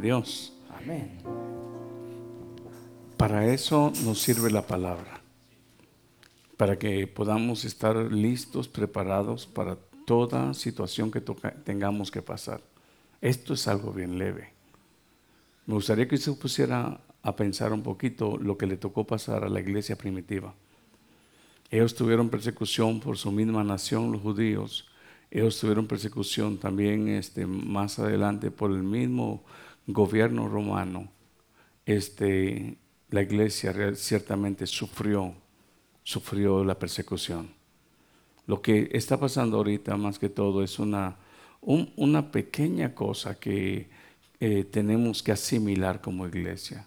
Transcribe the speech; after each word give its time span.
Dios. 0.00 0.52
Amén. 0.70 1.18
Para 3.16 3.46
eso 3.52 3.92
nos 4.04 4.20
sirve 4.20 4.50
la 4.50 4.66
palabra. 4.66 5.20
Para 6.56 6.78
que 6.78 7.06
podamos 7.06 7.64
estar 7.64 7.96
listos, 7.96 8.68
preparados 8.68 9.46
para 9.46 9.76
toda 10.06 10.54
situación 10.54 11.10
que 11.10 11.20
tengamos 11.64 12.10
que 12.10 12.22
pasar. 12.22 12.60
Esto 13.20 13.54
es 13.54 13.66
algo 13.68 13.92
bien 13.92 14.18
leve. 14.18 14.52
Me 15.66 15.74
gustaría 15.74 16.06
que 16.06 16.16
se 16.16 16.32
pusiera 16.32 17.00
a 17.22 17.34
pensar 17.34 17.72
un 17.72 17.82
poquito 17.82 18.38
lo 18.38 18.56
que 18.56 18.66
le 18.66 18.76
tocó 18.76 19.04
pasar 19.04 19.44
a 19.44 19.48
la 19.48 19.60
iglesia 19.60 19.96
primitiva. 19.96 20.54
Ellos 21.70 21.94
tuvieron 21.94 22.28
persecución 22.28 23.00
por 23.00 23.18
su 23.18 23.32
misma 23.32 23.64
nación, 23.64 24.12
los 24.12 24.20
judíos. 24.20 24.88
Ellos 25.30 25.58
tuvieron 25.58 25.86
persecución 25.86 26.58
también 26.58 27.08
este, 27.08 27.46
más 27.46 27.98
adelante 27.98 28.52
por 28.52 28.70
el 28.70 28.84
mismo 28.84 29.42
gobierno 29.86 30.48
romano, 30.48 31.08
este, 31.84 32.76
la 33.10 33.22
iglesia 33.22 33.74
ciertamente 33.94 34.66
sufrió, 34.66 35.34
sufrió 36.02 36.64
la 36.64 36.78
persecución. 36.78 37.50
Lo 38.46 38.62
que 38.62 38.90
está 38.92 39.18
pasando 39.18 39.56
ahorita 39.56 39.96
más 39.96 40.18
que 40.18 40.28
todo 40.28 40.62
es 40.62 40.78
una, 40.78 41.16
una 41.60 42.30
pequeña 42.30 42.94
cosa 42.94 43.38
que 43.38 43.88
eh, 44.38 44.64
tenemos 44.64 45.22
que 45.22 45.32
asimilar 45.32 46.00
como 46.00 46.26
iglesia 46.26 46.86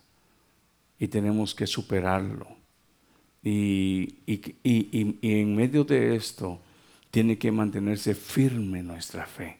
y 1.00 1.08
tenemos 1.08 1.56
que 1.56 1.68
superarlo. 1.68 2.48
Y, 3.42 4.16
y, 4.26 5.18
en 5.22 5.56
medio 5.56 5.84
de 5.86 6.16
esto 6.16 6.60
tiene 7.10 7.38
que 7.38 7.52
mantenerse 7.52 8.14
firme 8.14 8.84
nuestra 8.84 9.26
fe. 9.26 9.60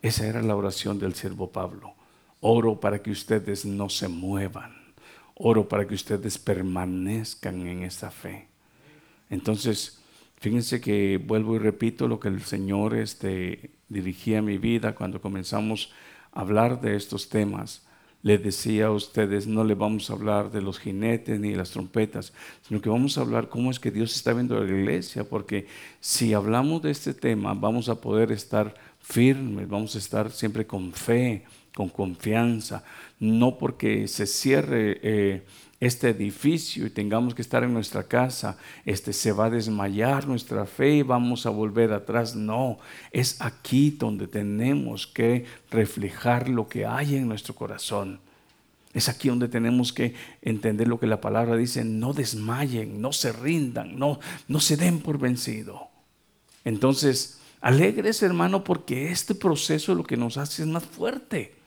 Esa 0.00 0.26
era 0.26 0.40
la 0.42 0.54
oración 0.54 0.98
del 0.98 1.14
siervo 1.14 1.50
Pablo. 1.50 1.97
Oro 2.40 2.78
para 2.78 3.02
que 3.02 3.10
ustedes 3.10 3.64
no 3.64 3.88
se 3.88 4.08
muevan. 4.08 4.72
Oro 5.34 5.68
para 5.68 5.86
que 5.86 5.94
ustedes 5.94 6.38
permanezcan 6.38 7.66
en 7.66 7.82
esa 7.82 8.10
fe. 8.10 8.48
Entonces, 9.30 10.00
fíjense 10.36 10.80
que 10.80 11.20
vuelvo 11.24 11.56
y 11.56 11.58
repito 11.58 12.08
lo 12.08 12.20
que 12.20 12.28
el 12.28 12.42
Señor 12.42 12.94
este, 12.94 13.70
dirigía 13.88 14.38
a 14.38 14.42
mi 14.42 14.58
vida 14.58 14.94
cuando 14.94 15.20
comenzamos 15.20 15.92
a 16.32 16.40
hablar 16.40 16.80
de 16.80 16.96
estos 16.96 17.28
temas. 17.28 17.84
Le 18.22 18.38
decía 18.38 18.86
a 18.86 18.90
ustedes, 18.90 19.46
no 19.46 19.62
le 19.62 19.74
vamos 19.74 20.10
a 20.10 20.14
hablar 20.14 20.50
de 20.50 20.60
los 20.60 20.80
jinetes 20.80 21.38
ni 21.38 21.50
de 21.50 21.56
las 21.56 21.70
trompetas, 21.70 22.32
sino 22.66 22.80
que 22.80 22.88
vamos 22.88 23.16
a 23.16 23.20
hablar 23.20 23.48
cómo 23.48 23.70
es 23.70 23.78
que 23.78 23.92
Dios 23.92 24.14
está 24.14 24.32
viendo 24.32 24.58
la 24.58 24.68
iglesia, 24.68 25.22
porque 25.22 25.68
si 26.00 26.34
hablamos 26.34 26.82
de 26.82 26.90
este 26.90 27.14
tema, 27.14 27.54
vamos 27.54 27.88
a 27.88 28.00
poder 28.00 28.32
estar 28.32 28.74
firmes, 29.00 29.68
vamos 29.68 29.94
a 29.94 29.98
estar 29.98 30.32
siempre 30.32 30.66
con 30.66 30.92
fe, 30.92 31.44
con 31.78 31.90
confianza, 31.90 32.82
no 33.20 33.56
porque 33.56 34.08
se 34.08 34.26
cierre 34.26 34.98
eh, 35.00 35.46
este 35.78 36.08
edificio 36.08 36.84
y 36.84 36.90
tengamos 36.90 37.36
que 37.36 37.42
estar 37.42 37.62
en 37.62 37.72
nuestra 37.72 38.02
casa, 38.02 38.58
este 38.84 39.12
se 39.12 39.30
va 39.30 39.44
a 39.44 39.50
desmayar 39.50 40.26
nuestra 40.26 40.66
fe 40.66 40.96
y 40.96 41.02
vamos 41.02 41.46
a 41.46 41.50
volver 41.50 41.92
atrás. 41.92 42.34
No, 42.34 42.78
es 43.12 43.40
aquí 43.40 43.92
donde 43.92 44.26
tenemos 44.26 45.06
que 45.06 45.44
reflejar 45.70 46.48
lo 46.48 46.66
que 46.66 46.84
hay 46.84 47.14
en 47.14 47.28
nuestro 47.28 47.54
corazón. 47.54 48.18
Es 48.92 49.08
aquí 49.08 49.28
donde 49.28 49.46
tenemos 49.46 49.92
que 49.92 50.14
entender 50.42 50.88
lo 50.88 50.98
que 50.98 51.06
la 51.06 51.20
palabra 51.20 51.56
dice, 51.56 51.84
no 51.84 52.12
desmayen, 52.12 53.00
no 53.00 53.12
se 53.12 53.30
rindan, 53.30 53.96
no, 53.96 54.18
no 54.48 54.58
se 54.58 54.76
den 54.76 54.98
por 54.98 55.20
vencido. 55.20 55.86
Entonces, 56.64 57.38
alegres 57.60 58.20
hermano 58.24 58.64
porque 58.64 59.12
este 59.12 59.36
proceso 59.36 59.94
lo 59.94 60.02
que 60.02 60.16
nos 60.16 60.38
hace 60.38 60.62
es 60.62 60.68
más 60.68 60.84
fuerte. 60.84 61.57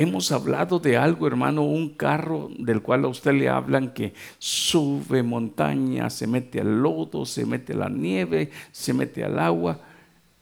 Hemos 0.00 0.30
hablado 0.30 0.78
de 0.78 0.96
algo, 0.96 1.26
hermano, 1.26 1.64
un 1.64 1.88
carro 1.88 2.50
del 2.56 2.82
cual 2.82 3.04
a 3.04 3.08
usted 3.08 3.32
le 3.32 3.48
hablan 3.48 3.90
que 3.90 4.14
sube 4.38 5.24
montaña, 5.24 6.08
se 6.08 6.28
mete 6.28 6.60
al 6.60 6.80
lodo, 6.80 7.26
se 7.26 7.44
mete 7.44 7.72
a 7.72 7.78
la 7.78 7.88
nieve, 7.88 8.52
se 8.70 8.92
mete 8.92 9.24
al 9.24 9.40
agua. 9.40 9.80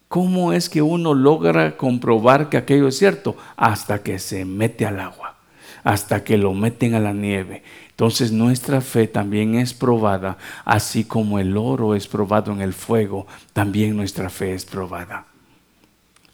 ¿Cómo 0.09 0.53
es 0.53 0.69
que 0.69 0.83
uno 0.83 1.15
logra 1.15 1.79
comprobar 1.79 2.51
que 2.51 2.59
aquello 2.59 2.87
es 2.89 2.99
cierto? 2.99 3.35
Hasta 3.57 4.03
que 4.03 4.19
se 4.19 4.45
mete 4.45 4.85
al 4.85 5.01
agua, 5.01 5.39
hasta 5.85 6.23
que 6.23 6.37
lo 6.37 6.53
meten 6.53 6.95
a 6.95 7.01
la 7.01 7.15
nieve. 7.15 7.63
Entonces 7.89 8.33
nuestra 8.33 8.83
fe 8.83 9.07
también 9.07 9.55
es 9.55 9.73
probada, 9.73 10.37
así 10.67 11.05
como 11.05 11.39
el 11.39 11.57
oro 11.57 11.95
es 11.95 12.07
probado 12.07 12.53
en 12.53 12.61
el 12.61 12.75
fuego, 12.75 13.27
también 13.55 13.97
nuestra 13.97 14.29
fe 14.29 14.53
es 14.53 14.67
probada. 14.67 15.29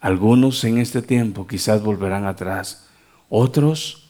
Algunos 0.01 0.65
en 0.65 0.79
este 0.79 1.03
tiempo 1.03 1.47
quizás 1.47 1.85
volverán 1.85 2.27
atrás 2.27 2.89
otros, 3.35 4.03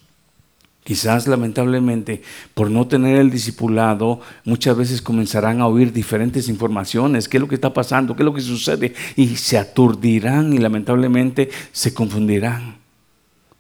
quizás 0.83 1.28
lamentablemente, 1.28 2.22
por 2.55 2.72
no 2.72 2.88
tener 2.88 3.19
el 3.19 3.31
discipulado, 3.31 4.21
muchas 4.44 4.77
veces 4.77 5.00
comenzarán 5.00 5.60
a 5.60 5.69
oír 5.69 5.93
diferentes 5.93 6.49
informaciones, 6.49 7.28
qué 7.28 7.37
es 7.37 7.41
lo 7.41 7.47
que 7.47 7.55
está 7.55 7.72
pasando, 7.72 8.16
qué 8.16 8.22
es 8.22 8.25
lo 8.25 8.34
que 8.34 8.41
sucede, 8.41 8.94
y 9.15 9.37
se 9.37 9.59
aturdirán 9.59 10.53
y 10.53 10.59
lamentablemente 10.59 11.50
se 11.71 11.94
confundirán. 11.94 12.78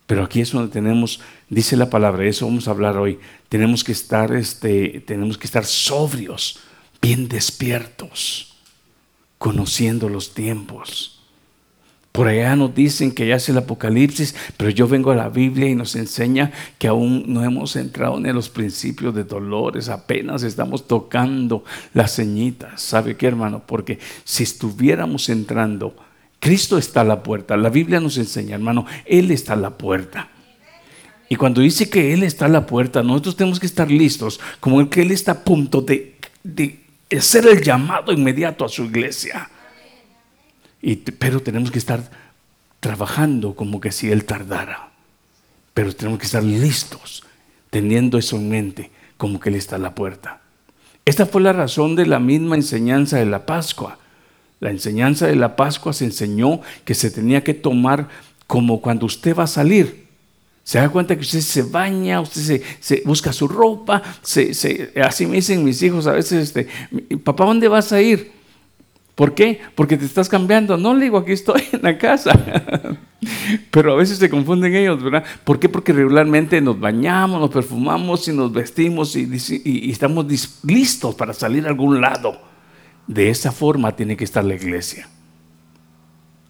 Pero 0.08 0.24
aquí 0.24 0.40
es 0.40 0.50
donde 0.50 0.72
tenemos, 0.72 1.20
dice 1.48 1.76
la 1.76 1.88
palabra, 1.88 2.26
eso 2.26 2.44
vamos 2.44 2.66
a 2.66 2.72
hablar 2.72 2.96
hoy. 2.96 3.20
Tenemos 3.48 3.84
que 3.84 3.92
estar, 3.92 4.34
este, 4.34 5.00
tenemos 5.06 5.38
que 5.38 5.46
estar 5.46 5.64
sobrios, 5.64 6.58
bien 7.00 7.28
despiertos, 7.28 8.56
conociendo 9.38 10.08
los 10.08 10.34
tiempos. 10.34 11.21
Por 12.12 12.28
allá 12.28 12.54
nos 12.56 12.74
dicen 12.74 13.10
que 13.10 13.26
ya 13.26 13.36
es 13.36 13.48
el 13.48 13.56
Apocalipsis, 13.56 14.34
pero 14.58 14.68
yo 14.68 14.86
vengo 14.86 15.10
a 15.10 15.16
la 15.16 15.30
Biblia 15.30 15.70
y 15.70 15.74
nos 15.74 15.96
enseña 15.96 16.52
que 16.78 16.86
aún 16.86 17.24
no 17.26 17.42
hemos 17.42 17.74
entrado 17.74 18.18
en 18.18 18.34
los 18.34 18.50
principios 18.50 19.14
de 19.14 19.24
dolores, 19.24 19.88
apenas 19.88 20.42
estamos 20.42 20.86
tocando 20.86 21.64
las 21.94 22.16
ceñitas. 22.16 22.82
¿Sabe 22.82 23.16
qué, 23.16 23.26
hermano? 23.28 23.62
Porque 23.66 23.98
si 24.24 24.42
estuviéramos 24.42 25.30
entrando, 25.30 25.96
Cristo 26.38 26.76
está 26.76 27.00
a 27.00 27.04
la 27.04 27.22
puerta. 27.22 27.56
La 27.56 27.70
Biblia 27.70 27.98
nos 27.98 28.18
enseña, 28.18 28.56
hermano, 28.56 28.84
Él 29.06 29.30
está 29.30 29.54
a 29.54 29.56
la 29.56 29.70
puerta. 29.70 30.28
Y 31.30 31.36
cuando 31.36 31.62
dice 31.62 31.88
que 31.88 32.12
Él 32.12 32.24
está 32.24 32.44
a 32.44 32.50
la 32.50 32.66
puerta, 32.66 33.02
nosotros 33.02 33.36
tenemos 33.36 33.58
que 33.58 33.64
estar 33.66 33.90
listos, 33.90 34.38
como 34.60 34.90
que 34.90 35.00
Él 35.00 35.12
está 35.12 35.32
a 35.32 35.44
punto 35.44 35.80
de, 35.80 36.16
de 36.42 36.78
hacer 37.16 37.46
el 37.46 37.62
llamado 37.62 38.12
inmediato 38.12 38.66
a 38.66 38.68
su 38.68 38.84
iglesia 38.84 39.48
pero 41.18 41.40
tenemos 41.40 41.70
que 41.70 41.78
estar 41.78 42.10
trabajando 42.80 43.54
como 43.54 43.80
que 43.80 43.92
si 43.92 44.10
Él 44.10 44.24
tardara. 44.24 44.90
Pero 45.72 45.94
tenemos 45.94 46.18
que 46.18 46.26
estar 46.26 46.42
listos, 46.42 47.22
teniendo 47.70 48.18
eso 48.18 48.36
en 48.36 48.48
mente, 48.48 48.90
como 49.16 49.40
que 49.40 49.48
Él 49.48 49.54
está 49.54 49.76
a 49.76 49.78
la 49.78 49.94
puerta. 49.94 50.40
Esta 51.04 51.26
fue 51.26 51.40
la 51.40 51.52
razón 51.52 51.96
de 51.96 52.06
la 52.06 52.18
misma 52.18 52.56
enseñanza 52.56 53.18
de 53.18 53.26
la 53.26 53.46
Pascua. 53.46 53.98
La 54.60 54.70
enseñanza 54.70 55.26
de 55.26 55.36
la 55.36 55.56
Pascua 55.56 55.92
se 55.92 56.04
enseñó 56.04 56.60
que 56.84 56.94
se 56.94 57.10
tenía 57.10 57.42
que 57.42 57.54
tomar 57.54 58.08
como 58.46 58.80
cuando 58.80 59.06
usted 59.06 59.36
va 59.36 59.44
a 59.44 59.48
salir. 59.48 60.06
Se 60.64 60.78
da 60.78 60.88
cuenta 60.88 61.16
que 61.16 61.22
usted 61.22 61.40
se 61.40 61.62
baña, 61.62 62.20
usted 62.20 62.62
se, 62.80 63.02
busca 63.04 63.32
su 63.32 63.48
ropa, 63.48 64.00
así 64.22 65.26
me 65.26 65.36
dicen 65.36 65.64
mis 65.64 65.82
hijos 65.82 66.06
a 66.06 66.12
veces, 66.12 66.44
este, 66.44 66.68
papá, 67.24 67.44
¿dónde 67.44 67.66
vas 67.66 67.92
a 67.92 68.00
ir? 68.00 68.30
¿Por 69.14 69.34
qué? 69.34 69.60
Porque 69.74 69.96
te 69.96 70.06
estás 70.06 70.28
cambiando. 70.28 70.76
No 70.76 70.94
le 70.94 71.04
digo, 71.04 71.18
aquí 71.18 71.32
estoy 71.32 71.62
en 71.72 71.82
la 71.82 71.98
casa. 71.98 72.32
Pero 73.70 73.92
a 73.92 73.96
veces 73.96 74.18
se 74.18 74.30
confunden 74.30 74.74
ellos, 74.74 75.02
¿verdad? 75.02 75.24
¿Por 75.44 75.58
qué? 75.58 75.68
Porque 75.68 75.92
regularmente 75.92 76.60
nos 76.60 76.80
bañamos, 76.80 77.40
nos 77.40 77.50
perfumamos 77.50 78.26
y 78.28 78.32
nos 78.32 78.52
vestimos 78.52 79.14
y, 79.14 79.90
estamos 79.90 80.26
listos 80.64 81.14
para 81.14 81.32
salir 81.32 81.66
a 81.66 81.68
algún 81.68 82.00
lado. 82.00 82.40
De 83.06 83.28
esa 83.28 83.52
forma 83.52 83.94
tiene 83.94 84.16
que 84.16 84.24
estar 84.24 84.44
la 84.44 84.54
iglesia. 84.54 85.08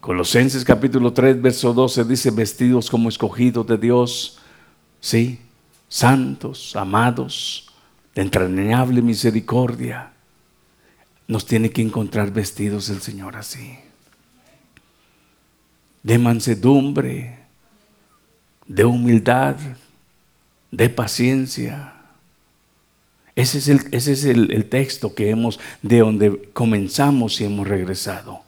Colosenses 0.00 0.64
capítulo 0.64 1.12
3, 1.12 1.42
verso 1.42 1.72
12 1.72 2.04
dice, 2.04 2.30
vestidos 2.30 2.90
como 2.90 3.08
escogidos 3.08 3.66
de 3.66 3.78
Dios, 3.78 4.38
sí, 5.00 5.38
santos, 5.88 6.74
amados, 6.74 7.70
de 8.14 8.22
entrañable 8.22 9.00
misericordia 9.00 10.11
nos 11.32 11.46
tiene 11.46 11.70
que 11.70 11.82
encontrar 11.82 12.30
vestidos 12.30 12.90
el 12.90 13.00
Señor 13.00 13.36
así. 13.36 13.78
De 16.02 16.18
mansedumbre, 16.18 17.38
de 18.66 18.84
humildad, 18.84 19.56
de 20.70 20.88
paciencia. 20.90 21.94
Ese 23.34 23.58
es, 23.58 23.68
el, 23.68 23.80
ese 23.92 24.12
es 24.12 24.24
el, 24.24 24.68
texto 24.68 25.14
que 25.14 25.30
hemos, 25.30 25.58
de 25.80 26.00
donde 26.00 26.50
comenzamos 26.52 27.40
y 27.40 27.44
hemos 27.44 27.66
regresado. 27.66 28.40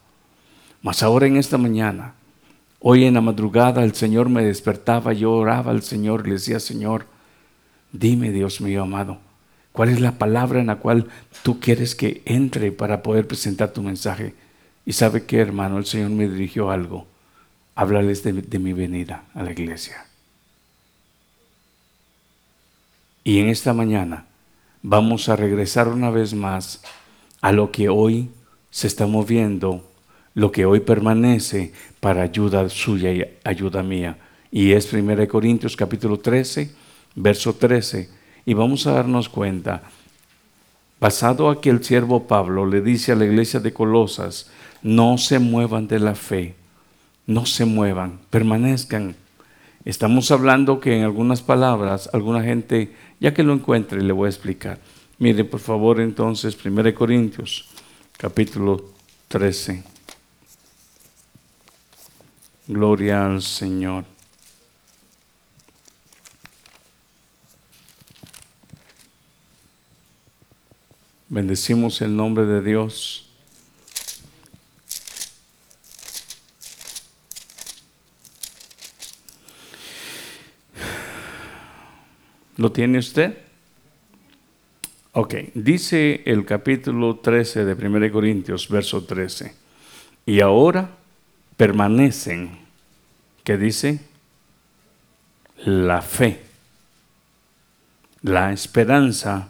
Mas 0.83 1.03
ahora 1.03 1.27
en 1.27 1.39
esta 1.39 1.57
mañana, 1.57 2.13
hoy 2.81 3.07
en 3.07 3.15
la 3.15 3.23
madrugada, 3.23 3.83
el 3.83 3.95
Señor 3.95 4.29
me 4.29 4.45
despertaba, 4.45 5.15
yo 5.15 5.33
oraba 5.33 5.71
al 5.71 5.83
Señor, 5.83 6.27
le 6.27 6.35
decía, 6.35 6.61
Señor, 6.61 7.07
dime, 7.93 8.31
Dios 8.31 8.61
mío 8.61 8.83
amado, 8.83 9.19
¿Cuál 9.75 9.89
es 9.89 10.01
la 10.01 10.19
palabra 10.19 10.61
en 10.61 10.69
la 10.69 10.77
cual 10.77 11.09
tú 11.43 11.59
quieres 11.59 11.97
que 11.97 12.23
entre 12.27 12.71
para 12.71 13.03
poder 13.03 13.27
presentar 13.27 13.73
tu 13.73 13.83
mensaje? 13.83 14.33
Y 14.87 14.93
sabe 14.93 15.25
que, 15.25 15.41
hermano, 15.41 15.79
el 15.79 15.85
Señor 15.85 16.11
me 16.11 16.29
dirigió 16.29 16.71
algo. 16.71 17.09
Háblales 17.75 18.23
de, 18.23 18.59
mi 18.61 18.73
venida 18.73 19.25
a 19.35 19.43
la 19.43 19.51
iglesia. 19.51 20.07
Y 23.25 23.41
en 23.41 23.49
esta 23.49 23.73
mañana 23.73 24.27
vamos 24.81 25.29
a 25.29 25.35
regresar 25.35 25.89
una 25.89 26.09
vez 26.09 26.35
más 26.35 26.81
a 27.41 27.51
lo 27.51 27.73
que 27.73 27.89
hoy 27.89 28.31
se 28.71 28.87
está 28.87 29.09
moviendo, 29.09 29.91
lo 30.35 30.53
que 30.53 30.67
hoy 30.67 30.79
permanece 30.79 31.73
para 31.99 32.23
ayuda 32.23 32.69
suya 32.69 33.11
y 33.13 33.25
ayuda 33.43 33.83
mía. 33.83 34.19
Y 34.53 34.71
es 34.71 34.93
1 34.93 35.27
Corintios 35.27 35.77
capítulo 35.77 36.21
13, 36.21 36.71
verso 37.17 37.57
13. 37.57 38.23
Y 38.47 38.55
vamos 38.55 38.87
a 38.87 38.93
darnos 38.93 39.29
cuenta, 39.29 39.83
basado 41.01 41.49
a 41.49 41.61
que 41.61 41.71
el 41.71 41.83
siervo 41.83 42.27
Pablo 42.27 42.67
le 42.67 42.81
dice 42.81 43.13
a 43.13 43.17
la 43.17 43.25
iglesia 43.25 43.61
de 43.61 43.73
Colosas, 43.73 44.51
no 44.83 45.17
se 45.19 45.39
muevan 45.39 45.89
de 45.89 45.99
la 45.99 46.15
fe, 46.15 46.55
no 47.27 47.47
se 47.47 47.65
muevan, 47.65 48.21
permanezcan. 48.31 49.17
Estamos 49.85 50.31
hablando 50.31 50.81
que 50.81 50.97
en 50.97 51.05
algunas 51.05 51.43
palabras, 51.43 52.11
alguna 52.13 52.43
gente 52.43 52.95
ya 53.21 53.33
que 53.33 53.43
lo 53.43 53.53
encuentre, 53.53 54.03
le 54.03 54.13
voy 54.13 54.27
a 54.27 54.31
explicar. 54.31 54.79
Mire, 55.19 55.45
por 55.45 55.61
favor, 55.61 56.01
entonces, 56.01 56.57
1 56.63 56.95
Corintios, 56.95 57.69
capítulo 58.17 58.85
13. 59.29 59.83
Gloria 62.67 63.27
al 63.27 63.43
Señor. 63.43 64.14
Bendecimos 71.35 72.01
el 72.01 72.15
nombre 72.15 72.47
de 72.47 72.63
Dios. 72.63 73.29
¿Lo 82.57 82.71
tiene 82.71 82.99
usted? 82.99 83.37
Ok, 85.11 85.35
dice 85.55 86.23
el 86.25 86.45
capítulo 86.45 87.17
13 87.17 87.65
de 87.65 87.85
1 87.85 88.13
Corintios, 88.13 88.69
verso 88.69 89.03
13. 89.03 89.57
Y 90.27 90.41
ahora 90.41 90.89
permanecen, 91.57 92.61
¿qué 93.43 93.59
dice? 93.59 93.99
La 95.65 96.01
fe, 96.01 96.45
la 98.23 98.53
esperanza 98.53 99.49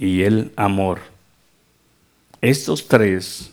y 0.00 0.22
el 0.22 0.50
amor. 0.56 0.98
Estos 2.40 2.88
tres, 2.88 3.50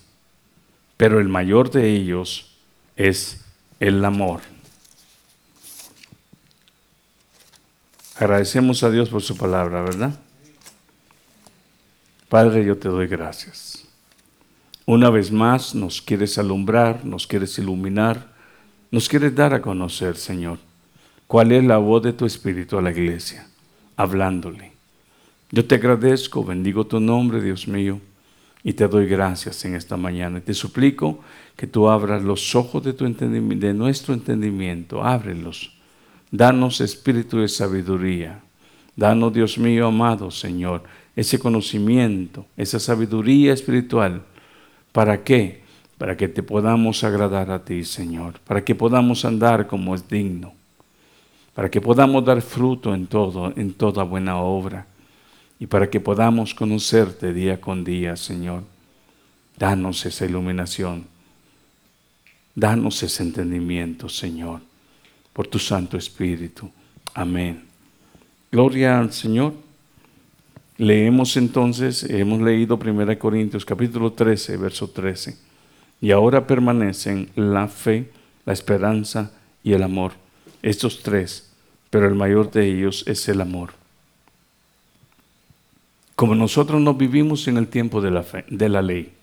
pero 0.96 1.20
el 1.20 1.28
mayor 1.28 1.70
de 1.70 1.94
ellos 1.94 2.56
es 2.96 3.44
el 3.82 4.04
amor. 4.06 4.40
Agradecemos 8.16 8.82
a 8.84 8.90
Dios 8.90 9.10
por 9.10 9.22
su 9.22 9.36
palabra, 9.36 9.82
¿verdad? 9.82 10.18
Padre, 12.30 12.64
yo 12.64 12.78
te 12.78 12.88
doy 12.88 13.08
gracias. 13.08 13.86
Una 14.86 15.10
vez 15.10 15.30
más 15.34 15.76
nos 15.76 16.02
quieres 16.02 16.38
alumbrar, 16.38 17.04
nos 17.04 17.28
quieres 17.28 17.60
iluminar, 17.60 18.26
nos 18.90 19.10
quieres 19.10 19.36
dar 19.36 19.54
a 19.54 19.62
conocer, 19.62 20.16
Señor, 20.16 20.60
cuál 21.28 21.52
es 21.52 21.64
la 21.66 21.78
voz 21.78 22.04
de 22.04 22.14
tu 22.14 22.26
Espíritu 22.26 22.78
a 22.78 22.82
la 22.82 22.92
iglesia, 22.92 23.50
hablándole. 23.98 24.77
Yo 25.52 25.66
te 25.66 25.76
agradezco, 25.76 26.44
bendigo 26.44 26.86
tu 26.86 27.00
nombre, 27.00 27.42
Dios 27.42 27.68
mío, 27.68 28.00
y 28.64 28.74
te 28.74 28.88
doy 28.88 29.08
gracias 29.08 29.64
en 29.66 29.76
esta 29.76 29.96
mañana. 29.96 30.42
Te 30.42 30.54
suplico 30.54 31.20
que 31.56 31.68
tú 31.68 31.90
abras 31.90 32.24
los 32.24 32.54
ojos 32.56 32.84
de, 32.84 32.94
tu 32.94 33.06
de 33.06 33.74
nuestro 33.74 34.14
entendimiento, 34.14 35.04
ábrelos 35.04 35.78
Danos 36.32 36.82
espíritu 36.82 37.40
de 37.40 37.48
sabiduría. 37.48 38.42
Danos, 38.98 39.32
Dios 39.32 39.58
mío, 39.58 39.88
amado 39.88 40.30
Señor, 40.30 40.84
ese 41.16 41.40
conocimiento, 41.40 42.46
esa 42.58 42.80
sabiduría 42.80 43.54
espiritual. 43.54 44.24
¿Para 44.92 45.24
qué? 45.24 45.62
Para 45.98 46.18
que 46.18 46.28
te 46.28 46.44
podamos 46.44 47.04
agradar 47.04 47.50
a 47.50 47.64
ti, 47.64 47.86
Señor. 47.86 48.40
Para 48.42 48.64
que 48.64 48.76
podamos 48.76 49.24
andar 49.24 49.68
como 49.68 49.96
es 49.96 50.08
digno. 50.10 50.54
Para 51.54 51.72
que 51.72 51.80
podamos 51.80 52.26
dar 52.26 52.42
fruto 52.42 52.94
en 52.94 53.08
todo, 53.08 53.54
en 53.56 53.74
toda 53.74 54.04
buena 54.04 54.38
obra. 54.38 54.86
Y 55.60 55.68
para 55.68 55.90
que 55.90 56.00
podamos 56.00 56.54
conocerte 56.54 57.34
día 57.34 57.60
con 57.60 57.84
día, 57.84 58.16
Señor. 58.16 58.64
Danos 59.58 60.06
esa 60.06 60.26
iluminación. 60.26 61.08
Danos 62.54 63.02
ese 63.04 63.24
entendimiento, 63.24 64.10
Señor 64.10 64.62
por 65.38 65.46
tu 65.46 65.60
Santo 65.60 65.98
Espíritu. 65.98 66.68
Amén. 67.14 67.64
Gloria 68.52 68.98
al 68.98 69.14
Señor. 69.14 69.54
Leemos 70.78 71.38
entonces, 71.38 72.04
hemos 72.10 72.42
leído 72.42 72.80
1 72.84 73.20
Corintios 73.20 73.64
capítulo 73.64 74.14
13, 74.14 74.58
verso 74.58 74.90
13. 74.90 75.38
Y 76.02 76.10
ahora 76.10 76.48
permanecen 76.48 77.30
la 77.36 77.68
fe, 77.68 78.10
la 78.48 78.54
esperanza 78.54 79.32
y 79.64 79.74
el 79.74 79.84
amor. 79.84 80.14
Estos 80.64 81.04
tres, 81.04 81.52
pero 81.92 82.08
el 82.08 82.16
mayor 82.16 82.50
de 82.50 82.68
ellos 82.68 83.04
es 83.06 83.30
el 83.30 83.40
amor. 83.40 83.74
Como 86.18 86.34
nosotros 86.34 86.82
no 86.82 86.96
vivimos 86.96 87.48
en 87.48 87.58
el 87.58 87.68
tiempo 87.68 88.02
de 88.02 88.10
la, 88.10 88.26
de 88.50 88.70
la 88.70 88.82
ley, 88.82 89.14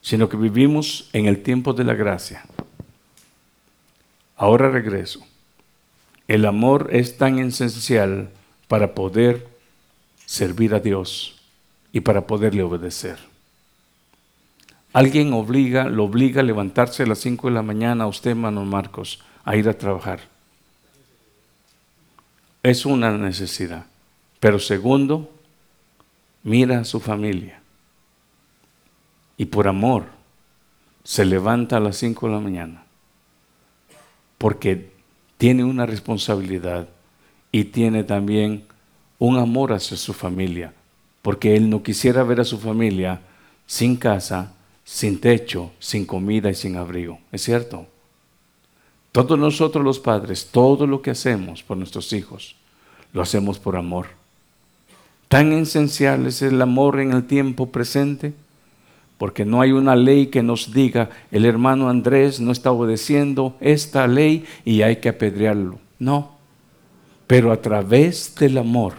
sino 0.00 0.28
que 0.28 0.36
vivimos 0.36 1.10
en 1.12 1.26
el 1.26 1.42
tiempo 1.42 1.72
de 1.72 1.82
la 1.82 1.94
gracia. 1.94 2.44
Ahora 4.36 4.70
regreso. 4.70 5.26
El 6.28 6.44
amor 6.44 6.90
es 6.92 7.18
tan 7.18 7.40
esencial 7.40 8.30
para 8.68 8.94
poder 8.94 9.48
servir 10.24 10.76
a 10.76 10.78
Dios 10.78 11.42
y 11.92 12.02
para 12.02 12.24
poderle 12.28 12.62
obedecer. 12.62 13.18
Alguien 14.92 15.32
obliga, 15.32 15.88
lo 15.88 16.04
obliga 16.04 16.42
a 16.42 16.44
levantarse 16.44 17.02
a 17.02 17.06
las 17.06 17.18
5 17.18 17.48
de 17.48 17.54
la 17.54 17.62
mañana 17.62 18.04
a 18.04 18.06
usted, 18.06 18.30
hermano 18.30 18.64
Marcos, 18.64 19.18
a 19.42 19.56
ir 19.56 19.68
a 19.68 19.76
trabajar. 19.76 20.20
Es 22.62 22.86
una 22.86 23.10
necesidad. 23.18 23.86
Pero 24.38 24.60
segundo, 24.60 25.28
mira 26.42 26.80
a 26.80 26.84
su 26.84 27.00
familia. 27.00 27.60
Y 29.36 29.46
por 29.46 29.68
amor 29.68 30.06
se 31.04 31.24
levanta 31.24 31.76
a 31.76 31.80
las 31.80 31.96
5 31.96 32.26
de 32.26 32.32
la 32.32 32.40
mañana. 32.40 32.84
Porque 34.38 34.92
tiene 35.36 35.64
una 35.64 35.86
responsabilidad 35.86 36.88
y 37.50 37.64
tiene 37.64 38.04
también 38.04 38.64
un 39.18 39.38
amor 39.38 39.72
hacia 39.72 39.96
su 39.96 40.12
familia, 40.12 40.72
porque 41.20 41.54
él 41.54 41.70
no 41.70 41.82
quisiera 41.82 42.24
ver 42.24 42.40
a 42.40 42.44
su 42.44 42.58
familia 42.58 43.20
sin 43.66 43.96
casa, 43.96 44.52
sin 44.84 45.20
techo, 45.20 45.70
sin 45.78 46.06
comida 46.06 46.50
y 46.50 46.54
sin 46.54 46.76
abrigo. 46.76 47.20
¿Es 47.30 47.42
cierto? 47.42 47.86
Todos 49.12 49.38
nosotros 49.38 49.84
los 49.84 50.00
padres, 50.00 50.48
todo 50.50 50.86
lo 50.86 51.02
que 51.02 51.10
hacemos 51.10 51.62
por 51.62 51.76
nuestros 51.76 52.12
hijos, 52.12 52.56
lo 53.12 53.22
hacemos 53.22 53.58
por 53.58 53.76
amor. 53.76 54.21
Tan 55.32 55.50
esencial 55.54 56.26
es 56.26 56.42
el 56.42 56.60
amor 56.60 57.00
en 57.00 57.12
el 57.12 57.24
tiempo 57.24 57.72
presente 57.72 58.34
porque 59.16 59.46
no 59.46 59.62
hay 59.62 59.72
una 59.72 59.96
ley 59.96 60.26
que 60.26 60.42
nos 60.42 60.74
diga, 60.74 61.08
el 61.30 61.46
hermano 61.46 61.88
Andrés 61.88 62.38
no 62.38 62.52
está 62.52 62.70
obedeciendo 62.70 63.56
esta 63.58 64.06
ley 64.06 64.44
y 64.66 64.82
hay 64.82 64.96
que 64.96 65.08
apedrearlo. 65.08 65.78
No, 65.98 66.32
pero 67.26 67.50
a 67.50 67.62
través 67.62 68.34
del 68.34 68.58
amor 68.58 68.92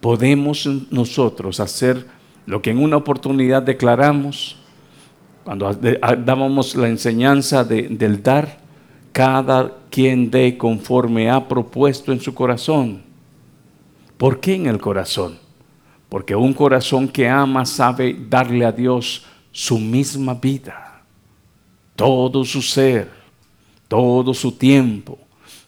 podemos 0.00 0.68
nosotros 0.90 1.60
hacer 1.60 2.04
lo 2.44 2.60
que 2.60 2.70
en 2.70 2.78
una 2.82 2.96
oportunidad 2.96 3.62
declaramos, 3.62 4.56
cuando 5.44 5.72
dábamos 5.72 6.74
la 6.74 6.88
enseñanza 6.88 7.62
del 7.62 8.20
dar, 8.20 8.58
cada 9.12 9.74
quien 9.90 10.28
dé 10.28 10.58
conforme 10.58 11.30
ha 11.30 11.46
propuesto 11.46 12.10
en 12.10 12.20
su 12.20 12.34
corazón. 12.34 13.06
¿Por 14.16 14.40
qué 14.40 14.54
en 14.54 14.66
el 14.66 14.80
corazón? 14.80 15.38
Porque 16.08 16.34
un 16.34 16.54
corazón 16.54 17.08
que 17.08 17.28
ama 17.28 17.66
sabe 17.66 18.16
darle 18.28 18.64
a 18.64 18.72
Dios 18.72 19.24
su 19.52 19.78
misma 19.78 20.34
vida, 20.34 21.02
todo 21.94 22.44
su 22.44 22.62
ser, 22.62 23.10
todo 23.88 24.32
su 24.32 24.52
tiempo, 24.52 25.18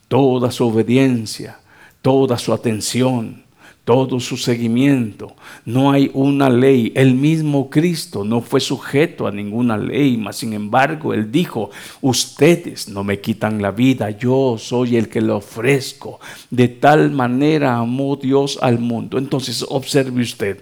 toda 0.07 0.50
su 0.50 0.67
obediencia, 0.67 1.59
toda 2.00 2.38
su 2.38 2.52
atención, 2.52 3.45
todo 3.88 4.21
su 4.21 4.37
seguimiento. 4.37 5.35
No 5.64 5.90
hay 5.90 6.11
una 6.12 6.50
ley. 6.50 6.92
El 6.95 7.14
mismo 7.14 7.71
Cristo 7.71 8.23
no 8.23 8.42
fue 8.42 8.61
sujeto 8.61 9.26
a 9.26 9.30
ninguna 9.30 9.78
ley, 9.78 10.18
mas 10.18 10.37
sin 10.37 10.52
embargo 10.52 11.14
Él 11.14 11.33
dijo, 11.33 11.71
ustedes 12.02 12.90
no 12.90 13.02
me 13.02 13.18
quitan 13.23 13.62
la 13.62 13.71
vida, 13.71 14.11
yo 14.11 14.57
soy 14.59 14.99
el 14.99 15.09
que 15.09 15.23
le 15.23 15.33
ofrezco. 15.33 16.21
De 16.50 16.68
tal 16.68 17.12
manera 17.12 17.78
amó 17.78 18.16
Dios 18.16 18.59
al 18.61 18.78
mundo. 18.78 19.16
Entonces 19.16 19.64
observe 19.66 20.21
usted, 20.21 20.59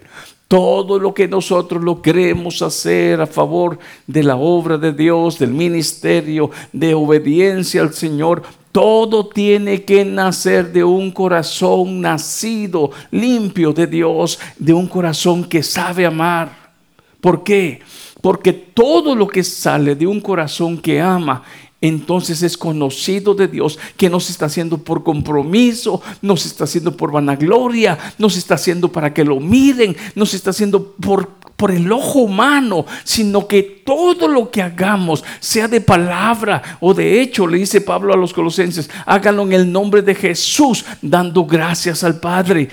todo 0.46 1.00
lo 1.00 1.12
que 1.12 1.26
nosotros 1.26 1.82
lo 1.82 2.02
queremos 2.02 2.62
hacer 2.62 3.20
a 3.20 3.26
favor 3.26 3.80
de 4.06 4.22
la 4.22 4.36
obra 4.36 4.78
de 4.78 4.92
Dios, 4.92 5.40
del 5.40 5.50
ministerio, 5.50 6.52
de 6.72 6.94
obediencia 6.94 7.82
al 7.82 7.92
Señor, 7.92 8.44
Todo 8.76 9.26
tiene 9.26 9.84
que 9.84 10.04
nacer 10.04 10.70
de 10.70 10.84
un 10.84 11.10
corazón 11.10 12.02
nacido, 12.02 12.90
limpio 13.10 13.72
de 13.72 13.86
Dios, 13.86 14.38
de 14.58 14.74
un 14.74 14.86
corazón 14.86 15.44
que 15.44 15.62
sabe 15.62 16.04
amar. 16.04 16.74
¿Por 17.22 17.42
qué? 17.42 17.80
Porque 18.20 18.52
todo 18.52 19.16
lo 19.16 19.28
que 19.28 19.42
sale 19.44 19.94
de 19.94 20.06
un 20.06 20.20
corazón 20.20 20.76
que 20.76 21.00
ama 21.00 21.42
entonces 21.80 22.42
es 22.42 22.58
conocido 22.58 23.34
de 23.34 23.48
Dios 23.48 23.78
que 23.96 24.10
no 24.10 24.20
se 24.20 24.32
está 24.32 24.44
haciendo 24.44 24.76
por 24.76 25.02
compromiso, 25.02 26.02
no 26.20 26.36
se 26.36 26.48
está 26.48 26.64
haciendo 26.64 26.98
por 26.98 27.10
vanagloria, 27.10 27.98
no 28.18 28.28
se 28.28 28.40
está 28.40 28.56
haciendo 28.56 28.92
para 28.92 29.14
que 29.14 29.24
lo 29.24 29.40
miren, 29.40 29.96
no 30.14 30.26
se 30.26 30.36
está 30.36 30.50
haciendo 30.50 30.92
por, 30.92 31.30
por 31.56 31.70
el 31.70 31.90
ojo 31.90 32.20
humano, 32.20 32.84
sino 33.04 33.48
que 33.48 33.62
todo 33.62 34.28
lo 34.28 34.50
que 34.50 34.62
hagamos, 34.62 35.24
sea 35.40 35.68
de 35.68 35.80
palabra 35.80 36.78
o 36.80 36.92
de 36.94 37.20
hecho, 37.20 37.46
le 37.46 37.58
dice 37.58 37.80
Pablo 37.80 38.12
a 38.12 38.16
los 38.16 38.32
colosenses, 38.32 38.90
háganlo 39.06 39.42
en 39.42 39.52
el 39.52 39.72
nombre 39.72 40.02
de 40.02 40.14
Jesús, 40.14 40.84
dando 41.00 41.44
gracias 41.44 42.04
al 42.04 42.20
Padre. 42.20 42.68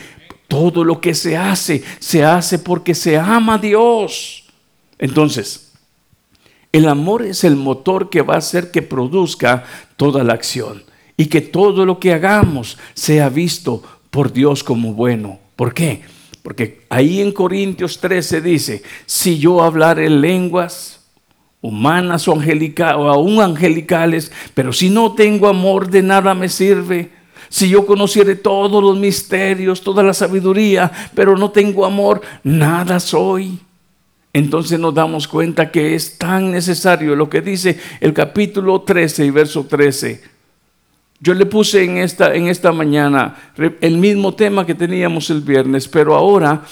Todo 0.48 0.84
lo 0.84 1.00
que 1.00 1.16
se 1.16 1.36
hace, 1.36 1.84
se 2.00 2.24
hace 2.24 2.60
porque 2.60 2.94
se 2.94 3.18
ama 3.18 3.56
a 3.56 3.58
Dios. 3.58 4.44
Entonces, 5.00 5.72
el 6.72 6.88
amor 6.88 7.24
es 7.24 7.44
el 7.44 7.56
motor 7.56 8.10
que 8.10 8.22
va 8.22 8.36
a 8.36 8.40
hacer 8.40 8.70
que 8.72 8.82
produzca 8.82 9.63
toda 9.96 10.24
la 10.24 10.34
acción 10.34 10.84
y 11.18 11.28
que 11.28 11.42
todo 11.42 11.86
lo 11.86 12.00
que 12.00 12.13
hagamos 12.13 12.78
sea 12.94 13.30
visto 13.30 13.82
por 14.10 14.34
Dios 14.34 14.63
como 14.63 14.94
bueno. 14.94 15.40
¿Por 15.56 15.74
qué? 15.74 16.02
Porque 16.44 16.82
ahí 16.90 17.22
en 17.22 17.32
Corintios 17.32 18.00
13 18.00 18.42
dice, 18.42 18.84
si 19.08 19.40
yo 19.40 19.64
hablar 19.64 19.98
en 20.00 20.22
lenguas 20.22 21.00
humanas 21.62 22.28
o, 22.28 22.34
o 22.34 23.10
aún 23.10 23.42
angelicales, 23.42 24.32
pero 24.54 24.72
si 24.72 24.90
no 24.92 25.14
tengo 25.14 25.48
amor 25.48 25.90
de 25.90 26.04
nada 26.04 26.36
me 26.36 26.50
sirve. 26.50 27.10
Si 27.50 27.70
yo 27.70 27.86
conociere 27.86 28.36
todos 28.36 28.84
los 28.84 28.98
misterios, 28.98 29.82
toda 29.82 30.04
la 30.04 30.14
sabiduría, 30.14 30.92
pero 31.16 31.38
no 31.38 31.52
tengo 31.52 31.86
amor, 31.86 32.22
nada 32.44 33.00
soy 33.00 33.60
entonces 34.34 34.80
nos 34.80 34.96
damos 34.96 35.28
cuenta 35.28 35.70
que 35.70 35.94
es 35.94 36.18
tan 36.18 36.52
necesario 36.52 37.16
lo 37.16 37.30
que 37.30 37.42
dice 37.42 37.78
el 38.02 38.14
capítulo 38.14 38.82
13 38.82 39.26
y 39.26 39.30
verso 39.30 39.68
13. 39.68 40.33
Yo 41.24 41.34
le 41.34 41.46
puse 41.46 41.86
en 41.86 42.00
esta, 42.00 42.36
en 42.36 42.50
esta 42.50 42.74
mañana 42.74 43.38
el 43.80 43.98
mismo 43.98 44.34
tema 44.34 44.65
que 44.65 44.75
teníamos 44.75 45.30
el 45.30 45.39
viernes, 45.39 45.88
pero 45.88 46.15
ahora 46.15 46.63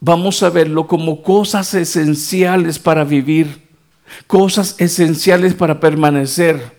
vamos 0.00 0.42
a 0.42 0.48
verlo 0.48 0.86
como 0.86 1.22
cosas 1.22 1.74
esenciales 1.74 2.78
para 2.78 3.04
vivir, 3.04 3.68
cosas 4.26 4.76
esenciales 4.78 5.52
para 5.52 5.78
permanecer. 5.78 6.78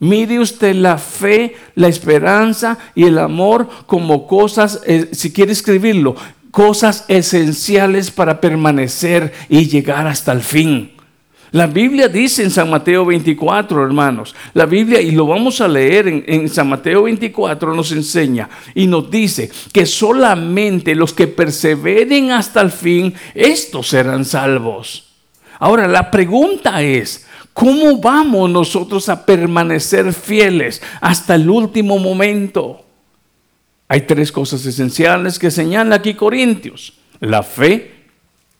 Mire 0.00 0.38
usted 0.38 0.74
la 0.74 0.98
fe, 0.98 1.56
la 1.76 1.88
esperanza 1.88 2.76
y 2.94 3.04
el 3.04 3.16
amor 3.16 3.66
como 3.86 4.26
cosas, 4.26 4.82
eh, 4.84 5.08
si 5.12 5.32
quiere 5.32 5.52
escribirlo, 5.52 6.14
cosas 6.50 7.06
esenciales 7.08 8.10
para 8.10 8.38
permanecer 8.38 9.32
y 9.48 9.66
llegar 9.66 10.06
hasta 10.06 10.32
el 10.32 10.42
fin. 10.42 10.92
La 11.52 11.66
Biblia 11.66 12.06
dice 12.06 12.44
en 12.44 12.50
San 12.50 12.70
Mateo 12.70 13.04
24, 13.04 13.82
hermanos, 13.84 14.36
la 14.54 14.66
Biblia, 14.66 15.00
y 15.00 15.10
lo 15.10 15.26
vamos 15.26 15.60
a 15.60 15.66
leer 15.66 16.06
en, 16.26 16.48
San 16.48 16.68
Mateo 16.68 17.02
24, 17.04 17.74
nos 17.74 17.90
enseña 17.90 18.48
y 18.72 18.86
nos 18.86 19.10
dice 19.10 19.50
que 19.72 19.84
solamente 19.84 20.94
los 20.94 21.12
que 21.12 21.26
perseveren 21.26 22.30
hasta 22.30 22.60
el 22.60 22.70
fin, 22.70 23.14
estos 23.34 23.88
serán 23.88 24.24
salvos. 24.24 25.08
Ahora, 25.58 25.88
la 25.88 26.08
pregunta 26.10 26.82
es, 26.82 27.26
¿cómo 27.52 27.98
vamos 27.98 28.48
nosotros 28.48 29.08
a 29.08 29.26
permanecer 29.26 30.12
fieles 30.12 30.80
hasta 31.00 31.34
el 31.34 31.50
último 31.50 31.98
momento? 31.98 32.84
Hay 33.88 34.02
tres 34.02 34.30
cosas 34.30 34.64
esenciales 34.64 35.36
que 35.36 35.50
señala 35.50 35.96
aquí 35.96 36.14
Corintios. 36.14 36.92
La 37.18 37.42
fe, 37.42 38.06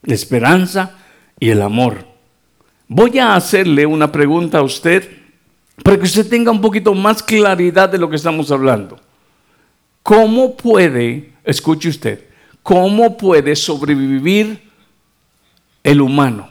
la 0.03 0.15
esperanza 0.15 0.99
y 1.39 1.51
el 1.51 1.63
amor. 1.63 2.10
Voy 2.93 3.21
a 3.21 3.37
hacerle 3.37 3.87
una 3.87 4.11
pregunta 4.11 4.59
a 4.59 4.63
usted 4.63 5.09
para 5.85 5.97
que 5.97 6.07
usted 6.07 6.29
tenga 6.29 6.51
un 6.51 6.61
poquito 6.61 6.93
más 6.93 7.23
claridad 7.23 7.89
de 7.89 7.99
lo 7.99 8.11
que 8.11 8.17
estamos 8.17 8.51
hablando. 8.51 8.99
¿Cómo 10.03 10.57
puede, 10.57 11.35
escuche 11.45 11.89
usted, 11.89 12.25
cómo 12.65 13.17
puede 13.17 13.55
sobrevivir 13.55 14.69
el 15.85 16.01
humano? 16.01 16.51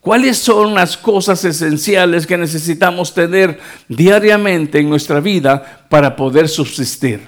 ¿Cuáles 0.00 0.36
son 0.36 0.74
las 0.74 0.98
cosas 0.98 1.42
esenciales 1.46 2.26
que 2.26 2.36
necesitamos 2.36 3.14
tener 3.14 3.58
diariamente 3.88 4.80
en 4.80 4.90
nuestra 4.90 5.18
vida 5.18 5.86
para 5.88 6.14
poder 6.14 6.46
subsistir? 6.46 7.26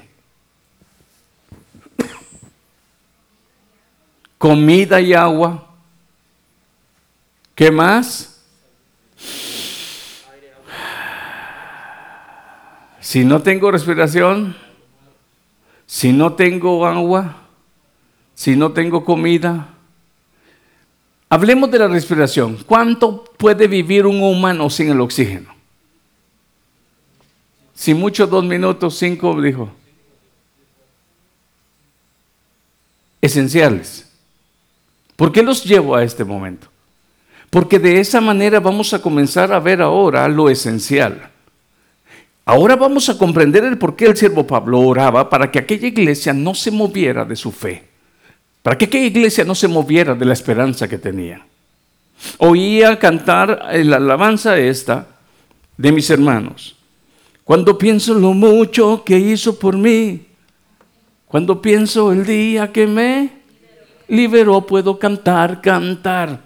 comida 4.37 5.01
y 5.01 5.15
agua. 5.15 5.66
¿Qué 7.57 7.71
más? 7.71 8.39
Si 13.01 13.25
no 13.25 13.41
tengo 13.41 13.71
respiración, 13.71 14.55
si 15.87 16.13
no 16.13 16.35
tengo 16.35 16.87
agua, 16.87 17.49
si 18.35 18.57
no 18.57 18.73
tengo 18.73 19.07
comida. 19.07 19.71
Hablemos 21.31 21.71
de 21.71 21.79
la 21.79 21.89
respiración. 21.89 22.59
¿Cuánto 22.67 23.25
puede 23.39 23.67
vivir 23.69 24.05
un 24.05 24.23
humano 24.23 24.69
sin 24.69 24.91
el 24.91 25.01
oxígeno? 25.01 25.55
Si 27.75 27.95
mucho, 27.95 28.27
dos 28.27 28.45
minutos, 28.45 28.99
cinco, 28.99 29.41
dijo. 29.41 29.71
Esenciales. 33.23 34.13
¿Por 35.17 35.33
qué 35.33 35.43
los 35.43 35.65
llevo 35.65 35.97
a 35.97 36.05
este 36.05 36.23
momento? 36.23 36.76
Porque 37.57 37.79
de 37.79 38.01
esa 38.01 38.21
manera 38.21 38.61
vamos 38.61 38.93
a 38.93 39.01
comenzar 39.01 39.51
a 39.51 39.59
ver 39.59 39.81
ahora 39.81 40.29
lo 40.29 40.51
esencial. 40.51 41.31
Ahora 42.45 42.77
vamos 42.77 43.09
a 43.09 43.17
comprender 43.17 43.65
el 43.65 43.79
por 43.79 43.97
qué 43.97 44.05
el 44.05 44.15
siervo 44.15 44.47
Pablo 44.47 44.81
oraba 44.81 45.31
para 45.31 45.51
que 45.51 45.61
aquella 45.61 45.89
iglesia 45.89 46.35
no 46.35 46.55
se 46.55 46.71
moviera 46.71 47.25
de 47.25 47.35
su 47.35 47.51
fe, 47.51 47.83
para 48.63 48.77
que 48.77 48.85
aquella 48.85 49.07
iglesia 49.07 49.43
no 49.43 49.55
se 49.55 49.69
moviera 49.69 50.15
de 50.15 50.27
la 50.27 50.35
esperanza 50.35 50.87
que 50.87 50.99
tenía. 50.99 51.47
Oía 52.37 52.99
cantar 52.99 53.71
la 53.73 53.97
alabanza 53.97 54.59
esta 54.59 55.07
de 55.79 55.93
mis 55.93 56.11
hermanos. 56.11 56.77
Cuando 57.43 57.79
pienso 57.79 58.13
lo 58.13 58.35
mucho 58.35 59.03
que 59.03 59.19
hizo 59.19 59.59
por 59.59 59.79
mí, 59.79 60.27
cuando 61.27 61.63
pienso 61.63 62.13
el 62.13 62.27
día 62.27 62.71
que 62.71 62.87
me 62.87 63.31
liberó, 64.09 64.61
puedo 64.61 64.99
cantar, 64.99 65.63
cantar. 65.63 66.46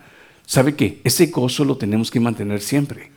¿Sabe 0.50 0.74
qué? 0.74 1.00
Ese 1.04 1.26
gozo 1.26 1.64
lo 1.64 1.76
tenemos 1.76 2.10
que 2.10 2.18
mantener 2.18 2.60
siempre. 2.60 3.12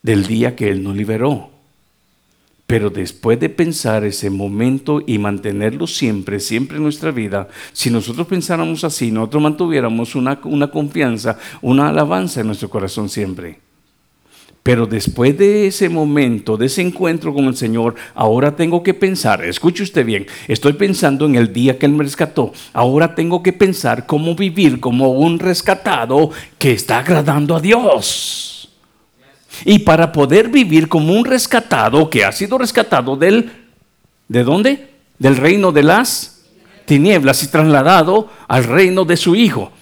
Del 0.00 0.26
día 0.26 0.56
que 0.56 0.70
Él 0.70 0.82
nos 0.82 0.96
liberó. 0.96 1.50
Pero 2.66 2.88
después 2.88 3.38
de 3.38 3.50
pensar 3.50 4.02
ese 4.04 4.30
momento 4.30 5.02
y 5.06 5.18
mantenerlo 5.18 5.86
siempre, 5.86 6.40
siempre 6.40 6.78
en 6.78 6.84
nuestra 6.84 7.10
vida, 7.10 7.48
si 7.74 7.90
nosotros 7.90 8.26
pensáramos 8.26 8.82
así, 8.82 9.10
nosotros 9.10 9.42
mantuviéramos 9.42 10.14
una, 10.14 10.40
una 10.44 10.70
confianza, 10.70 11.38
una 11.60 11.90
alabanza 11.90 12.40
en 12.40 12.46
nuestro 12.46 12.70
corazón 12.70 13.10
siempre. 13.10 13.60
Pero 14.64 14.86
después 14.86 15.36
de 15.36 15.66
ese 15.66 15.90
momento, 15.90 16.56
de 16.56 16.66
ese 16.66 16.80
encuentro 16.80 17.34
con 17.34 17.44
el 17.44 17.54
Señor, 17.54 17.96
ahora 18.14 18.56
tengo 18.56 18.82
que 18.82 18.94
pensar, 18.94 19.44
escuche 19.44 19.82
usted 19.82 20.06
bien, 20.06 20.26
estoy 20.48 20.72
pensando 20.72 21.26
en 21.26 21.34
el 21.34 21.52
día 21.52 21.78
que 21.78 21.84
Él 21.84 21.92
me 21.92 22.02
rescató, 22.02 22.50
ahora 22.72 23.14
tengo 23.14 23.42
que 23.42 23.52
pensar 23.52 24.06
cómo 24.06 24.34
vivir 24.34 24.80
como 24.80 25.12
un 25.12 25.38
rescatado 25.38 26.30
que 26.56 26.72
está 26.72 27.00
agradando 27.00 27.54
a 27.54 27.60
Dios. 27.60 28.70
Y 29.66 29.80
para 29.80 30.12
poder 30.12 30.48
vivir 30.48 30.88
como 30.88 31.12
un 31.12 31.26
rescatado 31.26 32.08
que 32.08 32.24
ha 32.24 32.32
sido 32.32 32.56
rescatado 32.56 33.16
del, 33.18 33.52
¿de 34.28 34.44
dónde? 34.44 34.94
Del 35.18 35.36
reino 35.36 35.72
de 35.72 35.82
las 35.82 36.46
tinieblas 36.86 37.42
y 37.42 37.48
trasladado 37.48 38.30
al 38.48 38.64
reino 38.64 39.04
de 39.04 39.18
su 39.18 39.36
Hijo. 39.36 39.72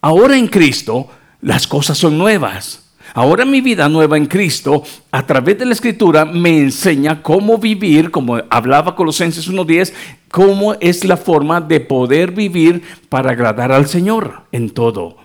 Ahora 0.00 0.36
en 0.36 0.48
Cristo 0.48 1.06
las 1.42 1.68
cosas 1.68 1.96
son 1.96 2.18
nuevas. 2.18 2.89
Ahora 3.14 3.44
mi 3.44 3.60
vida 3.60 3.88
nueva 3.88 4.16
en 4.16 4.26
Cristo, 4.26 4.84
a 5.10 5.26
través 5.26 5.58
de 5.58 5.66
la 5.66 5.72
Escritura, 5.72 6.24
me 6.24 6.58
enseña 6.58 7.22
cómo 7.22 7.58
vivir, 7.58 8.10
como 8.10 8.40
hablaba 8.50 8.94
Colosenses 8.94 9.50
1.10, 9.50 9.92
cómo 10.30 10.74
es 10.74 11.04
la 11.04 11.16
forma 11.16 11.60
de 11.60 11.80
poder 11.80 12.30
vivir 12.30 12.82
para 13.08 13.32
agradar 13.32 13.72
al 13.72 13.86
Señor 13.86 14.42
en 14.52 14.70
todo. 14.70 15.16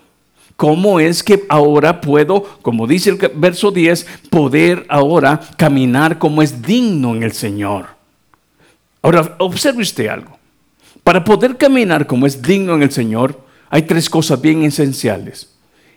¿Cómo 0.56 1.00
es 1.00 1.22
que 1.22 1.44
ahora 1.50 2.00
puedo, 2.02 2.44
como 2.62 2.88
dice 2.88 3.10
el 3.10 3.18
verso 3.36 3.72
10, 3.72 4.08
poder 4.30 4.86
ahora 4.90 5.40
caminar 5.58 6.18
como 6.18 6.42
es 6.42 6.62
digno 6.62 7.14
en 7.14 7.24
el 7.24 7.34
Señor? 7.34 7.88
Ahora, 9.02 9.36
observe 9.38 9.84
usted 9.84 10.08
algo. 10.08 10.40
Para 11.04 11.24
poder 11.24 11.58
caminar 11.58 12.08
como 12.08 12.26
es 12.26 12.42
digno 12.42 12.74
en 12.74 12.84
el 12.84 12.92
Señor, 12.92 13.40
hay 13.70 13.84
tres 13.84 14.10
cosas 14.10 14.42
bien 14.42 14.64
esenciales. 14.64 15.55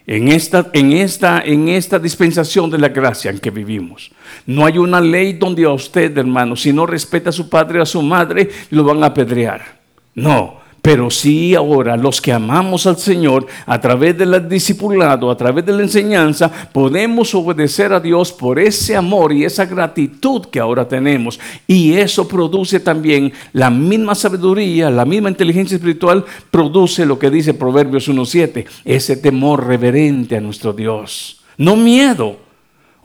En 0.08 0.28
esta, 0.28 0.70
en, 0.72 0.94
esta, 0.94 1.42
en 1.44 1.68
esta 1.68 1.98
dispensación 1.98 2.70
de 2.70 2.78
la 2.78 2.88
gracia 2.88 3.30
en 3.30 3.38
que 3.38 3.50
vivimos. 3.50 4.10
No 4.46 4.64
hay 4.64 4.78
una 4.78 5.02
ley 5.02 5.34
donde 5.34 5.64
a 5.64 5.70
usted, 5.70 6.16
hermano, 6.16 6.56
si 6.56 6.72
no 6.72 6.86
respeta 6.86 7.28
a 7.28 7.32
su 7.32 7.50
padre 7.50 7.78
o 7.78 7.82
a 7.82 7.86
su 7.86 8.00
madre, 8.00 8.48
lo 8.70 8.84
van 8.84 9.04
a 9.04 9.08
apedrear. 9.08 9.78
No, 10.14 10.60
pero 10.82 11.10
sí 11.10 11.54
ahora 11.54 11.96
los 11.96 12.20
que 12.20 12.32
amamos 12.32 12.86
al 12.86 12.98
Señor 12.98 13.46
a 13.66 13.80
través 13.80 14.16
del 14.16 14.48
discipulado, 14.48 15.30
a 15.30 15.36
través 15.36 15.64
de 15.66 15.72
la 15.72 15.82
enseñanza, 15.82 16.50
podemos 16.72 17.34
obedecer 17.34 17.92
a 17.92 18.00
Dios 18.00 18.32
por 18.32 18.58
ese 18.58 18.96
amor 18.96 19.32
y 19.32 19.44
esa 19.44 19.66
gratitud 19.66 20.46
que 20.46 20.60
ahora 20.60 20.88
tenemos. 20.88 21.38
Y 21.66 21.94
eso 21.94 22.26
produce 22.26 22.80
también 22.80 23.32
la 23.52 23.70
misma 23.70 24.14
sabiduría, 24.14 24.90
la 24.90 25.04
misma 25.04 25.28
inteligencia 25.28 25.76
espiritual, 25.76 26.24
produce 26.50 27.04
lo 27.04 27.18
que 27.18 27.30
dice 27.30 27.54
Proverbios 27.54 28.08
1.7, 28.08 28.66
ese 28.84 29.16
temor 29.16 29.66
reverente 29.66 30.36
a 30.36 30.40
nuestro 30.40 30.72
Dios. 30.72 31.40
No 31.56 31.76
miedo, 31.76 32.47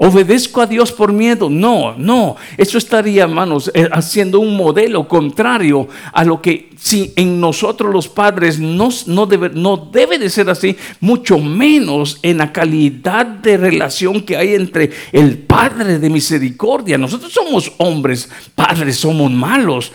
¿Obedezco 0.06 0.62
a 0.62 0.66
Dios 0.66 0.92
por 0.92 1.14
miedo? 1.14 1.50
No, 1.50 1.96
no. 1.98 2.36
Eso 2.58 2.78
estaría, 2.78 3.24
hermanos, 3.24 3.72
eh, 3.74 3.88
haciendo 3.90 4.42
un 4.42 4.58
modelo 4.58 5.08
contrario 5.08 5.88
a 6.12 6.26
lo 6.26 6.42
que 6.42 6.72
si 6.76 7.14
en 7.16 7.40
nosotros 7.40 7.94
los 7.94 8.10
padres 8.10 8.60
no, 8.60 8.90
no, 9.06 9.26
debe, 9.26 9.52
no 9.52 9.78
debe 9.78 10.20
de 10.20 10.30
ser 10.30 10.50
así, 10.50 10.76
mucho 11.00 11.38
menos 11.38 12.20
en 12.22 12.40
la 12.40 12.52
calidad 12.52 13.26
de 13.26 13.56
relación 13.56 14.24
que 14.24 14.36
hay 14.36 14.56
entre 14.56 14.92
el 15.14 15.38
Padre 15.38 15.98
de 16.00 16.10
misericordia. 16.10 16.98
Nosotros 16.98 17.32
somos 17.32 17.72
hombres, 17.78 18.30
padres, 18.56 18.98
somos 18.98 19.32
malos. 19.32 19.94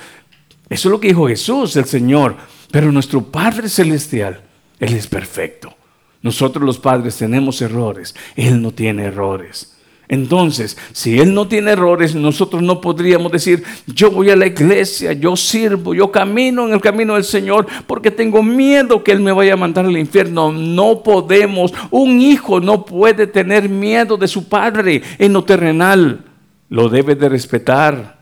Eso 0.70 0.88
es 0.88 0.90
lo 0.90 1.00
que 1.00 1.08
dijo 1.08 1.28
Jesús, 1.28 1.76
el 1.76 1.84
Señor. 1.84 2.34
Pero 2.70 2.90
nuestro 2.90 3.24
Padre 3.24 3.68
Celestial, 3.68 4.40
Él 4.80 4.94
es 4.94 5.06
perfecto. 5.06 5.74
Nosotros 6.22 6.64
los 6.64 6.78
padres 6.78 7.18
tenemos 7.18 7.60
errores, 7.60 8.14
Él 8.36 8.62
no 8.62 8.72
tiene 8.72 9.04
errores. 9.04 9.74
Entonces, 10.08 10.78
si 10.92 11.20
Él 11.20 11.34
no 11.34 11.48
tiene 11.48 11.72
errores, 11.72 12.14
nosotros 12.14 12.62
no 12.62 12.80
podríamos 12.80 13.30
decir, 13.30 13.62
yo 13.86 14.10
voy 14.10 14.30
a 14.30 14.36
la 14.36 14.46
iglesia, 14.46 15.12
yo 15.12 15.36
sirvo, 15.36 15.94
yo 15.94 16.10
camino 16.10 16.66
en 16.66 16.72
el 16.72 16.80
camino 16.80 17.14
del 17.14 17.24
Señor 17.24 17.66
porque 17.86 18.10
tengo 18.10 18.42
miedo 18.42 19.04
que 19.04 19.12
Él 19.12 19.20
me 19.20 19.32
vaya 19.32 19.52
a 19.52 19.58
mandar 19.58 19.84
al 19.84 19.98
infierno. 19.98 20.50
No 20.50 21.02
podemos, 21.02 21.74
un 21.90 22.22
hijo 22.22 22.58
no 22.58 22.86
puede 22.86 23.26
tener 23.26 23.68
miedo 23.68 24.16
de 24.16 24.28
su 24.28 24.48
padre 24.48 25.02
en 25.18 25.34
lo 25.34 25.44
terrenal. 25.44 26.24
Lo 26.70 26.88
debe 26.88 27.14
de 27.14 27.28
respetar, 27.28 28.18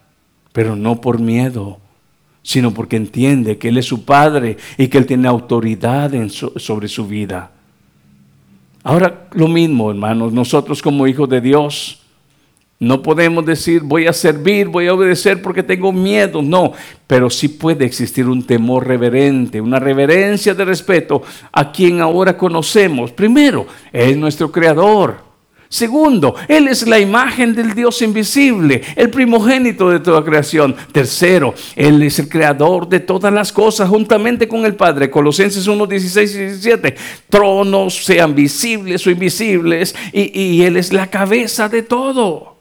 pero 0.52 0.74
no 0.74 1.00
por 1.00 1.20
miedo, 1.20 1.78
sino 2.42 2.74
porque 2.74 2.96
entiende 2.96 3.58
que 3.58 3.68
Él 3.68 3.78
es 3.78 3.86
su 3.86 4.04
padre 4.04 4.56
y 4.76 4.88
que 4.88 4.98
Él 4.98 5.06
tiene 5.06 5.28
autoridad 5.28 6.10
sobre 6.28 6.88
su 6.88 7.06
vida. 7.06 7.52
Ahora 8.88 9.26
lo 9.32 9.48
mismo, 9.48 9.90
hermanos, 9.90 10.32
nosotros 10.32 10.80
como 10.80 11.08
hijos 11.08 11.28
de 11.28 11.40
Dios, 11.40 12.02
no 12.78 13.02
podemos 13.02 13.44
decir 13.44 13.82
voy 13.82 14.06
a 14.06 14.12
servir, 14.12 14.68
voy 14.68 14.86
a 14.86 14.94
obedecer 14.94 15.42
porque 15.42 15.64
tengo 15.64 15.90
miedo, 15.92 16.40
no, 16.40 16.72
pero 17.08 17.28
sí 17.28 17.48
puede 17.48 17.84
existir 17.84 18.28
un 18.28 18.44
temor 18.44 18.86
reverente, 18.86 19.60
una 19.60 19.80
reverencia 19.80 20.54
de 20.54 20.64
respeto 20.64 21.20
a 21.50 21.72
quien 21.72 22.00
ahora 22.00 22.38
conocemos. 22.38 23.10
Primero, 23.10 23.66
es 23.92 24.16
nuestro 24.16 24.52
creador. 24.52 25.25
Segundo, 25.68 26.34
Él 26.46 26.68
es 26.68 26.86
la 26.86 26.98
imagen 26.98 27.54
del 27.54 27.74
Dios 27.74 28.00
invisible, 28.02 28.82
el 28.94 29.10
primogénito 29.10 29.90
de 29.90 30.00
toda 30.00 30.24
creación. 30.24 30.76
Tercero, 30.92 31.54
Él 31.74 32.02
es 32.02 32.18
el 32.18 32.28
creador 32.28 32.88
de 32.88 33.00
todas 33.00 33.32
las 33.32 33.52
cosas 33.52 33.88
juntamente 33.88 34.46
con 34.46 34.64
el 34.64 34.76
Padre. 34.76 35.10
Colosenses 35.10 35.66
1, 35.66 35.86
16 35.86 36.34
y 36.34 36.38
17. 36.38 36.96
Tronos, 37.28 38.04
sean 38.04 38.34
visibles 38.34 39.06
o 39.06 39.10
invisibles, 39.10 39.94
y, 40.12 40.40
y 40.40 40.62
Él 40.62 40.76
es 40.76 40.92
la 40.92 41.08
cabeza 41.08 41.68
de 41.68 41.82
todo. 41.82 42.56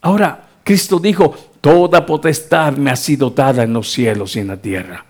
Ahora, 0.00 0.48
Cristo 0.64 0.98
dijo, 0.98 1.34
toda 1.60 2.04
potestad 2.04 2.76
me 2.76 2.90
ha 2.90 2.96
sido 2.96 3.30
dada 3.30 3.62
en 3.62 3.72
los 3.72 3.90
cielos 3.90 4.36
y 4.36 4.40
en 4.40 4.48
la 4.48 4.56
tierra. 4.56 5.07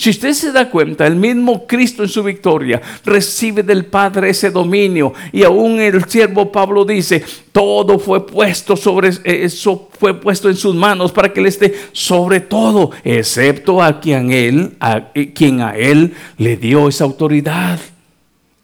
Si 0.00 0.08
usted 0.08 0.32
se 0.32 0.50
da 0.50 0.70
cuenta, 0.70 1.06
el 1.06 1.16
mismo 1.16 1.66
Cristo 1.66 2.02
en 2.02 2.08
su 2.08 2.22
victoria 2.22 2.80
recibe 3.04 3.62
del 3.62 3.84
Padre 3.84 4.30
ese 4.30 4.50
dominio. 4.50 5.12
Y 5.30 5.42
aún 5.42 5.78
el 5.78 6.02
siervo 6.06 6.50
Pablo 6.50 6.86
dice, 6.86 7.22
todo 7.52 7.98
fue 7.98 8.26
puesto 8.26 8.78
sobre 8.78 9.10
eso 9.24 9.90
fue 9.98 10.18
puesto 10.18 10.48
en 10.48 10.56
sus 10.56 10.74
manos 10.74 11.12
para 11.12 11.30
que 11.30 11.40
él 11.40 11.46
esté 11.48 11.74
sobre 11.92 12.40
todo, 12.40 12.92
excepto 13.04 13.82
a 13.82 14.00
quien 14.00 14.32
él, 14.32 14.74
a 14.80 15.10
eh, 15.14 15.34
quien 15.34 15.60
a 15.60 15.76
él 15.76 16.14
le 16.38 16.56
dio 16.56 16.88
esa 16.88 17.04
autoridad. 17.04 17.78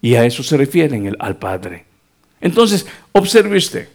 Y 0.01 0.15
a 0.15 0.25
eso 0.25 0.43
se 0.43 0.57
refieren 0.57 1.15
al 1.19 1.37
Padre. 1.37 1.85
Entonces, 2.41 2.87
observe 3.13 3.59
usted 3.59 3.89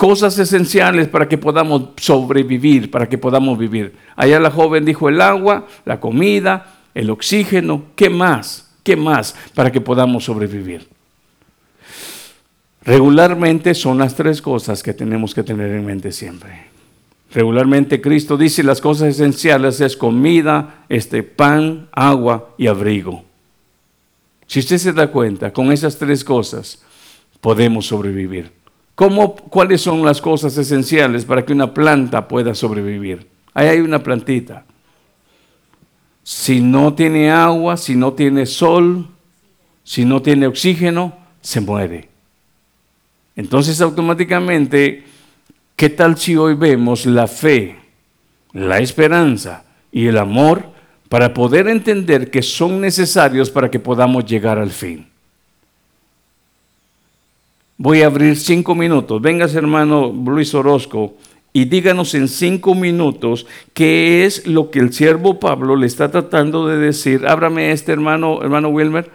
cosas 0.00 0.38
esenciales 0.38 1.08
para 1.08 1.28
que 1.28 1.36
podamos 1.36 1.90
sobrevivir, 1.98 2.90
para 2.90 3.06
que 3.06 3.18
podamos 3.18 3.58
vivir. 3.58 3.92
Allá 4.16 4.40
la 4.40 4.50
joven 4.50 4.86
dijo 4.86 5.10
el 5.10 5.20
agua, 5.20 5.66
la 5.84 6.00
comida, 6.00 6.78
el 6.94 7.10
oxígeno, 7.10 7.82
¿qué 7.96 8.08
más? 8.08 8.70
¿Qué 8.82 8.96
más 8.96 9.36
para 9.54 9.70
que 9.70 9.82
podamos 9.82 10.24
sobrevivir? 10.24 10.88
Regularmente 12.82 13.74
son 13.74 13.98
las 13.98 14.14
tres 14.14 14.40
cosas 14.40 14.82
que 14.82 14.94
tenemos 14.94 15.34
que 15.34 15.42
tener 15.42 15.70
en 15.70 15.84
mente 15.84 16.12
siempre. 16.12 16.68
Regularmente 17.30 18.00
Cristo 18.00 18.38
dice 18.38 18.62
las 18.62 18.80
cosas 18.80 19.08
esenciales 19.08 19.82
es 19.82 19.98
comida, 19.98 20.86
este 20.88 21.22
pan, 21.22 21.90
agua 21.92 22.54
y 22.56 22.68
abrigo. 22.68 23.22
Si 24.46 24.60
usted 24.60 24.78
se 24.78 24.94
da 24.94 25.08
cuenta, 25.08 25.52
con 25.52 25.70
esas 25.70 25.98
tres 25.98 26.24
cosas 26.24 26.82
podemos 27.42 27.84
sobrevivir. 27.84 28.59
¿Cuáles 29.48 29.80
son 29.80 30.04
las 30.04 30.20
cosas 30.20 30.54
esenciales 30.58 31.24
para 31.24 31.42
que 31.42 31.54
una 31.54 31.72
planta 31.72 32.28
pueda 32.28 32.54
sobrevivir? 32.54 33.26
Ahí 33.54 33.68
hay 33.68 33.80
una 33.80 34.02
plantita. 34.02 34.66
Si 36.22 36.60
no 36.60 36.92
tiene 36.92 37.30
agua, 37.30 37.78
si 37.78 37.96
no 37.96 38.12
tiene 38.12 38.44
sol, 38.44 39.08
si 39.84 40.04
no 40.04 40.20
tiene 40.20 40.46
oxígeno, 40.46 41.16
se 41.40 41.62
muere. 41.62 42.10
Entonces 43.36 43.80
automáticamente, 43.80 45.04
¿qué 45.76 45.88
tal 45.88 46.18
si 46.18 46.36
hoy 46.36 46.52
vemos 46.52 47.06
la 47.06 47.26
fe, 47.26 47.78
la 48.52 48.80
esperanza 48.80 49.64
y 49.90 50.08
el 50.08 50.18
amor 50.18 50.64
para 51.08 51.32
poder 51.32 51.68
entender 51.68 52.30
que 52.30 52.42
son 52.42 52.82
necesarios 52.82 53.48
para 53.48 53.70
que 53.70 53.80
podamos 53.80 54.26
llegar 54.26 54.58
al 54.58 54.70
fin? 54.70 55.08
Voy 57.82 58.02
a 58.02 58.08
abrir 58.08 58.36
cinco 58.36 58.74
minutos. 58.74 59.22
Vengas, 59.22 59.54
hermano 59.54 60.12
Luis 60.12 60.52
Orozco, 60.54 61.14
y 61.54 61.64
díganos 61.64 62.14
en 62.14 62.28
cinco 62.28 62.74
minutos 62.74 63.46
qué 63.72 64.26
es 64.26 64.46
lo 64.46 64.70
que 64.70 64.80
el 64.80 64.92
siervo 64.92 65.40
Pablo 65.40 65.76
le 65.76 65.86
está 65.86 66.10
tratando 66.10 66.66
de 66.66 66.76
decir. 66.76 67.26
Ábrame 67.26 67.72
este 67.72 67.92
hermano, 67.92 68.42
hermano 68.42 68.68
Wilmer, 68.68 69.10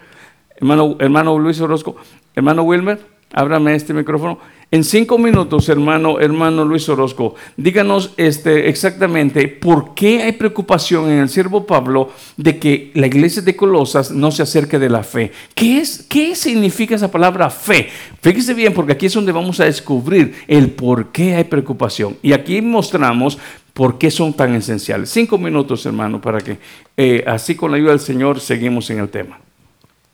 hermano, 0.55 0.97
hermano 0.99 1.37
Luis 1.37 1.61
Orozco, 1.61 1.95
hermano 2.33 2.63
Wilmer, 2.63 2.99
ábrame 3.33 3.75
este 3.75 3.93
micrófono. 3.93 4.39
En 4.71 4.83
cinco 4.83 5.17
minutos, 5.19 5.69
hermano, 5.69 6.19
hermano 6.19 6.65
Luis 6.65 6.89
Orozco, 6.89 7.35
díganos 7.55 8.11
este, 8.17 8.67
exactamente 8.67 9.47
por 9.47 9.93
qué 9.93 10.23
hay 10.23 10.31
preocupación 10.31 11.09
en 11.09 11.19
el 11.19 11.29
siervo 11.29 11.67
Pablo 11.67 12.11
de 12.35 12.57
que 12.57 12.91
la 12.95 13.05
iglesia 13.05 13.43
de 13.43 13.55
Colosas 13.55 14.11
no 14.11 14.31
se 14.31 14.41
acerque 14.41 14.79
de 14.79 14.89
la 14.89 15.03
fe. 15.03 15.31
¿Qué, 15.53 15.79
es, 15.79 16.03
¿Qué 16.09 16.35
significa 16.35 16.95
esa 16.95 17.11
palabra 17.11 17.49
fe? 17.51 17.89
Fíjese 18.21 18.55
bien, 18.55 18.73
porque 18.73 18.93
aquí 18.93 19.05
es 19.05 19.13
donde 19.13 19.31
vamos 19.31 19.59
a 19.59 19.65
descubrir 19.65 20.33
el 20.47 20.71
por 20.71 21.11
qué 21.11 21.35
hay 21.35 21.43
preocupación. 21.43 22.17
Y 22.23 22.33
aquí 22.33 22.59
mostramos 22.61 23.37
por 23.73 23.99
qué 23.99 24.09
son 24.09 24.33
tan 24.33 24.55
esenciales. 24.55 25.11
Cinco 25.11 25.37
minutos, 25.37 25.85
hermano, 25.85 26.19
para 26.19 26.41
que 26.41 26.57
eh, 26.97 27.23
así 27.27 27.55
con 27.55 27.69
la 27.69 27.77
ayuda 27.77 27.91
del 27.91 27.99
Señor 27.99 28.39
seguimos 28.39 28.89
en 28.89 28.99
el 28.99 29.09
tema. 29.09 29.39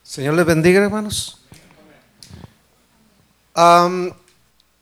Señor 0.03 0.33
les 0.33 0.45
bendiga, 0.45 0.83
hermanos 0.83 1.37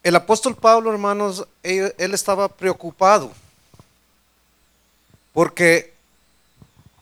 el 0.09 0.15
apóstol 0.15 0.55
Pablo, 0.55 0.91
hermanos, 0.91 1.45
él, 1.61 1.93
estaba 1.99 2.47
preocupado 2.47 3.31
porque 5.33 5.93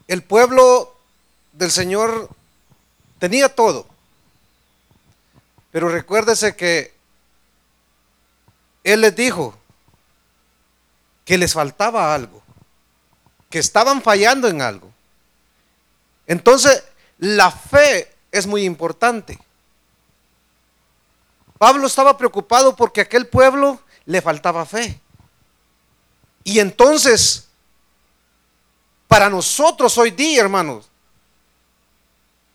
el 0.10 0.22
pueblo 0.24 0.94
del 1.54 1.72
Señor 1.72 2.30
tenía 3.18 3.48
todo. 3.48 3.88
Pero 5.72 5.88
recuérdese 5.88 6.58
que 6.58 6.94
Él 8.84 9.00
les 9.00 9.16
dijo 9.16 9.58
que 11.24 11.38
les 11.38 11.54
faltaba 11.54 12.14
algo, 12.14 12.44
que 13.50 13.60
estaban 13.60 14.02
fallando 14.02 14.50
en 14.50 14.62
algo. 14.62 14.92
Entonces, 16.26 16.84
la 17.20 17.52
fe 17.52 18.14
es 18.34 18.46
muy 18.46 18.66
importante. 18.66 19.40
Pablo 21.58 21.88
estaba 21.88 22.18
preocupado 22.18 22.76
porque 22.76 23.02
a 23.02 23.04
aquel 23.04 23.28
pueblo 23.28 23.82
le 24.06 24.22
faltaba 24.22 24.66
fe. 24.66 25.00
Y 26.44 26.60
entonces, 26.60 27.48
para 29.08 29.30
nosotros 29.30 29.98
hoy 29.98 30.12
día, 30.12 30.42
hermanos, 30.42 30.90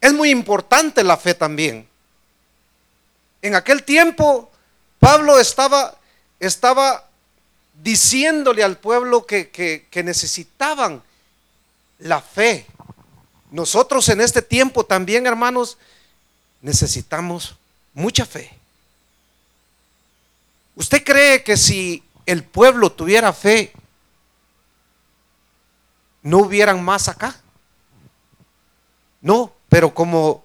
es 0.01 0.13
muy 0.13 0.31
importante 0.31 1.05
la 1.05 1.17
fe 1.17 1.35
también. 1.35 1.89
En 3.41 3.55
aquel 3.55 3.83
tiempo, 3.83 4.51
Pablo 4.99 5.39
estaba, 5.39 5.97
estaba 6.41 7.09
diciéndole 7.83 8.63
al 8.63 8.79
pueblo 8.79 9.27
que, 9.27 9.51
que 9.51 10.03
necesitaban 10.03 11.03
la 11.99 12.21
fe. 12.21 12.67
Nosotros 13.51 14.09
en 14.09 14.21
este 14.21 14.43
tiempo 14.43 14.85
también, 14.85 15.27
hermanos, 15.27 15.77
necesitamos 16.61 17.57
mucha 17.93 18.25
fe. 18.25 18.62
¿Usted 20.75 21.05
cree 21.05 21.43
que 21.43 21.57
si 21.57 22.03
el 22.27 22.45
pueblo 22.45 22.91
tuviera 22.93 23.33
fe, 23.33 23.73
no 26.23 26.39
hubieran 26.39 26.83
más 26.83 27.09
acá? 27.09 27.37
No, 29.21 29.53
pero 29.69 29.93
como 29.95 30.45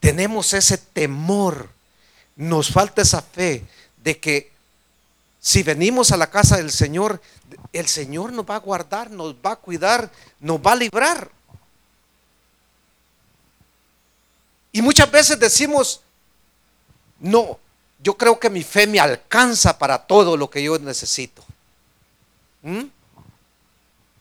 tenemos 0.00 0.52
ese 0.52 0.78
temor, 0.78 1.70
nos 2.36 2.70
falta 2.70 3.02
esa 3.02 3.22
fe 3.22 3.64
de 4.02 4.18
que 4.18 4.52
si 5.40 5.62
venimos 5.62 6.12
a 6.12 6.16
la 6.16 6.30
casa 6.30 6.56
del 6.56 6.70
Señor, 6.70 7.20
el 7.72 7.86
Señor 7.86 8.32
nos 8.32 8.48
va 8.48 8.56
a 8.56 8.60
guardar, 8.60 9.10
nos 9.10 9.34
va 9.34 9.52
a 9.52 9.56
cuidar, 9.56 10.10
nos 10.40 10.58
va 10.58 10.72
a 10.72 10.76
librar. 10.76 11.30
Y 14.72 14.82
muchas 14.82 15.10
veces 15.10 15.38
decimos, 15.38 16.02
no, 17.20 17.58
yo 18.06 18.16
creo 18.16 18.38
que 18.38 18.50
mi 18.50 18.62
fe 18.62 18.86
me 18.86 19.00
alcanza 19.00 19.76
para 19.76 19.98
todo 19.98 20.36
lo 20.36 20.48
que 20.48 20.62
yo 20.62 20.78
necesito. 20.78 21.44
¿Mm? 22.62 22.84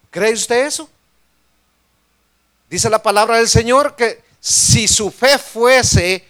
¿Cree 0.09 0.33
usted 0.33 0.65
eso? 0.65 0.89
Dice 2.67 2.89
la 2.89 3.03
palabra 3.03 3.37
del 3.37 3.47
Señor 3.47 3.95
que 3.95 4.23
si 4.39 4.87
su 4.87 5.11
fe 5.11 5.37
fuese 5.37 6.27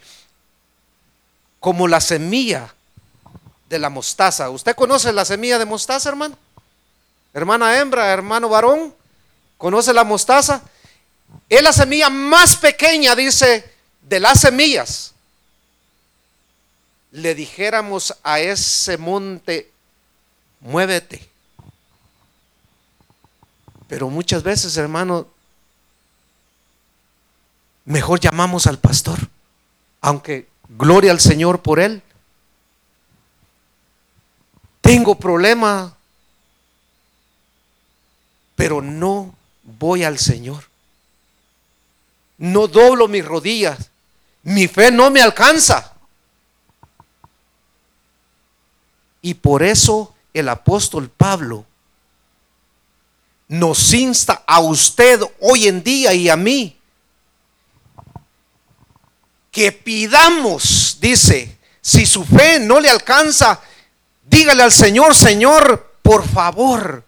como 1.62 1.88
la 1.88 2.02
semilla 2.02 2.76
de 3.70 3.80
la 3.80 3.89
mostaza. 3.89 4.50
¿Usted 4.50 4.76
conoce 4.76 5.13
la 5.13 5.24
semilla 5.24 5.58
de 5.58 5.63
mostaza, 5.63 6.10
hermano? 6.10 6.38
Hermana 7.34 7.80
hembra, 7.80 8.12
hermano 8.12 8.50
varón, 8.50 8.94
¿conoce 9.58 9.94
la 9.94 10.04
mostaza? 10.04 10.62
Es 11.48 11.63
la 11.63 11.72
semilla 11.72 12.10
más 12.10 12.58
pequeña, 12.58 13.15
dice, 13.15 13.63
de 14.02 14.20
las 14.20 14.41
semillas. 14.41 15.14
Le 17.15 17.34
dijéramos 17.34 18.13
a 18.23 18.41
ese 18.41 18.97
monte, 18.97 19.71
muévete. 20.60 21.25
Pero 23.88 24.10
muchas 24.10 24.43
veces, 24.43 24.75
hermano, 24.75 25.25
mejor 27.86 28.19
llamamos 28.19 28.67
al 28.67 28.80
pastor, 28.80 29.17
aunque 30.01 30.49
gloria 30.67 31.12
al 31.12 31.21
Señor 31.21 31.62
por 31.62 31.80
él. 31.80 32.04
Tengo 34.82 35.15
problema, 35.15 35.95
pero 38.58 38.82
no 38.82 39.34
voy 39.63 40.04
al 40.04 40.19
Señor. 40.19 40.65
No 42.38 42.67
doblo 42.67 43.08
mis 43.08 43.23
rodillas. 43.23 43.89
Mi 44.43 44.67
fe 44.67 44.91
no 44.91 45.10
me 45.10 45.21
alcanza. 45.21 45.94
Y 49.25 49.33
por 49.33 49.63
eso 49.63 50.13
el 50.35 50.47
apóstol 50.49 51.09
Pablo 51.09 51.65
nos 53.47 53.91
insta 53.91 54.43
a 54.45 54.59
usted 54.59 55.19
hoy 55.41 55.67
en 55.67 55.83
día 55.83 56.13
y 56.13 56.29
a 56.29 56.35
mí 56.35 56.77
que 59.49 59.71
pidamos, 59.71 60.99
dice, 61.01 61.57
si 61.81 62.05
su 62.05 62.23
fe 62.23 62.59
no 62.59 62.79
le 62.79 62.88
alcanza, 62.88 63.59
dígale 64.23 64.61
al 64.61 64.71
Señor, 64.71 65.15
Señor, 65.15 65.95
por 66.03 66.23
favor, 66.27 67.03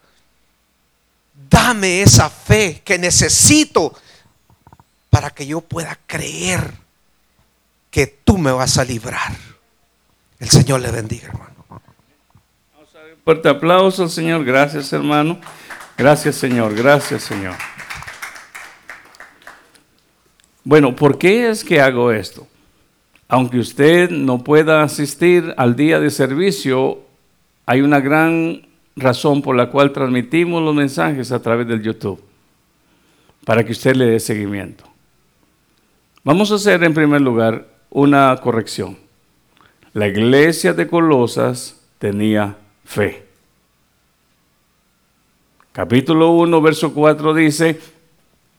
dame 1.51 2.01
esa 2.01 2.31
fe 2.31 2.81
que 2.83 2.97
necesito 2.97 3.93
para 5.11 5.29
que 5.29 5.45
yo 5.45 5.61
pueda 5.61 5.99
creer 6.07 6.73
que 7.91 8.07
tú 8.07 8.39
me 8.39 8.51
vas 8.51 8.79
a 8.79 8.83
librar. 8.83 9.37
El 10.39 10.49
Señor 10.49 10.81
le 10.81 10.89
bendiga, 10.89 11.27
hermano. 11.27 11.57
Vamos 11.69 12.95
a 12.95 12.99
dar 12.99 13.13
un 13.13 13.16
fuerte 13.27 13.49
aplauso 13.49 14.03
al 14.03 14.09
Señor. 14.09 14.45
Gracias, 14.45 14.93
hermano. 14.93 15.37
Gracias, 15.97 16.37
Señor. 16.37 16.73
Gracias, 16.73 17.23
Señor. 17.23 17.55
Bueno, 20.63 20.95
¿por 20.95 21.17
qué 21.17 21.49
es 21.49 21.61
que 21.61 21.81
hago 21.81 22.13
esto? 22.13 22.47
Aunque 23.27 23.59
usted 23.59 24.11
no 24.11 24.45
pueda 24.45 24.81
asistir 24.81 25.53
al 25.57 25.75
día 25.75 25.99
de 25.99 26.09
servicio, 26.09 26.99
hay 27.65 27.81
una 27.81 27.99
gran 27.99 28.65
razón 28.95 29.41
por 29.41 29.57
la 29.57 29.69
cual 29.71 29.91
transmitimos 29.91 30.63
los 30.63 30.73
mensajes 30.73 31.33
a 31.33 31.41
través 31.41 31.67
del 31.67 31.83
YouTube, 31.83 32.23
para 33.43 33.61
que 33.65 33.73
usted 33.73 33.97
le 33.97 34.05
dé 34.05 34.21
seguimiento. 34.21 34.85
Vamos 36.23 36.49
a 36.53 36.55
hacer 36.55 36.81
en 36.81 36.93
primer 36.93 37.19
lugar 37.19 37.67
una 37.89 38.33
corrección. 38.37 38.97
La 39.91 40.07
iglesia 40.07 40.71
de 40.71 40.87
Colosas 40.87 41.81
tenía 41.99 42.55
fe. 42.87 43.23
Capítulo 45.73 46.31
1, 46.31 46.61
verso 46.61 46.93
4 46.93 47.33
dice, 47.35 47.79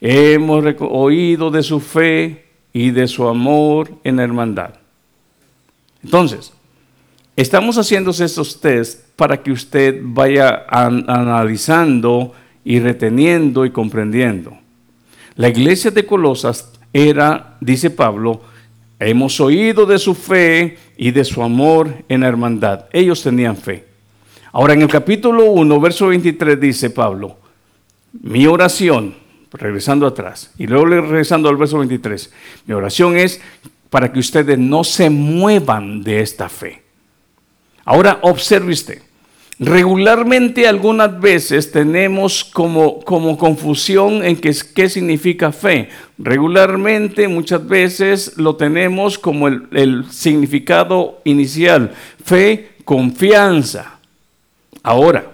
Hemos 0.00 0.64
oído 0.80 1.50
de 1.50 1.64
su 1.64 1.80
fe 1.80 2.44
y 2.72 2.92
de 2.92 3.08
su 3.08 3.26
amor 3.26 3.90
en 4.04 4.16
la 4.16 4.22
hermandad. 4.22 4.74
Entonces, 6.04 6.52
estamos 7.34 7.76
haciendo 7.78 8.12
estos 8.12 8.60
test 8.60 9.00
para 9.16 9.42
que 9.42 9.50
usted 9.50 10.00
vaya 10.04 10.66
analizando 10.68 12.32
y 12.64 12.78
reteniendo 12.78 13.64
y 13.64 13.70
comprendiendo. 13.70 14.56
La 15.34 15.48
iglesia 15.48 15.90
de 15.90 16.06
Colosas 16.06 16.70
era, 16.92 17.56
dice 17.60 17.90
Pablo, 17.90 18.42
hemos 19.00 19.40
oído 19.40 19.86
de 19.86 19.98
su 19.98 20.14
fe 20.14 20.78
y 20.96 21.10
de 21.10 21.24
su 21.24 21.42
amor 21.42 22.04
en 22.08 22.20
la 22.20 22.28
hermandad. 22.28 22.84
Ellos 22.92 23.22
tenían 23.22 23.56
fe. 23.56 23.87
Ahora 24.58 24.74
en 24.74 24.82
el 24.82 24.88
capítulo 24.88 25.52
1, 25.52 25.80
verso 25.80 26.08
23 26.08 26.60
dice 26.60 26.90
Pablo, 26.90 27.36
mi 28.22 28.44
oración, 28.48 29.14
regresando 29.52 30.04
atrás, 30.04 30.52
y 30.58 30.66
luego 30.66 30.86
regresando 30.86 31.48
al 31.48 31.56
verso 31.56 31.78
23, 31.78 32.32
mi 32.66 32.74
oración 32.74 33.16
es 33.16 33.40
para 33.88 34.12
que 34.12 34.18
ustedes 34.18 34.58
no 34.58 34.82
se 34.82 35.10
muevan 35.10 36.02
de 36.02 36.22
esta 36.22 36.48
fe. 36.48 36.82
Ahora 37.84 38.18
observe 38.22 38.72
usted, 38.72 39.00
regularmente 39.60 40.66
algunas 40.66 41.20
veces 41.20 41.70
tenemos 41.70 42.42
como, 42.42 42.98
como 43.04 43.38
confusión 43.38 44.24
en 44.24 44.34
qué, 44.34 44.52
qué 44.74 44.88
significa 44.88 45.52
fe. 45.52 45.88
Regularmente 46.18 47.28
muchas 47.28 47.64
veces 47.64 48.36
lo 48.36 48.56
tenemos 48.56 49.20
como 49.20 49.46
el, 49.46 49.68
el 49.70 50.10
significado 50.10 51.20
inicial, 51.22 51.92
fe, 52.24 52.70
confianza. 52.84 53.97
Ahora, 54.88 55.30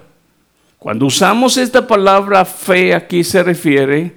cuando 0.80 1.06
usamos 1.06 1.56
esta 1.58 1.86
palabra 1.86 2.44
fe 2.44 2.92
aquí 2.92 3.22
se 3.22 3.40
refiere 3.40 4.16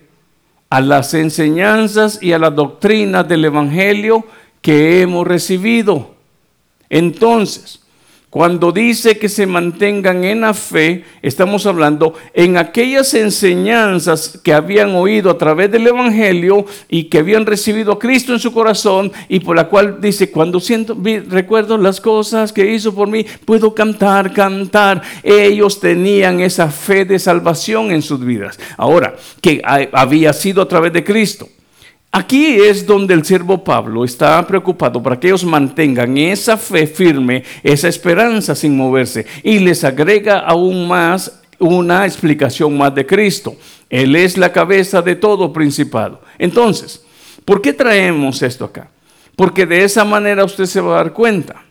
a 0.68 0.82
las 0.82 1.14
enseñanzas 1.14 2.18
y 2.24 2.34
a 2.34 2.40
la 2.40 2.50
doctrina 2.50 3.24
del 3.24 3.46
Evangelio 3.46 4.26
que 4.64 5.00
hemos 5.04 5.28
recibido. 5.28 6.16
Entonces, 6.90 7.82
cuando 8.38 8.72
dice 8.72 9.18
que 9.18 9.30
se 9.30 9.48
mantengan 9.48 10.24
en 10.24 10.42
la 10.42 10.54
fe, 10.54 11.04
estamos 11.24 11.66
hablando 11.66 12.14
en 12.36 12.58
aquellas 12.58 13.16
enseñanzas 13.16 14.40
que 14.44 14.54
habían 14.54 14.94
oído 14.94 15.32
a 15.32 15.40
través 15.40 15.72
del 15.72 15.88
Evangelio 15.88 16.64
y 16.88 17.06
que 17.06 17.18
habían 17.18 17.48
recibido 17.48 17.94
a 17.94 17.98
Cristo 17.98 18.34
en 18.34 18.40
su 18.40 18.54
corazón 18.54 19.12
y 19.28 19.40
por 19.40 19.56
la 19.56 19.68
cual 19.68 20.00
dice, 20.00 20.30
cuando 20.30 20.60
siento, 20.60 20.96
recuerdo 21.28 21.80
las 21.80 22.00
cosas 22.00 22.54
que 22.54 22.72
hizo 22.72 22.94
por 22.94 23.08
mí, 23.08 23.26
puedo 23.44 23.74
cantar, 23.74 24.32
cantar. 24.32 25.02
Ellos 25.24 25.80
tenían 25.80 26.40
esa 26.40 26.70
fe 26.70 27.06
de 27.06 27.18
salvación 27.18 27.90
en 27.90 28.04
sus 28.04 28.24
vidas. 28.24 28.60
Ahora, 28.78 29.16
que 29.42 29.64
había 29.66 30.32
sido 30.32 30.62
a 30.62 30.68
través 30.68 30.94
de 30.94 31.04
Cristo. 31.04 31.50
Aquí 32.18 32.56
es 32.56 32.84
donde 32.84 33.14
el 33.14 33.24
siervo 33.24 33.64
Pablo 33.64 34.04
está 34.04 34.42
preocupado 34.48 35.04
para 35.04 35.20
que 35.20 35.28
ellos 35.28 35.46
mantengan 35.46 36.18
esa 36.18 36.58
fe 36.58 36.88
firme, 36.88 37.44
esa 37.62 37.88
esperanza 37.88 38.56
sin 38.56 38.76
moverse 38.76 39.28
y 39.44 39.60
les 39.60 39.84
agrega 39.84 40.40
aún 40.40 40.88
más 40.88 41.44
una 41.60 42.08
explicación 42.08 42.76
más 42.76 42.96
de 42.96 43.06
Cristo. 43.06 43.56
Él 43.88 44.16
es 44.16 44.36
la 44.36 44.52
cabeza 44.52 45.04
de 45.04 45.14
todo 45.16 45.54
principado. 45.54 46.20
Entonces, 46.40 47.04
¿por 47.46 47.62
qué 47.62 47.72
traemos 47.72 48.42
esto 48.42 48.66
acá? 48.66 48.90
Porque 49.36 49.68
de 49.68 49.84
esa 49.84 50.04
manera 50.04 50.44
usted 50.44 50.66
se 50.66 50.82
va 50.82 50.96
a 50.96 51.04
dar 51.04 51.14
cuenta 51.14 51.67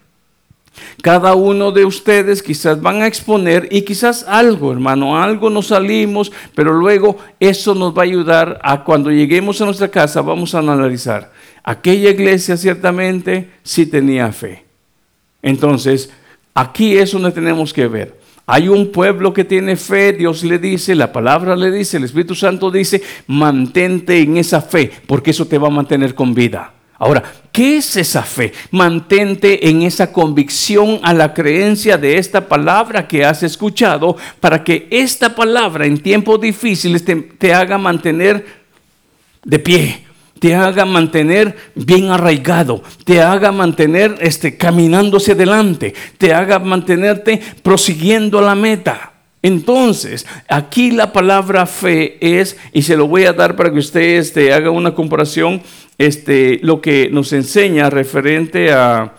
cada 1.03 1.35
uno 1.35 1.73
de 1.73 1.85
ustedes 1.85 2.43
quizás 2.43 2.81
van 2.81 3.03
a 3.03 3.07
exponer 3.07 3.69
y 3.71 3.83
quizás 3.83 4.25
algo, 4.29 4.73
hermano, 4.73 5.21
algo 5.21 5.51
nos 5.51 5.69
salimos, 5.69 6.33
pero 6.55 6.73
luego 6.73 7.19
eso 7.39 7.75
nos 7.75 7.97
va 7.97 8.03
a 8.03 8.05
ayudar 8.05 8.59
a 8.63 8.85
cuando 8.85 9.11
lleguemos 9.11 9.61
a 9.61 9.67
nuestra 9.67 9.89
casa, 9.89 10.23
vamos 10.23 10.55
a 10.55 10.59
analizar. 10.59 11.33
Aquella 11.63 12.11
iglesia 12.11 12.57
ciertamente 12.57 13.51
sí 13.63 13.87
tenía 13.87 14.31
fe. 14.33 14.65
Entonces, 15.43 16.11
aquí 16.55 16.97
es 16.97 17.13
donde 17.13 17.33
tenemos 17.33 17.73
que 17.73 17.87
ver. 17.89 18.19
Hay 18.47 18.69
un 18.69 18.93
pueblo 18.93 19.35
que 19.35 19.45
tiene 19.45 19.75
fe, 19.75 20.13
Dios 20.13 20.45
le 20.45 20.59
dice, 20.59 20.95
la 20.95 21.13
palabra 21.13 21.57
le 21.57 21.73
dice, 21.73 21.97
el 21.97 22.05
Espíritu 22.05 22.37
Santo 22.37 22.71
dice, 22.71 23.03
mantente 23.27 24.21
en 24.21 24.37
esa 24.37 24.61
fe, 24.61 24.93
porque 25.07 25.33
eso 25.33 25.47
te 25.47 25.59
va 25.59 25.67
a 25.67 25.73
mantener 25.73 26.15
con 26.15 26.33
vida. 26.33 26.76
Ahora, 26.99 27.23
¿qué 27.53 27.77
es 27.77 27.97
esa 27.97 28.23
fe? 28.23 28.53
Mantente 28.71 29.69
en 29.69 29.83
esa 29.83 30.13
convicción 30.13 30.99
a 31.03 31.13
la 31.13 31.35
creencia 31.35 31.99
de 31.99 32.17
esta 32.17 32.49
palabra 32.49 33.07
que 33.07 33.25
has 33.25 33.43
escuchado 33.43 34.17
para 34.41 34.65
que 34.65 34.89
esta 34.91 35.35
palabra 35.35 35.87
en 35.87 35.99
tiempos 35.99 36.41
difíciles 36.41 37.05
te, 37.05 37.55
haga 37.55 37.77
mantener 37.77 38.47
de 39.45 39.59
pie, 39.59 40.05
te 40.39 40.55
haga 40.55 40.87
mantener 40.87 41.55
bien 41.75 42.11
arraigado, 42.11 42.83
te 43.05 43.21
haga 43.21 43.53
mantener 43.53 44.17
este, 44.21 44.57
caminándose 44.57 45.33
adelante, 45.33 45.93
te 46.17 46.33
haga 46.33 46.59
mantenerte 46.59 47.43
prosiguiendo 47.63 48.41
la 48.41 48.55
meta. 48.55 49.13
Entonces, 49.43 50.27
aquí 50.49 50.91
la 50.91 51.13
palabra 51.13 51.67
fe 51.67 52.17
es, 52.21 52.57
y 52.73 52.83
se 52.83 52.97
lo 52.97 53.07
voy 53.07 53.27
a 53.27 53.33
dar 53.33 53.55
para 53.55 53.71
que 53.71 53.79
usted 53.79 54.17
este, 54.17 54.53
haga 54.53 54.71
una 54.71 54.93
comparación, 54.93 55.63
este, 55.99 56.59
lo 56.63 56.81
que 56.81 57.09
nos 57.11 57.33
enseña 57.33 57.91
referente 57.91 58.73
a 58.73 59.15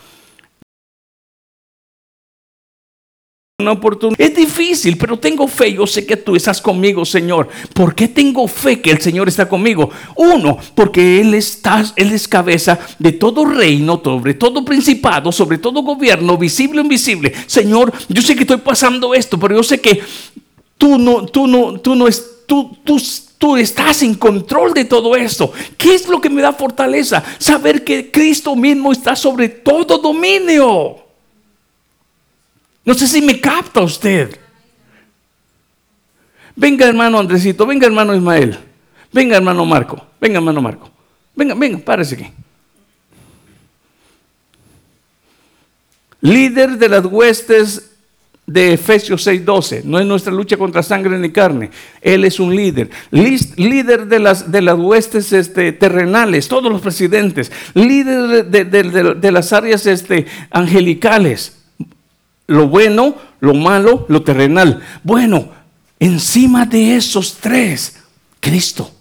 una 3.60 3.72
oportunidad. 3.72 4.22
Es 4.22 4.36
difícil, 4.36 4.98
pero 4.98 5.18
tengo 5.18 5.48
fe. 5.48 5.74
Yo 5.74 5.88
sé 5.88 6.06
que 6.06 6.16
tú 6.16 6.36
estás 6.36 6.62
conmigo, 6.62 7.04
Señor. 7.04 7.50
¿Por 7.74 7.96
qué 7.96 8.08
tengo 8.08 8.48
fe 8.48 8.80
que 8.82 8.92
el 8.92 9.02
Señor 9.02 9.28
está 9.28 9.50
conmigo? 9.50 9.90
Uno, 10.16 10.60
porque 10.76 11.20
Él, 11.20 11.34
está, 11.34 11.84
Él 11.96 12.12
es 12.12 12.28
cabeza 12.28 12.78
de 13.00 13.14
todo 13.14 13.46
reino, 13.46 14.00
sobre 14.04 14.36
todo 14.36 14.64
principado, 14.64 15.32
sobre 15.32 15.58
todo 15.58 15.82
gobierno, 15.82 16.38
visible 16.38 16.82
o 16.82 16.84
invisible. 16.84 17.34
Señor, 17.48 17.92
yo 18.10 18.22
sé 18.22 18.36
que 18.36 18.42
estoy 18.42 18.58
pasando 18.58 19.16
esto, 19.16 19.40
pero 19.40 19.56
yo 19.56 19.64
sé 19.64 19.82
que 19.82 20.02
tú 20.78 21.00
no, 21.00 21.26
tú 21.26 21.48
no, 21.48 21.80
tú 21.80 21.96
no, 21.96 22.08
es, 22.08 22.37
tú, 22.48 22.76
tú 22.84 23.00
Tú 23.38 23.56
estás 23.56 24.02
en 24.02 24.16
control 24.16 24.74
de 24.74 24.86
todo 24.86 25.16
esto. 25.16 25.54
¿Qué 25.78 25.94
es 25.94 26.08
lo 26.08 26.20
que 26.20 26.30
me 26.30 26.42
da 26.42 26.54
fortaleza? 26.54 27.24
Saber 27.38 27.84
que 27.84 28.10
Cristo 28.10 28.56
mismo 28.56 28.92
está 28.92 29.16
sobre 29.16 29.48
todo 29.48 30.00
dominio. 30.00 30.98
No 32.84 32.94
sé 32.96 33.08
si 33.08 33.22
me 33.22 33.40
capta 33.40 33.82
usted. 33.82 34.40
Venga 36.56 36.88
hermano 36.88 37.20
Andresito, 37.20 37.68
venga 37.68 37.86
hermano 37.86 38.16
Ismael, 38.16 38.58
venga 39.14 39.38
hermano 39.38 39.64
Marco, 39.64 40.04
venga 40.20 40.38
hermano 40.38 40.60
Marco. 40.60 40.90
Venga, 41.36 41.54
venga, 41.54 41.78
párese 41.78 42.16
aquí. 42.16 42.32
Líder 46.20 46.80
de 46.80 46.90
las 46.90 47.06
huestes 47.06 47.87
de 48.48 48.74
Efesios 48.74 49.28
6:12. 49.28 49.84
No 49.84 50.00
es 50.00 50.06
nuestra 50.06 50.34
lucha 50.34 50.58
contra 50.58 50.82
sangre 50.82 51.20
ni 51.20 51.30
carne. 51.30 51.70
Él 52.02 52.24
es 52.24 52.40
un 52.40 52.56
líder. 52.56 52.90
líder 53.12 54.08
de 54.08 54.20
las, 54.20 54.50
de 54.52 54.62
las 54.62 54.80
huestes 54.80 55.34
este, 55.34 55.74
terrenales, 55.74 56.48
todos 56.48 56.72
los 56.72 56.82
presidentes. 56.82 57.52
Líder 57.74 58.46
de, 58.46 59.32
las 59.32 59.54
áreas 59.54 59.86
este, 59.86 60.26
angelicales. 60.50 61.58
Lo 62.48 62.70
bueno, 62.70 63.16
lo 63.42 63.54
malo, 63.54 64.06
lo 64.08 64.24
terrenal. 64.24 64.82
Bueno, 65.04 65.52
encima 66.00 66.66
de 66.66 66.96
esos 66.96 67.38
tres, 67.42 67.98
Cristo. 68.40 68.97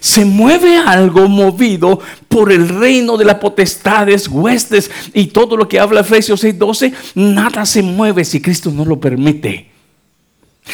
Se 0.00 0.24
mueve 0.24 0.76
algo 0.76 1.28
movido 1.28 2.00
por 2.28 2.52
el 2.52 2.68
reino 2.68 3.16
de 3.16 3.24
las 3.24 3.36
potestades, 3.36 4.28
huestes 4.28 4.90
y 5.14 5.26
todo 5.28 5.56
lo 5.56 5.68
que 5.68 5.80
habla 5.80 6.00
Efesios 6.00 6.42
6:12. 6.42 6.92
Nada 7.14 7.64
se 7.66 7.82
mueve 7.82 8.24
si 8.24 8.40
Cristo 8.40 8.70
no 8.70 8.84
lo 8.84 8.98
permite. 9.00 9.70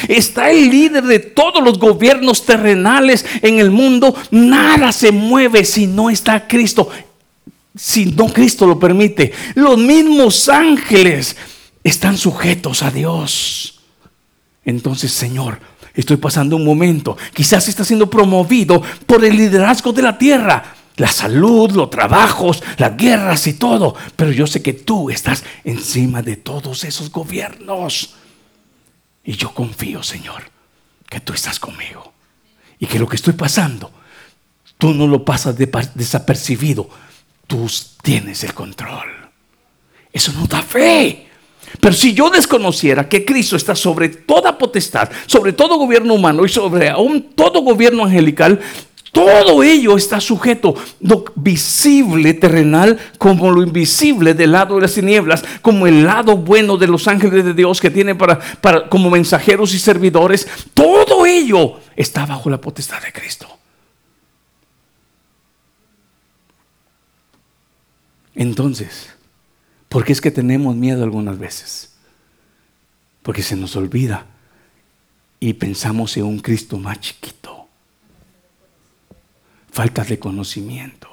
Está 0.08 0.50
el 0.50 0.70
líder 0.70 1.04
de 1.04 1.18
todos 1.18 1.62
los 1.62 1.78
gobiernos 1.78 2.46
terrenales 2.46 3.26
en 3.42 3.58
el 3.58 3.70
mundo. 3.70 4.14
Nada 4.30 4.90
se 4.90 5.12
mueve 5.12 5.64
si 5.64 5.86
no 5.86 6.08
está 6.08 6.48
Cristo. 6.48 6.88
Si 7.76 8.06
no 8.06 8.26
Cristo 8.26 8.66
lo 8.66 8.78
permite. 8.78 9.32
Los 9.54 9.78
mismos 9.78 10.48
ángeles 10.48 11.36
están 11.84 12.16
sujetos 12.16 12.82
a 12.82 12.90
Dios. 12.90 13.80
Entonces, 14.64 15.12
Señor, 15.12 15.58
estoy 15.94 16.16
pasando 16.16 16.56
un 16.56 16.64
momento. 16.64 17.16
Quizás 17.32 17.68
está 17.68 17.84
siendo 17.84 18.08
promovido 18.08 18.82
por 19.06 19.24
el 19.24 19.36
liderazgo 19.36 19.92
de 19.92 20.02
la 20.02 20.18
tierra. 20.18 20.74
La 20.96 21.10
salud, 21.10 21.70
los 21.72 21.88
trabajos, 21.90 22.62
las 22.76 22.96
guerras 22.96 23.46
y 23.46 23.54
todo. 23.54 23.94
Pero 24.14 24.30
yo 24.30 24.46
sé 24.46 24.62
que 24.62 24.74
tú 24.74 25.10
estás 25.10 25.44
encima 25.64 26.22
de 26.22 26.36
todos 26.36 26.84
esos 26.84 27.10
gobiernos. 27.10 28.14
Y 29.24 29.32
yo 29.32 29.54
confío, 29.54 30.02
Señor, 30.02 30.42
que 31.08 31.20
tú 31.20 31.32
estás 31.32 31.58
conmigo. 31.58 32.12
Y 32.78 32.86
que 32.86 32.98
lo 32.98 33.08
que 33.08 33.16
estoy 33.16 33.34
pasando, 33.34 33.90
tú 34.76 34.92
no 34.92 35.06
lo 35.06 35.24
pasas 35.24 35.56
desapercibido. 35.94 36.88
Tú 37.46 37.70
tienes 38.02 38.44
el 38.44 38.54
control. 38.54 39.08
Eso 40.12 40.32
no 40.32 40.46
da 40.46 40.62
fe. 40.62 41.31
Pero 41.80 41.94
si 41.94 42.14
yo 42.14 42.30
desconociera 42.30 43.08
que 43.08 43.24
Cristo 43.24 43.56
está 43.56 43.74
sobre 43.74 44.08
toda 44.08 44.58
potestad, 44.58 45.10
sobre 45.26 45.52
todo 45.52 45.78
gobierno 45.78 46.14
humano 46.14 46.44
y 46.44 46.48
sobre 46.48 46.88
aún 46.88 47.30
todo 47.34 47.62
gobierno 47.62 48.04
angelical, 48.04 48.60
todo 49.12 49.62
ello 49.62 49.98
está 49.98 50.20
sujeto, 50.20 50.74
lo 51.00 51.24
visible 51.34 52.32
terrenal 52.32 52.98
como 53.18 53.50
lo 53.50 53.62
invisible 53.62 54.32
del 54.32 54.52
lado 54.52 54.76
de 54.76 54.82
las 54.82 54.94
tinieblas, 54.94 55.44
como 55.60 55.86
el 55.86 56.04
lado 56.04 56.38
bueno 56.38 56.78
de 56.78 56.86
los 56.86 57.06
ángeles 57.06 57.44
de 57.44 57.52
Dios 57.52 57.78
que 57.78 57.90
tiene 57.90 58.14
para, 58.14 58.38
para 58.38 58.88
como 58.88 59.10
mensajeros 59.10 59.74
y 59.74 59.78
servidores. 59.78 60.48
Todo 60.72 61.26
ello 61.26 61.74
está 61.94 62.24
bajo 62.24 62.48
la 62.48 62.58
potestad 62.58 63.02
de 63.02 63.12
Cristo. 63.12 63.46
Entonces, 68.34 69.12
¿Por 69.92 70.06
qué 70.06 70.12
es 70.14 70.22
que 70.22 70.30
tenemos 70.30 70.74
miedo 70.74 71.04
algunas 71.04 71.38
veces? 71.38 71.90
Porque 73.22 73.42
se 73.42 73.56
nos 73.56 73.76
olvida 73.76 74.24
y 75.38 75.52
pensamos 75.52 76.16
en 76.16 76.24
un 76.24 76.38
Cristo 76.38 76.78
más 76.78 76.98
chiquito. 76.98 77.68
Falta 79.70 80.02
de 80.02 80.18
conocimiento. 80.18 81.10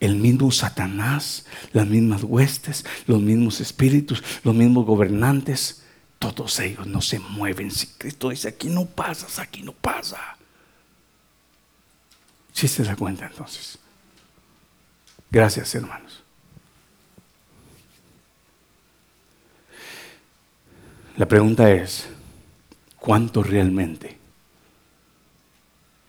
El 0.00 0.16
mismo 0.16 0.50
Satanás, 0.50 1.44
las 1.74 1.86
mismas 1.86 2.22
huestes, 2.24 2.86
los 3.06 3.20
mismos 3.20 3.60
espíritus, 3.60 4.24
los 4.42 4.54
mismos 4.54 4.86
gobernantes, 4.86 5.82
todos 6.18 6.58
ellos 6.58 6.86
no 6.86 7.02
se 7.02 7.18
mueven. 7.18 7.70
Si 7.70 7.88
Cristo 7.98 8.30
dice, 8.30 8.48
aquí 8.48 8.70
no 8.70 8.86
pasas, 8.86 9.38
aquí 9.38 9.60
no 9.60 9.72
pasa. 9.72 10.38
Si 12.54 12.66
se 12.66 12.82
da 12.82 12.96
cuenta 12.96 13.26
entonces. 13.26 13.78
Gracias, 15.30 15.74
hermanos. 15.74 16.07
La 21.18 21.26
pregunta 21.26 21.72
es, 21.72 22.08
¿cuánto 22.96 23.42
realmente 23.42 24.16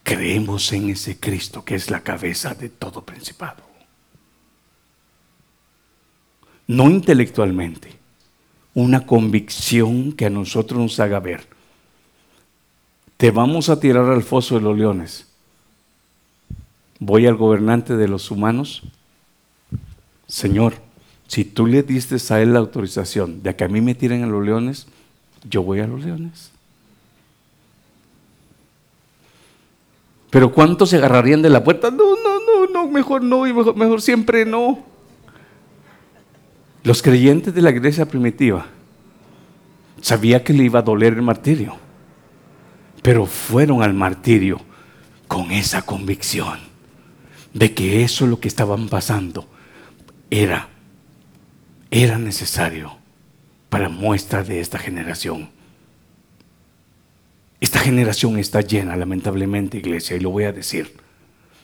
creemos 0.03 0.71
en 0.71 0.91
ese 0.91 1.19
Cristo 1.19 1.65
que 1.65 1.73
es 1.73 1.89
la 1.89 2.01
cabeza 2.01 2.53
de 2.53 2.69
todo 2.69 3.03
principado? 3.03 3.63
No 6.67 6.91
intelectualmente, 6.91 7.97
una 8.75 9.07
convicción 9.07 10.11
que 10.11 10.27
a 10.27 10.29
nosotros 10.29 10.79
nos 10.79 10.99
haga 10.99 11.19
ver. 11.19 11.47
Te 13.17 13.31
vamos 13.31 13.69
a 13.69 13.79
tirar 13.79 14.05
al 14.11 14.21
foso 14.21 14.55
de 14.55 14.61
los 14.61 14.77
leones. 14.77 15.25
Voy 16.99 17.25
al 17.25 17.35
gobernante 17.35 17.97
de 17.97 18.07
los 18.07 18.29
humanos. 18.29 18.83
Señor, 20.27 20.75
si 21.27 21.45
tú 21.45 21.65
le 21.65 21.81
diste 21.81 22.17
a 22.31 22.41
él 22.41 22.53
la 22.53 22.59
autorización 22.59 23.41
de 23.41 23.55
que 23.55 23.63
a 23.63 23.69
mí 23.69 23.81
me 23.81 23.95
tiren 23.95 24.23
a 24.23 24.27
los 24.27 24.45
leones, 24.45 24.85
yo 25.43 25.63
voy 25.63 25.79
a 25.79 25.87
los 25.87 26.03
leones. 26.03 26.51
Pero 30.29 30.51
¿cuántos 30.51 30.89
se 30.89 30.97
agarrarían 30.97 31.41
de 31.41 31.49
la 31.49 31.63
puerta? 31.63 31.89
No, 31.89 32.15
no, 32.15 32.39
no, 32.39 32.71
no, 32.71 32.87
mejor 32.87 33.23
no 33.23 33.47
y 33.47 33.53
mejor, 33.53 33.75
mejor 33.75 34.01
siempre 34.01 34.45
no. 34.45 34.79
Los 36.83 37.01
creyentes 37.01 37.53
de 37.53 37.61
la 37.61 37.71
iglesia 37.71 38.05
primitiva 38.05 38.67
sabía 40.01 40.43
que 40.43 40.53
le 40.53 40.63
iba 40.63 40.79
a 40.79 40.83
doler 40.83 41.13
el 41.13 41.21
martirio, 41.21 41.75
pero 43.01 43.25
fueron 43.25 43.81
al 43.81 43.93
martirio 43.93 44.61
con 45.27 45.51
esa 45.51 45.81
convicción 45.81 46.59
de 47.53 47.73
que 47.73 48.03
eso 48.03 48.27
lo 48.27 48.39
que 48.39 48.47
estaban 48.47 48.87
pasando 48.87 49.47
era 50.29 50.69
era 51.91 52.19
necesario 52.19 52.98
para 53.69 53.89
muestra 53.89 54.43
de 54.43 54.59
esta 54.59 54.79
generación. 54.79 55.49
Esta 57.59 57.79
generación 57.79 58.37
está 58.39 58.61
llena, 58.61 58.95
lamentablemente, 58.95 59.77
iglesia, 59.77 60.15
y 60.15 60.19
lo 60.19 60.29
voy 60.31 60.45
a 60.45 60.51
decir, 60.51 60.95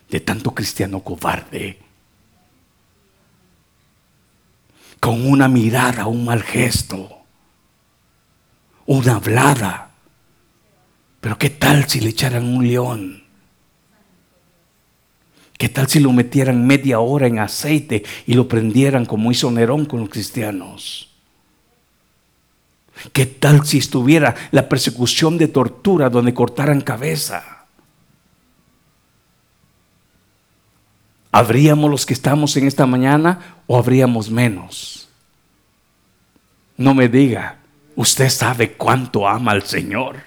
de 0.10 0.20
tanto 0.20 0.54
cristiano 0.54 1.00
cobarde. 1.02 1.80
con 5.06 5.28
una 5.28 5.48
mirada, 5.48 6.08
un 6.08 6.26
mal 6.26 6.42
gesto, 6.42 7.08
una 8.88 9.18
hablada. 9.18 9.92
Pero 11.22 11.38
¿qué 11.38 11.52
tal 11.52 11.88
si 11.88 12.00
le 12.00 12.10
echaran 12.10 12.44
un 12.44 12.68
león? 12.68 13.24
¿Qué 15.60 15.70
tal 15.70 15.88
si 15.88 16.00
lo 16.00 16.12
metieran 16.12 16.66
media 16.66 17.02
hora 17.02 17.28
en 17.28 17.38
aceite 17.38 18.04
y 18.26 18.34
lo 18.34 18.48
prendieran 18.48 19.06
como 19.06 19.32
hizo 19.32 19.52
Nerón 19.52 19.86
con 19.86 20.00
los 20.00 20.10
cristianos? 20.10 21.15
¿Qué 23.12 23.26
tal 23.26 23.66
si 23.66 23.78
estuviera 23.78 24.36
la 24.52 24.70
persecución 24.70 25.38
de 25.38 25.48
tortura 25.48 26.10
donde 26.10 26.34
cortaran 26.34 26.82
cabeza? 26.82 27.66
¿Habríamos 31.32 31.92
los 31.92 32.06
que 32.06 32.14
estamos 32.14 32.56
en 32.56 32.66
esta 32.66 32.86
mañana 32.86 33.58
o 33.68 33.78
habríamos 33.78 34.30
menos? 34.30 35.10
No 36.78 36.94
me 36.94 37.10
diga, 37.10 37.58
usted 37.96 38.30
sabe 38.30 38.74
cuánto 38.74 39.28
ama 39.28 39.52
al 39.52 39.64
Señor. 39.64 40.18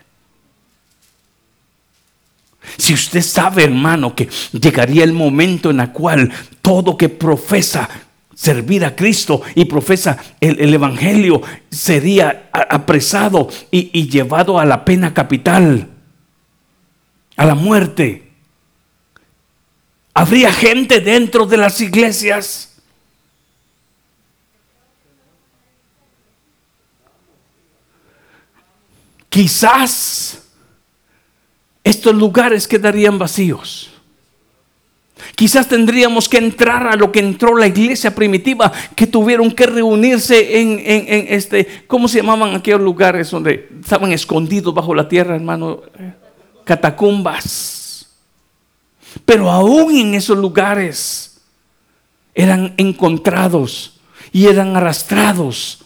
Si 2.77 2.93
usted 2.93 3.23
sabe, 3.23 3.65
hermano, 3.65 4.15
que 4.15 4.29
llegaría 4.53 5.05
el 5.05 5.13
momento 5.13 5.71
en 5.71 5.81
el 5.81 5.91
cual 5.93 6.31
todo 6.61 6.97
que 6.97 7.09
profesa 7.09 7.89
servir 8.39 8.85
a 8.85 8.95
Cristo 8.95 9.43
y 9.57 9.65
profesa 9.65 10.17
el, 10.41 10.73
Evangelio, 10.73 11.43
sería 11.73 12.51
apresado 12.53 13.49
y, 13.73 13.91
y 13.93 14.09
llevado 14.09 14.61
a 14.61 14.65
la 14.65 14.85
pena 14.85 15.13
capital, 15.13 15.89
a 17.37 17.45
la 17.45 17.57
muerte. 17.57 18.31
Habría 20.15 20.53
gente 20.53 21.01
dentro 21.01 21.47
de 21.47 21.57
las 21.57 21.81
iglesias. 21.81 22.77
Quizás 29.29 30.45
estos 31.83 32.15
lugares 32.15 32.69
quedarían 32.69 33.19
vacíos. 33.19 33.98
Quizás 35.35 35.69
tendríamos 35.69 36.29
que 36.29 36.39
entrar 36.39 36.87
a 36.87 36.97
lo 36.97 37.11
que 37.13 37.21
entró 37.21 37.57
la 37.57 37.67
iglesia 37.67 38.15
primitiva, 38.15 38.73
que 38.95 39.07
tuvieron 39.07 39.51
que 39.53 39.67
reunirse 39.67 40.61
en, 40.61 40.81
este, 41.29 41.85
¿cómo 41.87 42.09
se 42.09 42.19
llamaban 42.19 42.55
aquellos 42.55 42.81
lugares 42.81 43.31
donde 43.31 43.69
estaban 43.81 44.13
escondidos 44.13 44.75
bajo 44.75 44.95
la 44.95 45.09
tierra, 45.09 45.37
hermano? 45.37 45.83
Catacumbas. 46.65 48.09
Pero 49.25 49.51
aún 49.51 49.97
en 49.97 50.15
esos 50.15 50.37
lugares 50.37 51.41
eran 52.35 52.75
encontrados 52.77 54.01
y 54.33 54.47
eran 54.47 54.77
arrastrados 54.77 55.85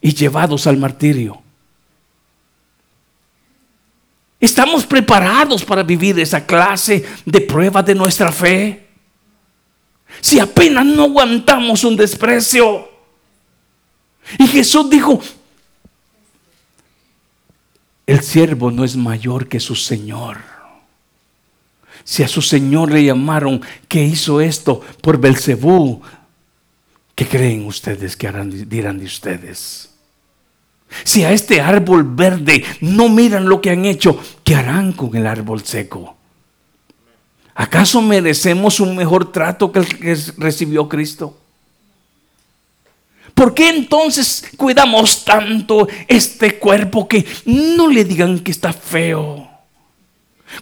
y 0.00 0.12
llevados 0.14 0.66
al 0.66 0.76
martirio. 0.76 1.43
¿Estamos 4.44 4.84
preparados 4.84 5.64
para 5.64 5.82
vivir 5.82 6.20
esa 6.20 6.44
clase 6.44 7.02
de 7.24 7.40
prueba 7.40 7.82
de 7.82 7.94
nuestra 7.94 8.30
fe? 8.30 8.88
Si 10.20 10.38
apenas 10.38 10.84
no 10.84 11.04
aguantamos 11.04 11.82
un 11.82 11.96
desprecio. 11.96 12.86
Y 14.38 14.46
Jesús 14.46 14.90
dijo, 14.90 15.18
el 18.06 18.20
siervo 18.20 18.70
no 18.70 18.84
es 18.84 18.96
mayor 18.96 19.48
que 19.48 19.60
su 19.60 19.74
Señor. 19.74 20.36
Si 22.04 22.22
a 22.22 22.28
su 22.28 22.42
Señor 22.42 22.92
le 22.92 23.02
llamaron 23.02 23.62
que 23.88 24.04
hizo 24.04 24.42
esto 24.42 24.82
por 25.00 25.18
Belcebú, 25.18 26.02
¿qué 27.14 27.26
creen 27.26 27.64
ustedes 27.64 28.14
que 28.14 28.28
harán, 28.28 28.68
dirán 28.68 28.98
de 28.98 29.06
ustedes? 29.06 29.93
Si 31.02 31.24
a 31.24 31.32
este 31.32 31.60
árbol 31.60 32.04
verde 32.04 32.64
no 32.80 33.08
miran 33.08 33.48
lo 33.48 33.60
que 33.60 33.70
han 33.70 33.84
hecho, 33.84 34.18
¿qué 34.44 34.54
harán 34.54 34.92
con 34.92 35.16
el 35.16 35.26
árbol 35.26 35.64
seco? 35.64 36.16
¿Acaso 37.54 38.02
merecemos 38.02 38.80
un 38.80 38.96
mejor 38.96 39.32
trato 39.32 39.72
que 39.72 39.80
el 39.80 39.98
que 39.98 40.16
recibió 40.38 40.88
Cristo? 40.88 41.38
¿Por 43.34 43.52
qué 43.52 43.68
entonces 43.68 44.44
cuidamos 44.56 45.24
tanto 45.24 45.88
este 46.06 46.58
cuerpo 46.58 47.08
que 47.08 47.26
no 47.46 47.88
le 47.88 48.04
digan 48.04 48.38
que 48.38 48.52
está 48.52 48.72
feo? 48.72 49.48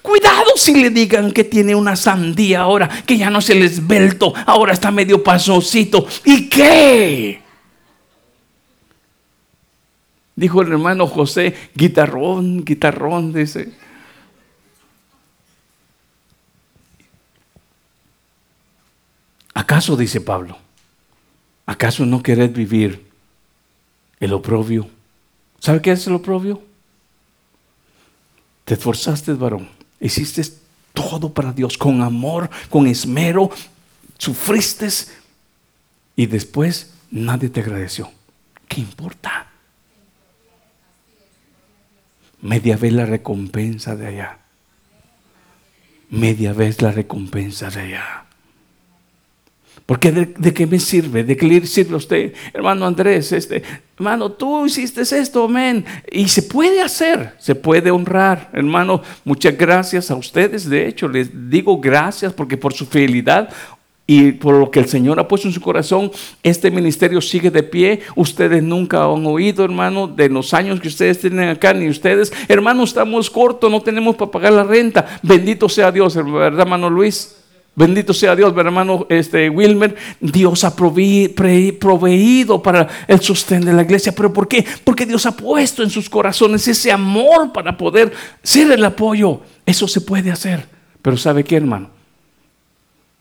Cuidado 0.01 0.53
si 0.57 0.75
le 0.75 0.89
digan 0.89 1.33
que 1.33 1.45
tiene 1.45 1.75
una 1.75 1.97
sandía 1.97 2.63
ahora, 2.63 2.89
que 3.05 3.19
ya 3.19 3.29
no 3.29 3.43
se 3.43 3.55
le 3.55 3.67
esbelto, 3.67 4.33
ahora 4.47 4.73
está 4.73 4.91
medio 4.91 5.23
pasosito. 5.23 6.07
¿Y 6.25 6.49
qué? 6.49 7.42
Dijo 10.35 10.63
el 10.63 10.73
hermano 10.73 11.07
José, 11.07 11.55
guitarrón, 11.75 12.65
guitarrón, 12.65 13.33
dice. 13.33 13.73
¿Acaso, 19.55 19.97
dice 19.97 20.21
Pablo, 20.21 20.57
acaso 21.67 22.07
no 22.07 22.23
querés 22.23 22.53
vivir 22.53 23.07
el 24.19 24.33
oprobio? 24.33 24.89
¿Sabe 25.59 25.83
qué 25.83 25.93
es 25.93 26.07
el 26.07 26.15
oprobio? 26.15 26.63
Te 28.65 28.75
esforzaste, 28.75 29.35
varón, 29.35 29.69
hiciste 30.01 30.43
todo 30.95 31.33
para 31.33 31.53
Dios, 31.53 31.77
con 31.77 32.01
amor, 32.03 32.49
con 32.71 32.87
esmero, 32.87 33.51
sufriste 34.19 34.89
y 36.17 36.27
después 36.27 36.95
nadie 37.11 37.49
te 37.49 37.61
agradeció. 37.61 38.11
¿Qué 38.69 38.81
importa? 38.81 39.52
Media 42.43 42.77
vez 42.77 42.93
la 42.93 43.07
recompensa 43.07 43.97
de 43.97 44.07
allá. 44.09 44.39
Media 46.11 46.53
vez 46.53 46.83
la 46.83 46.91
recompensa 46.91 47.71
de 47.71 47.81
allá. 47.81 48.25
Porque 49.87 50.13
de, 50.13 50.55
qué 50.55 50.67
me 50.67 50.79
sirve, 50.79 51.25
de 51.25 51.37
qué 51.37 51.47
le 51.47 51.67
sirve 51.67 51.95
a 51.95 51.97
usted, 51.97 52.35
hermano 52.53 52.87
Andrés, 52.87 53.33
este, 53.33 53.63
hermano, 53.97 54.31
tú 54.31 54.67
hiciste 54.67 55.03
esto, 55.03 55.45
amén. 55.45 55.85
Y 56.11 56.29
se 56.29 56.43
puede 56.43 56.81
hacer, 56.81 57.35
se 57.39 57.55
puede 57.55 57.91
honrar, 57.91 58.51
hermano. 58.53 59.03
Muchas 59.25 59.57
gracias 59.57 60.11
a 60.11 60.15
ustedes. 60.15 60.69
De 60.69 60.87
hecho, 60.87 61.09
les 61.09 61.51
digo 61.51 61.81
gracias 61.81 62.33
porque 62.33 62.57
por 62.57 62.75
su 62.75 62.87
fidelidad 62.87 63.49
y 64.15 64.33
por 64.33 64.55
lo 64.57 64.71
que 64.71 64.79
el 64.79 64.89
Señor 64.89 65.19
ha 65.19 65.27
puesto 65.27 65.49
en 65.49 65.55
su 65.55 65.61
corazón, 65.63 66.11
este 66.43 66.71
ministerio 66.71 67.23
sigue 67.23 67.51
de 67.51 67.63
pie. 67.63 68.01
Ustedes 68.15 68.63
nunca 68.63 69.05
han 69.05 69.25
oído, 69.25 69.65
hermano, 69.65 70.07
de 70.07 70.29
los 70.29 70.53
años 70.53 70.81
que 70.83 70.89
ustedes 70.89 71.19
tienen 71.19 71.49
acá, 71.49 71.73
ni 71.73 71.89
ustedes. 71.89 72.31
Hermano, 72.47 72.85
estamos 72.85 73.31
cortos, 73.31 73.71
no 73.71 73.81
tenemos 73.81 74.15
para 74.17 74.31
pagar 74.31 74.53
la 74.53 74.65
renta. 74.65 75.19
Bendito 75.23 75.67
sea 75.67 75.91
Dios, 75.91 76.15
¿verdad, 76.15 76.61
hermano 76.61 76.91
Luis? 76.91 77.37
Bendito 77.75 78.13
sea 78.13 78.37
Dios, 78.37 78.53
hermano 78.55 79.07
este, 79.09 79.49
Wilmer. 79.49 79.97
Dios 80.21 80.63
ha 80.65 80.77
proveído 80.77 82.63
para 82.63 82.87
el 83.09 83.21
sostén 83.21 83.65
de 83.65 83.73
la 83.73 83.81
iglesia. 83.81 84.13
¿Pero 84.15 84.31
por 84.31 84.47
qué? 84.47 84.63
Porque 84.85 85.07
Dios 85.07 85.25
ha 85.25 85.35
puesto 85.35 85.83
en 85.83 85.89
sus 85.89 86.11
corazones 86.11 86.69
ese 86.69 86.93
amor 86.93 87.51
para 87.51 87.79
poder 87.79 88.13
ser 88.43 88.71
el 88.73 88.85
apoyo. 88.85 89.41
Eso 89.65 89.89
se 89.89 90.03
puede 90.03 90.31
hacer. 90.31 90.67
Pero 91.01 91.17
¿sabe 91.17 91.45
qué, 91.45 91.57
hermano? 91.57 92.02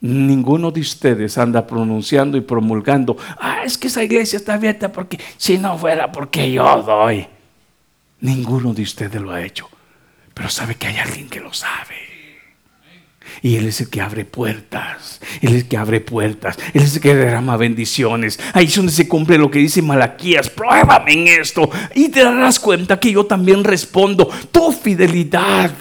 Ninguno 0.01 0.71
de 0.71 0.81
ustedes 0.81 1.37
anda 1.37 1.67
pronunciando 1.67 2.35
y 2.35 2.41
promulgando, 2.41 3.17
ah, 3.39 3.61
es 3.63 3.77
que 3.77 3.87
esa 3.87 4.03
iglesia 4.03 4.37
está 4.37 4.55
abierta 4.55 4.91
porque 4.91 5.19
si 5.37 5.59
no 5.59 5.77
fuera 5.77 6.11
porque 6.11 6.51
yo 6.51 6.81
doy. 6.81 7.27
Ninguno 8.19 8.73
de 8.73 8.81
ustedes 8.81 9.21
lo 9.21 9.31
ha 9.31 9.43
hecho. 9.43 9.69
Pero 10.33 10.49
sabe 10.49 10.75
que 10.75 10.87
hay 10.87 10.97
alguien 10.97 11.29
que 11.29 11.39
lo 11.39 11.53
sabe. 11.53 12.11
Y 13.43 13.55
Él 13.57 13.67
es 13.67 13.81
el 13.81 13.89
que 13.89 14.01
abre 14.01 14.25
puertas. 14.25 15.21
Él 15.41 15.49
es 15.49 15.63
el 15.63 15.67
que 15.67 15.77
abre 15.77 15.99
puertas. 15.99 16.57
Él 16.73 16.81
es 16.83 16.95
el 16.95 17.01
que 17.01 17.15
derrama 17.15 17.57
bendiciones. 17.57 18.39
Ahí 18.53 18.65
es 18.65 18.75
donde 18.75 18.91
se 18.91 19.07
cumple 19.07 19.37
lo 19.37 19.49
que 19.49 19.59
dice 19.59 19.81
Malaquías. 19.81 20.49
Pruébame 20.49 21.13
en 21.13 21.27
esto. 21.41 21.69
Y 21.95 22.09
te 22.09 22.23
darás 22.23 22.59
cuenta 22.59 22.99
que 22.99 23.11
yo 23.11 23.25
también 23.25 23.63
respondo. 23.63 24.29
Tu 24.51 24.71
fidelidad. 24.71 25.71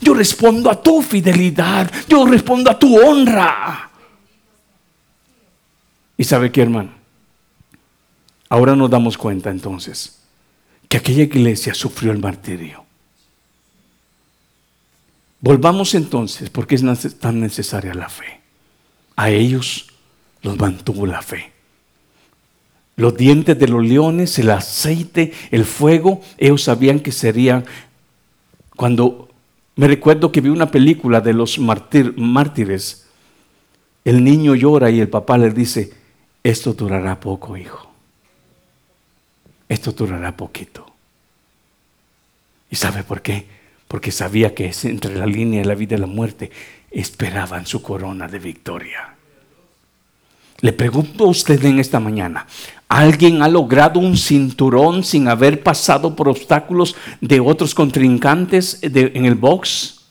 Yo 0.00 0.14
respondo 0.14 0.70
a 0.70 0.80
tu 0.82 1.02
fidelidad. 1.02 1.90
Yo 2.08 2.26
respondo 2.26 2.70
a 2.70 2.78
tu 2.78 2.96
honra. 2.96 3.90
¿Y 6.16 6.24
sabe 6.24 6.52
qué, 6.52 6.62
hermano? 6.62 6.90
Ahora 8.48 8.76
nos 8.76 8.90
damos 8.90 9.18
cuenta 9.18 9.50
entonces 9.50 10.20
que 10.88 10.98
aquella 10.98 11.24
iglesia 11.24 11.74
sufrió 11.74 12.12
el 12.12 12.18
martirio. 12.18 12.84
Volvamos 15.40 15.94
entonces, 15.94 16.48
porque 16.50 16.76
es 16.76 17.18
tan 17.18 17.40
necesaria 17.40 17.92
la 17.94 18.08
fe. 18.08 18.40
A 19.16 19.30
ellos 19.30 19.88
los 20.42 20.56
mantuvo 20.56 21.04
la 21.04 21.20
fe. 21.20 21.52
Los 22.96 23.16
dientes 23.16 23.58
de 23.58 23.68
los 23.68 23.84
leones, 23.84 24.38
el 24.38 24.50
aceite, 24.50 25.32
el 25.50 25.64
fuego, 25.64 26.22
ellos 26.38 26.62
sabían 26.62 27.00
que 27.00 27.12
serían, 27.12 27.64
cuando 28.76 29.28
me 29.76 29.88
recuerdo 29.88 30.30
que 30.30 30.40
vi 30.40 30.50
una 30.50 30.70
película 30.70 31.20
de 31.20 31.32
los 31.32 31.58
mártires, 31.58 33.06
el 34.04 34.22
niño 34.22 34.54
llora 34.54 34.90
y 34.90 35.00
el 35.00 35.08
papá 35.08 35.38
le 35.38 35.50
dice, 35.50 35.92
esto 36.42 36.74
durará 36.74 37.18
poco, 37.18 37.56
hijo. 37.56 37.90
esto 39.68 39.92
durará 39.92 40.36
poquito. 40.36 40.86
¿Y 42.70 42.76
sabe 42.76 43.02
por 43.02 43.22
qué? 43.22 43.46
Porque 43.88 44.12
sabía 44.12 44.54
que 44.54 44.72
entre 44.84 45.16
la 45.16 45.26
línea 45.26 45.60
de 45.60 45.66
la 45.66 45.74
vida 45.74 45.96
y 45.96 46.00
la 46.00 46.06
muerte 46.06 46.50
esperaban 46.90 47.66
su 47.66 47.82
corona 47.82 48.28
de 48.28 48.38
victoria. 48.38 49.13
Le 50.64 50.72
pregunto 50.72 51.24
a 51.24 51.28
usted 51.28 51.62
en 51.66 51.78
esta 51.78 52.00
mañana, 52.00 52.46
¿alguien 52.88 53.42
ha 53.42 53.48
logrado 53.48 54.00
un 54.00 54.16
cinturón 54.16 55.04
sin 55.04 55.28
haber 55.28 55.62
pasado 55.62 56.16
por 56.16 56.26
obstáculos 56.26 56.96
de 57.20 57.38
otros 57.38 57.74
contrincantes 57.74 58.78
en 58.80 59.26
el 59.26 59.34
box? 59.34 60.06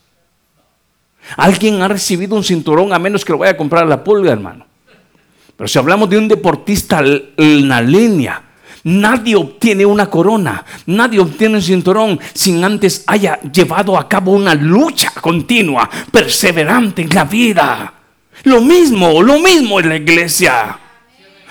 ¿Alguien 1.36 1.82
ha 1.82 1.88
recibido 1.88 2.36
un 2.36 2.44
cinturón 2.44 2.92
a 2.92 3.00
menos 3.00 3.24
que 3.24 3.32
lo 3.32 3.38
vaya 3.38 3.50
a 3.50 3.56
comprar 3.56 3.84
la 3.88 4.04
pulga, 4.04 4.30
hermano? 4.30 4.64
Pero 5.56 5.66
si 5.66 5.76
hablamos 5.76 6.08
de 6.08 6.18
un 6.18 6.28
deportista 6.28 7.00
en 7.00 7.68
la 7.68 7.82
línea, 7.82 8.40
nadie 8.84 9.34
obtiene 9.34 9.84
una 9.84 10.08
corona, 10.08 10.64
nadie 10.86 11.18
obtiene 11.18 11.56
un 11.56 11.62
cinturón 11.62 12.20
sin 12.32 12.62
antes 12.62 13.02
haya 13.08 13.40
llevado 13.40 13.98
a 13.98 14.08
cabo 14.08 14.30
una 14.30 14.54
lucha 14.54 15.10
continua, 15.20 15.90
perseverante 16.12 17.02
en 17.02 17.08
la 17.08 17.24
vida. 17.24 17.93
Lo 18.44 18.60
mismo, 18.60 19.22
lo 19.22 19.38
mismo 19.40 19.80
en 19.80 19.88
la 19.88 19.96
iglesia. 19.96 20.78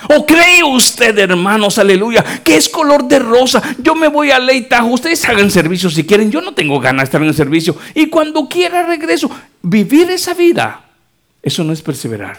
¿O 0.10 0.26
cree 0.26 0.64
usted, 0.64 1.18
hermanos, 1.18 1.78
aleluya, 1.78 2.24
que 2.44 2.58
es 2.58 2.68
color 2.68 3.08
de 3.08 3.20
rosa? 3.20 3.62
Yo 3.80 3.96
me 3.96 4.08
voy 4.08 4.32
a 4.32 4.40
Leitajo. 4.40 4.88
Ustedes 4.88 5.24
hagan 5.26 5.50
servicio 5.50 5.90
si 5.90 6.04
quieren. 6.04 6.30
Yo 6.32 6.42
no 6.42 6.54
tengo 6.54 6.80
ganas 6.80 7.04
de 7.04 7.06
estar 7.06 7.22
en 7.22 7.30
el 7.30 7.34
servicio. 7.34 7.78
Y 7.96 8.08
cuando 8.08 8.48
quiera 8.48 8.86
regreso. 8.86 9.30
Vivir 9.62 10.12
esa 10.12 10.34
vida, 10.34 10.84
eso 11.42 11.64
no 11.64 11.72
es 11.72 11.82
perseverar. 11.82 12.38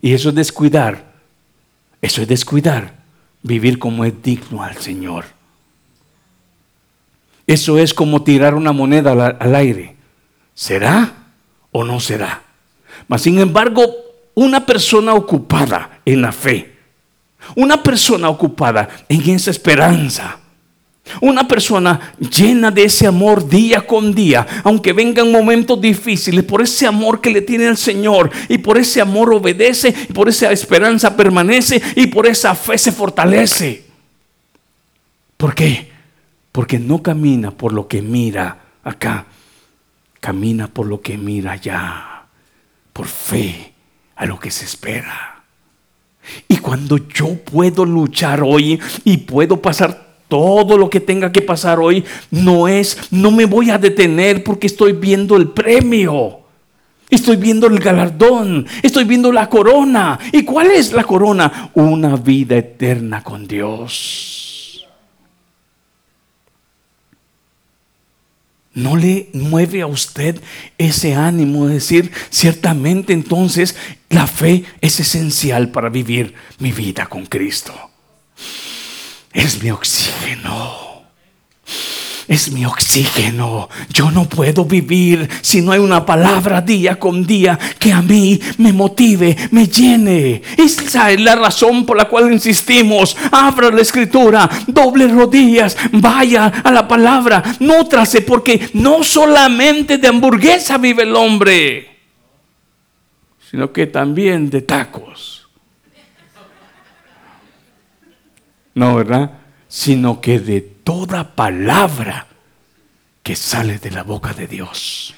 Y 0.00 0.12
eso 0.12 0.28
es 0.28 0.34
descuidar. 0.34 1.12
Eso 2.00 2.22
es 2.22 2.28
descuidar. 2.28 2.94
Vivir 3.42 3.80
como 3.80 4.04
es 4.04 4.22
digno 4.22 4.62
al 4.62 4.76
Señor. 4.76 5.24
Eso 7.48 7.78
es 7.78 7.92
como 7.92 8.22
tirar 8.22 8.54
una 8.54 8.70
moneda 8.70 9.12
al, 9.12 9.36
al 9.40 9.54
aire. 9.56 9.96
¿Será 10.54 11.12
o 11.72 11.82
no 11.82 11.98
será? 11.98 12.42
Mas 13.12 13.20
sin 13.20 13.38
embargo, 13.40 13.94
una 14.32 14.64
persona 14.64 15.12
ocupada 15.12 16.00
en 16.06 16.22
la 16.22 16.32
fe, 16.32 16.72
una 17.54 17.82
persona 17.82 18.30
ocupada 18.30 18.88
en 19.06 19.28
esa 19.28 19.50
esperanza, 19.50 20.38
una 21.20 21.46
persona 21.46 22.14
llena 22.18 22.70
de 22.70 22.84
ese 22.84 23.06
amor 23.06 23.46
día 23.46 23.86
con 23.86 24.14
día, 24.14 24.46
aunque 24.64 24.94
vengan 24.94 25.30
momentos 25.30 25.78
difíciles, 25.78 26.42
por 26.42 26.62
ese 26.62 26.86
amor 26.86 27.20
que 27.20 27.28
le 27.28 27.42
tiene 27.42 27.66
al 27.66 27.76
Señor 27.76 28.30
y 28.48 28.56
por 28.56 28.78
ese 28.78 29.02
amor 29.02 29.34
obedece, 29.34 29.94
y 30.08 30.12
por 30.14 30.30
esa 30.30 30.50
esperanza 30.50 31.14
permanece 31.14 31.82
y 31.96 32.06
por 32.06 32.26
esa 32.26 32.54
fe 32.54 32.78
se 32.78 32.92
fortalece. 32.92 33.84
¿Por 35.36 35.54
qué? 35.54 35.92
Porque 36.50 36.78
no 36.78 37.02
camina 37.02 37.50
por 37.50 37.74
lo 37.74 37.86
que 37.86 38.00
mira 38.00 38.56
acá, 38.82 39.26
camina 40.18 40.66
por 40.68 40.86
lo 40.86 41.02
que 41.02 41.18
mira 41.18 41.52
allá 41.52 42.11
por 42.92 43.06
fe 43.06 43.72
a 44.16 44.26
lo 44.26 44.38
que 44.38 44.50
se 44.50 44.64
espera. 44.64 45.42
Y 46.48 46.58
cuando 46.58 46.98
yo 46.98 47.34
puedo 47.36 47.84
luchar 47.84 48.42
hoy 48.42 48.78
y 49.04 49.16
puedo 49.18 49.60
pasar 49.60 50.12
todo 50.28 50.78
lo 50.78 50.88
que 50.88 51.00
tenga 51.00 51.32
que 51.32 51.42
pasar 51.42 51.78
hoy, 51.80 52.04
no 52.30 52.68
es, 52.68 52.96
no 53.10 53.30
me 53.30 53.44
voy 53.44 53.70
a 53.70 53.78
detener 53.78 54.44
porque 54.44 54.66
estoy 54.66 54.92
viendo 54.92 55.36
el 55.36 55.48
premio. 55.48 56.38
Estoy 57.10 57.36
viendo 57.36 57.66
el 57.66 57.78
galardón, 57.78 58.66
estoy 58.82 59.04
viendo 59.04 59.30
la 59.32 59.50
corona. 59.50 60.18
¿Y 60.32 60.44
cuál 60.44 60.70
es 60.70 60.92
la 60.94 61.04
corona? 61.04 61.70
Una 61.74 62.16
vida 62.16 62.56
eterna 62.56 63.22
con 63.22 63.46
Dios. 63.46 64.41
¿No 68.74 68.96
le 68.96 69.28
mueve 69.34 69.82
a 69.82 69.86
usted 69.86 70.40
ese 70.78 71.14
ánimo 71.14 71.66
de 71.66 71.74
decir, 71.74 72.10
ciertamente 72.30 73.12
entonces 73.12 73.76
la 74.08 74.26
fe 74.26 74.64
es 74.80 74.98
esencial 75.00 75.70
para 75.70 75.90
vivir 75.90 76.34
mi 76.58 76.72
vida 76.72 77.06
con 77.06 77.26
Cristo? 77.26 77.74
Es 79.32 79.62
mi 79.62 79.70
oxígeno 79.70 80.91
es 82.32 82.50
mi 82.50 82.64
oxígeno. 82.64 83.68
Yo 83.90 84.10
no 84.10 84.28
puedo 84.28 84.64
vivir 84.64 85.28
si 85.42 85.60
no 85.60 85.72
hay 85.72 85.78
una 85.78 86.04
palabra 86.06 86.60
día 86.60 86.98
con 86.98 87.26
día 87.26 87.58
que 87.78 87.92
a 87.92 88.00
mí 88.00 88.40
me 88.58 88.72
motive, 88.72 89.36
me 89.50 89.66
llene. 89.66 90.42
Esa 90.56 91.10
es 91.10 91.20
la 91.20 91.36
razón 91.36 91.84
por 91.84 91.96
la 91.96 92.08
cual 92.08 92.32
insistimos. 92.32 93.16
Abra 93.30 93.70
la 93.70 93.82
escritura, 93.82 94.48
doble 94.66 95.08
rodillas, 95.08 95.76
vaya 95.92 96.46
a 96.46 96.70
la 96.70 96.88
palabra, 96.88 97.42
nútrase 97.60 98.22
porque 98.22 98.70
no 98.74 99.04
solamente 99.04 99.98
de 99.98 100.08
hamburguesa 100.08 100.78
vive 100.78 101.02
el 101.02 101.14
hombre, 101.14 101.98
sino 103.50 103.72
que 103.72 103.86
también 103.86 104.48
de 104.48 104.62
tacos. 104.62 105.48
No, 108.74 108.94
¿verdad? 108.96 109.32
Sino 109.68 110.20
que 110.22 110.38
de 110.38 110.71
toda 110.84 111.34
palabra 111.34 112.26
que 113.22 113.36
sale 113.36 113.78
de 113.78 113.90
la 113.90 114.02
boca 114.02 114.32
de 114.32 114.46
Dios. 114.46 115.14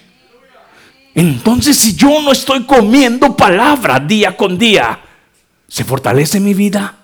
Entonces, 1.15 1.77
si 1.77 1.95
yo 1.95 2.21
no 2.23 2.33
estoy 2.33 2.65
comiendo 2.65 3.37
palabra 3.37 4.01
día 4.01 4.37
con 4.37 4.59
día, 4.59 5.01
¿se 5.69 5.85
fortalece 5.85 6.41
mi 6.41 6.55
vida? 6.55 6.97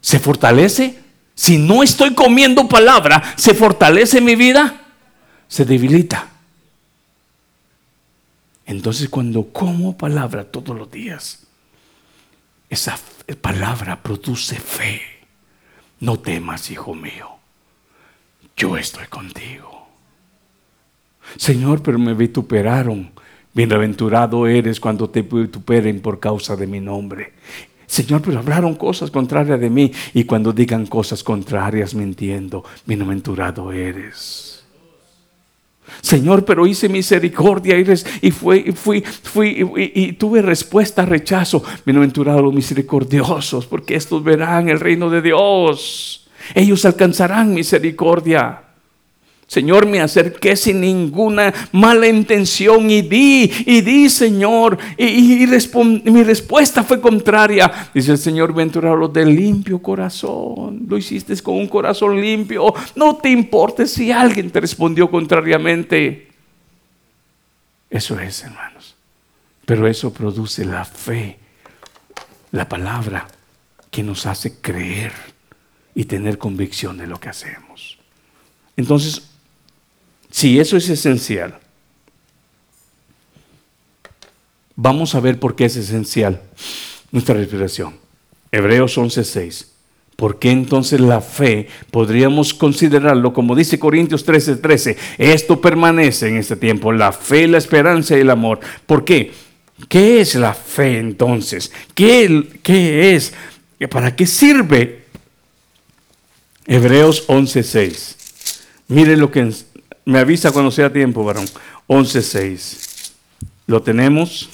¿Se 0.00 0.20
fortalece? 0.20 1.00
Si 1.34 1.58
no 1.58 1.82
estoy 1.82 2.14
comiendo 2.14 2.68
palabra, 2.68 3.34
¿se 3.36 3.54
fortalece 3.54 4.20
mi 4.20 4.36
vida? 4.36 4.82
Se 5.48 5.64
debilita. 5.64 6.28
Entonces, 8.64 9.08
cuando 9.08 9.48
como 9.48 9.96
palabra 9.96 10.44
todos 10.44 10.76
los 10.76 10.90
días, 10.90 11.40
esa 12.70 12.98
palabra 13.40 14.00
produce 14.02 14.56
fe. 14.58 15.15
No 16.00 16.18
temas, 16.18 16.70
hijo 16.70 16.94
mío. 16.94 17.28
Yo 18.56 18.76
estoy 18.76 19.06
contigo. 19.06 19.88
Señor, 21.36 21.82
pero 21.82 21.98
me 21.98 22.14
vituperaron. 22.14 23.10
Bienaventurado 23.52 24.46
eres 24.46 24.78
cuando 24.80 25.08
te 25.08 25.22
vituperen 25.22 26.00
por 26.00 26.20
causa 26.20 26.56
de 26.56 26.66
mi 26.66 26.80
nombre. 26.80 27.32
Señor, 27.86 28.20
pero 28.20 28.38
hablaron 28.38 28.74
cosas 28.74 29.10
contrarias 29.10 29.60
de 29.60 29.70
mí 29.70 29.92
y 30.12 30.24
cuando 30.24 30.52
digan 30.52 30.86
cosas 30.86 31.22
contrarias 31.22 31.94
mintiendo, 31.94 32.64
bienaventurado 32.84 33.72
eres. 33.72 34.55
Señor, 36.00 36.44
pero 36.44 36.66
hice 36.66 36.88
misericordia 36.88 37.76
y, 37.78 38.30
fui, 38.30 38.72
fui, 38.72 39.00
fui 39.02 39.66
y, 39.94 40.12
tuve 40.12 40.42
respuesta 40.42 41.04
rechazo. 41.04 41.62
Bienaventurados 41.84 42.42
los 42.42 42.54
misericordiosos, 42.54 43.66
porque 43.66 43.94
estos 43.94 44.22
verán 44.22 44.68
el 44.68 44.80
reino 44.80 45.10
de 45.10 45.22
Dios. 45.22 46.28
Ellos 46.54 46.84
alcanzarán 46.84 47.54
misericordia. 47.54 48.65
Señor, 49.46 49.86
me 49.86 50.00
acerqué 50.00 50.56
sin 50.56 50.80
ninguna 50.80 51.54
mala 51.70 52.08
intención 52.08 52.90
y 52.90 53.02
di, 53.02 53.50
y 53.64 53.80
di, 53.80 54.10
Señor, 54.10 54.76
y, 54.98 55.46
mi 56.04 56.24
respuesta 56.24 56.82
fue 56.82 57.00
contraria. 57.00 57.90
Dice 57.94 58.12
el 58.12 58.18
Señor, 58.18 58.52
venturado 58.52 59.06
de 59.06 59.24
limpio 59.24 59.80
corazón, 59.80 60.84
lo 60.88 60.98
hiciste 60.98 61.40
con 61.42 61.54
un 61.54 61.68
corazón 61.68 62.20
limpio, 62.20 62.74
no 62.96 63.16
te 63.16 63.30
importe 63.30 63.86
si 63.86 64.10
alguien 64.10 64.50
te 64.50 64.60
respondió 64.60 65.08
contrariamente. 65.08 66.28
Eso 67.88 68.18
es, 68.18 68.42
hermanos. 68.42 68.96
Pero 69.64 69.86
eso 69.86 70.12
produce 70.12 70.64
la 70.64 70.84
fe, 70.84 71.38
la 72.50 72.68
palabra 72.68 73.28
que 73.92 74.02
nos 74.02 74.26
hace 74.26 74.60
creer 74.60 75.12
y 75.94 76.04
tener 76.04 76.36
convicción 76.36 76.98
de 76.98 77.06
lo 77.06 77.20
que 77.20 77.28
hacemos. 77.28 77.98
Entonces, 78.76 79.35
si 80.36 80.60
eso 80.60 80.76
es 80.76 80.90
esencial, 80.90 81.58
vamos 84.74 85.14
a 85.14 85.20
ver 85.20 85.40
por 85.40 85.56
qué 85.56 85.64
es 85.64 85.76
esencial 85.76 86.42
nuestra 87.10 87.36
respiración. 87.36 87.96
Hebreos 88.52 88.98
11:6. 88.98 89.68
¿Por 90.14 90.38
qué 90.38 90.50
entonces 90.50 91.00
la 91.00 91.22
fe 91.22 91.68
podríamos 91.90 92.52
considerarlo 92.52 93.32
como 93.32 93.56
dice 93.56 93.78
Corintios 93.78 94.26
13:13? 94.26 94.60
13, 94.60 94.96
esto 95.16 95.58
permanece 95.58 96.28
en 96.28 96.36
este 96.36 96.56
tiempo, 96.56 96.92
la 96.92 97.12
fe, 97.12 97.48
la 97.48 97.56
esperanza 97.56 98.14
y 98.14 98.20
el 98.20 98.28
amor. 98.28 98.60
¿Por 98.84 99.06
qué? 99.06 99.32
¿Qué 99.88 100.20
es 100.20 100.34
la 100.34 100.52
fe 100.52 100.98
entonces? 100.98 101.72
¿Qué, 101.94 102.60
qué 102.62 103.16
es? 103.16 103.32
¿Para 103.88 104.14
qué 104.14 104.26
sirve? 104.26 105.06
Hebreos 106.66 107.26
11:6. 107.26 108.16
Mire 108.88 109.16
lo 109.16 109.30
que 109.30 109.40
me 110.06 110.20
avisa 110.20 110.52
cuando 110.52 110.70
sea 110.70 110.90
tiempo, 110.90 111.24
varón. 111.24 111.46
11.6. 111.88 113.12
¿Lo 113.66 113.82
tenemos? 113.82 114.48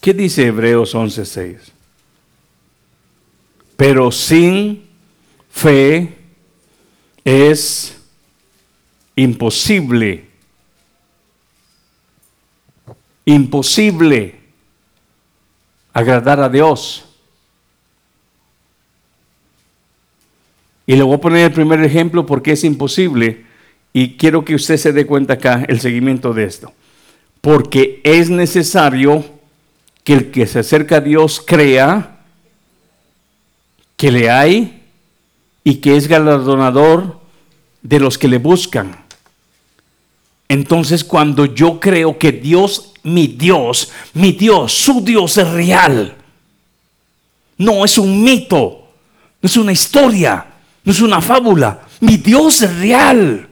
¿Qué 0.00 0.14
dice 0.14 0.46
Hebreos 0.46 0.94
11.6? 0.94 1.58
Pero 3.76 4.12
sin 4.12 4.86
fe 5.50 6.18
es 7.24 7.96
imposible. 9.16 10.28
Imposible 13.24 14.38
agradar 15.94 16.40
a 16.40 16.48
Dios. 16.50 17.09
Y 20.90 20.96
le 20.96 21.04
voy 21.04 21.14
a 21.14 21.20
poner 21.20 21.44
el 21.44 21.52
primer 21.52 21.84
ejemplo 21.84 22.26
porque 22.26 22.50
es 22.50 22.64
imposible 22.64 23.44
y 23.92 24.16
quiero 24.16 24.44
que 24.44 24.56
usted 24.56 24.76
se 24.76 24.92
dé 24.92 25.06
cuenta 25.06 25.34
acá 25.34 25.64
el 25.68 25.78
seguimiento 25.78 26.34
de 26.34 26.42
esto. 26.42 26.72
Porque 27.40 28.00
es 28.02 28.28
necesario 28.28 29.24
que 30.02 30.14
el 30.14 30.30
que 30.32 30.48
se 30.48 30.58
acerca 30.58 30.96
a 30.96 31.00
Dios 31.00 31.44
crea 31.46 32.18
que 33.96 34.10
le 34.10 34.30
hay 34.30 34.82
y 35.62 35.76
que 35.76 35.96
es 35.96 36.08
galardonador 36.08 37.20
de 37.82 38.00
los 38.00 38.18
que 38.18 38.26
le 38.26 38.38
buscan. 38.38 39.04
Entonces 40.48 41.04
cuando 41.04 41.44
yo 41.44 41.78
creo 41.78 42.18
que 42.18 42.32
Dios, 42.32 42.94
mi 43.04 43.28
Dios, 43.28 43.92
mi 44.14 44.32
Dios, 44.32 44.72
su 44.72 45.04
Dios 45.04 45.38
es 45.38 45.48
real, 45.50 46.16
no 47.58 47.84
es 47.84 47.96
un 47.96 48.24
mito, 48.24 48.88
no 49.40 49.46
es 49.46 49.56
una 49.56 49.70
historia, 49.70 50.49
no 50.84 50.92
es 50.92 51.00
una 51.00 51.20
fábula, 51.20 51.80
mi 52.00 52.16
Dios 52.16 52.62
es 52.62 52.76
real. 52.78 53.48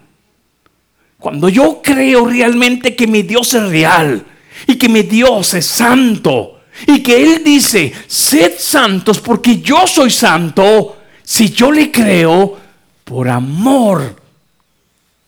Cuando 1.18 1.48
yo 1.48 1.80
creo 1.82 2.26
realmente 2.26 2.94
que 2.94 3.06
mi 3.06 3.22
Dios 3.22 3.52
es 3.54 3.68
real 3.68 4.24
y 4.66 4.76
que 4.76 4.88
mi 4.88 5.02
Dios 5.02 5.54
es 5.54 5.66
santo 5.66 6.60
y 6.86 7.02
que 7.02 7.22
Él 7.22 7.42
dice, 7.44 7.92
sed 8.06 8.52
santos 8.58 9.20
porque 9.20 9.60
yo 9.60 9.86
soy 9.86 10.10
santo, 10.10 10.96
si 11.22 11.50
yo 11.50 11.72
le 11.72 11.90
creo 11.90 12.56
por 13.04 13.28
amor 13.28 14.16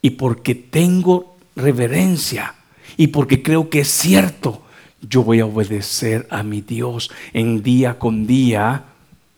y 0.01 0.11
porque 0.11 0.55
tengo 0.55 1.37
reverencia 1.57 2.55
y 2.97 3.09
porque 3.09 3.43
creo 3.43 3.69
que 3.69 3.81
es 3.81 3.89
cierto, 3.89 4.63
yo 5.01 5.23
voy 5.23 5.41
a 5.41 5.47
obedecer 5.47 6.27
a 6.31 6.43
mi 6.43 6.61
Dios 6.61 7.11
en 7.33 7.63
día 7.63 7.99
con 7.99 8.27
día, 8.27 8.85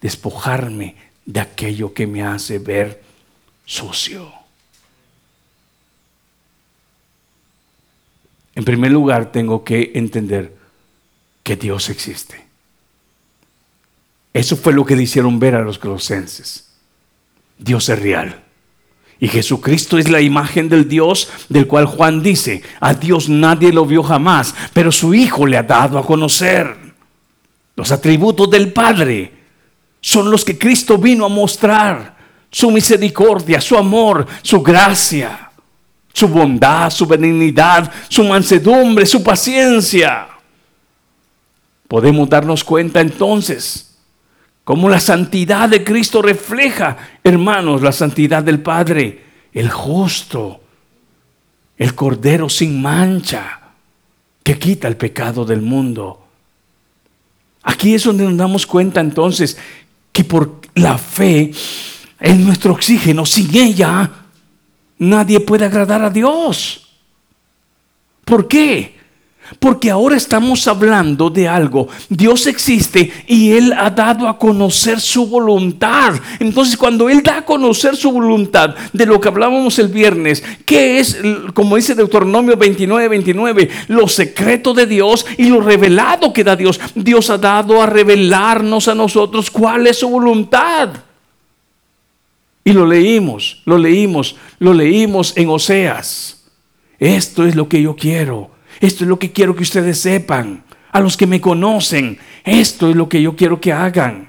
despojarme 0.00 0.96
de 1.24 1.40
aquello 1.40 1.92
que 1.92 2.06
me 2.06 2.22
hace 2.22 2.58
ver 2.58 3.02
sucio. 3.64 4.32
En 8.54 8.64
primer 8.64 8.92
lugar, 8.92 9.32
tengo 9.32 9.64
que 9.64 9.92
entender 9.94 10.54
que 11.42 11.56
Dios 11.56 11.88
existe. 11.88 12.44
Eso 14.32 14.56
fue 14.56 14.72
lo 14.72 14.84
que 14.84 14.94
hicieron 14.94 15.38
ver 15.38 15.54
a 15.54 15.62
los 15.62 15.78
colosenses. 15.78 16.70
Dios 17.58 17.88
es 17.88 17.98
real. 17.98 18.42
Y 19.20 19.28
Jesucristo 19.28 19.98
es 19.98 20.10
la 20.10 20.20
imagen 20.20 20.68
del 20.68 20.88
Dios 20.88 21.30
del 21.48 21.66
cual 21.66 21.86
Juan 21.86 22.22
dice, 22.22 22.62
a 22.80 22.92
Dios 22.94 23.28
nadie 23.28 23.72
lo 23.72 23.86
vio 23.86 24.02
jamás, 24.02 24.54
pero 24.72 24.90
su 24.90 25.14
Hijo 25.14 25.46
le 25.46 25.56
ha 25.56 25.62
dado 25.62 25.98
a 25.98 26.04
conocer. 26.04 26.76
Los 27.76 27.92
atributos 27.92 28.50
del 28.50 28.72
Padre 28.72 29.41
son 30.02 30.30
los 30.30 30.44
que 30.44 30.58
Cristo 30.58 30.98
vino 30.98 31.24
a 31.24 31.30
mostrar. 31.30 32.20
Su 32.50 32.70
misericordia, 32.70 33.62
su 33.62 33.78
amor, 33.78 34.26
su 34.42 34.60
gracia, 34.60 35.50
su 36.12 36.28
bondad, 36.28 36.90
su 36.90 37.06
benignidad, 37.06 37.90
su 38.10 38.24
mansedumbre, 38.24 39.06
su 39.06 39.22
paciencia. 39.22 40.28
Podemos 41.88 42.28
darnos 42.28 42.62
cuenta 42.62 43.00
entonces 43.00 43.92
como 44.64 44.88
la 44.88 45.00
santidad 45.00 45.68
de 45.68 45.82
Cristo 45.82 46.22
refleja, 46.22 46.96
hermanos, 47.24 47.82
la 47.82 47.92
santidad 47.92 48.42
del 48.42 48.60
Padre, 48.60 49.24
el 49.52 49.70
justo, 49.70 50.60
el 51.76 51.94
Cordero 51.94 52.48
sin 52.48 52.80
mancha, 52.80 53.60
que 54.42 54.58
quita 54.58 54.86
el 54.86 54.96
pecado 54.96 55.44
del 55.44 55.62
mundo. 55.62 56.26
Aquí 57.64 57.94
es 57.94 58.04
donde 58.04 58.24
nos 58.24 58.36
damos 58.36 58.66
cuenta 58.66 59.00
entonces 59.00 59.56
que 60.12 60.24
por 60.24 60.60
la 60.74 60.98
fe 60.98 61.50
es 62.20 62.36
nuestro 62.38 62.72
oxígeno. 62.72 63.26
Sin 63.26 63.54
ella 63.56 64.10
nadie 64.98 65.40
puede 65.40 65.64
agradar 65.64 66.02
a 66.02 66.10
Dios. 66.10 66.86
¿Por 68.24 68.46
qué? 68.46 69.01
Porque 69.58 69.90
ahora 69.90 70.16
estamos 70.16 70.66
hablando 70.68 71.30
de 71.30 71.48
algo. 71.48 71.88
Dios 72.08 72.46
existe 72.46 73.12
y 73.26 73.52
Él 73.52 73.72
ha 73.76 73.90
dado 73.90 74.28
a 74.28 74.38
conocer 74.38 75.00
su 75.00 75.26
voluntad. 75.26 76.14
Entonces 76.38 76.76
cuando 76.76 77.08
Él 77.08 77.22
da 77.22 77.38
a 77.38 77.44
conocer 77.44 77.96
su 77.96 78.10
voluntad 78.12 78.74
de 78.92 79.06
lo 79.06 79.20
que 79.20 79.28
hablábamos 79.28 79.78
el 79.78 79.88
viernes, 79.88 80.42
que 80.64 80.98
es, 80.98 81.18
como 81.54 81.76
dice 81.76 81.94
Deuteronomio 81.94 82.56
29, 82.56 83.08
29, 83.08 83.70
lo 83.88 84.08
secreto 84.08 84.74
de 84.74 84.86
Dios 84.86 85.26
y 85.36 85.46
lo 85.46 85.60
revelado 85.60 86.32
que 86.32 86.44
da 86.44 86.56
Dios. 86.56 86.80
Dios 86.94 87.30
ha 87.30 87.38
dado 87.38 87.82
a 87.82 87.86
revelarnos 87.86 88.88
a 88.88 88.94
nosotros 88.94 89.50
cuál 89.50 89.86
es 89.86 89.98
su 89.98 90.08
voluntad. 90.08 90.90
Y 92.64 92.72
lo 92.72 92.86
leímos, 92.86 93.60
lo 93.64 93.76
leímos, 93.76 94.36
lo 94.60 94.72
leímos 94.72 95.36
en 95.36 95.48
Oseas. 95.48 96.44
Esto 96.98 97.44
es 97.44 97.56
lo 97.56 97.68
que 97.68 97.82
yo 97.82 97.96
quiero 97.96 98.52
esto 98.82 99.04
es 99.04 99.08
lo 99.08 99.18
que 99.18 99.30
quiero 99.30 99.54
que 99.54 99.62
ustedes 99.62 99.98
sepan. 99.98 100.64
A 100.90 101.00
los 101.00 101.16
que 101.16 101.26
me 101.26 101.40
conocen, 101.40 102.18
esto 102.44 102.90
es 102.90 102.96
lo 102.96 103.08
que 103.08 103.22
yo 103.22 103.34
quiero 103.36 103.60
que 103.60 103.72
hagan. 103.72 104.28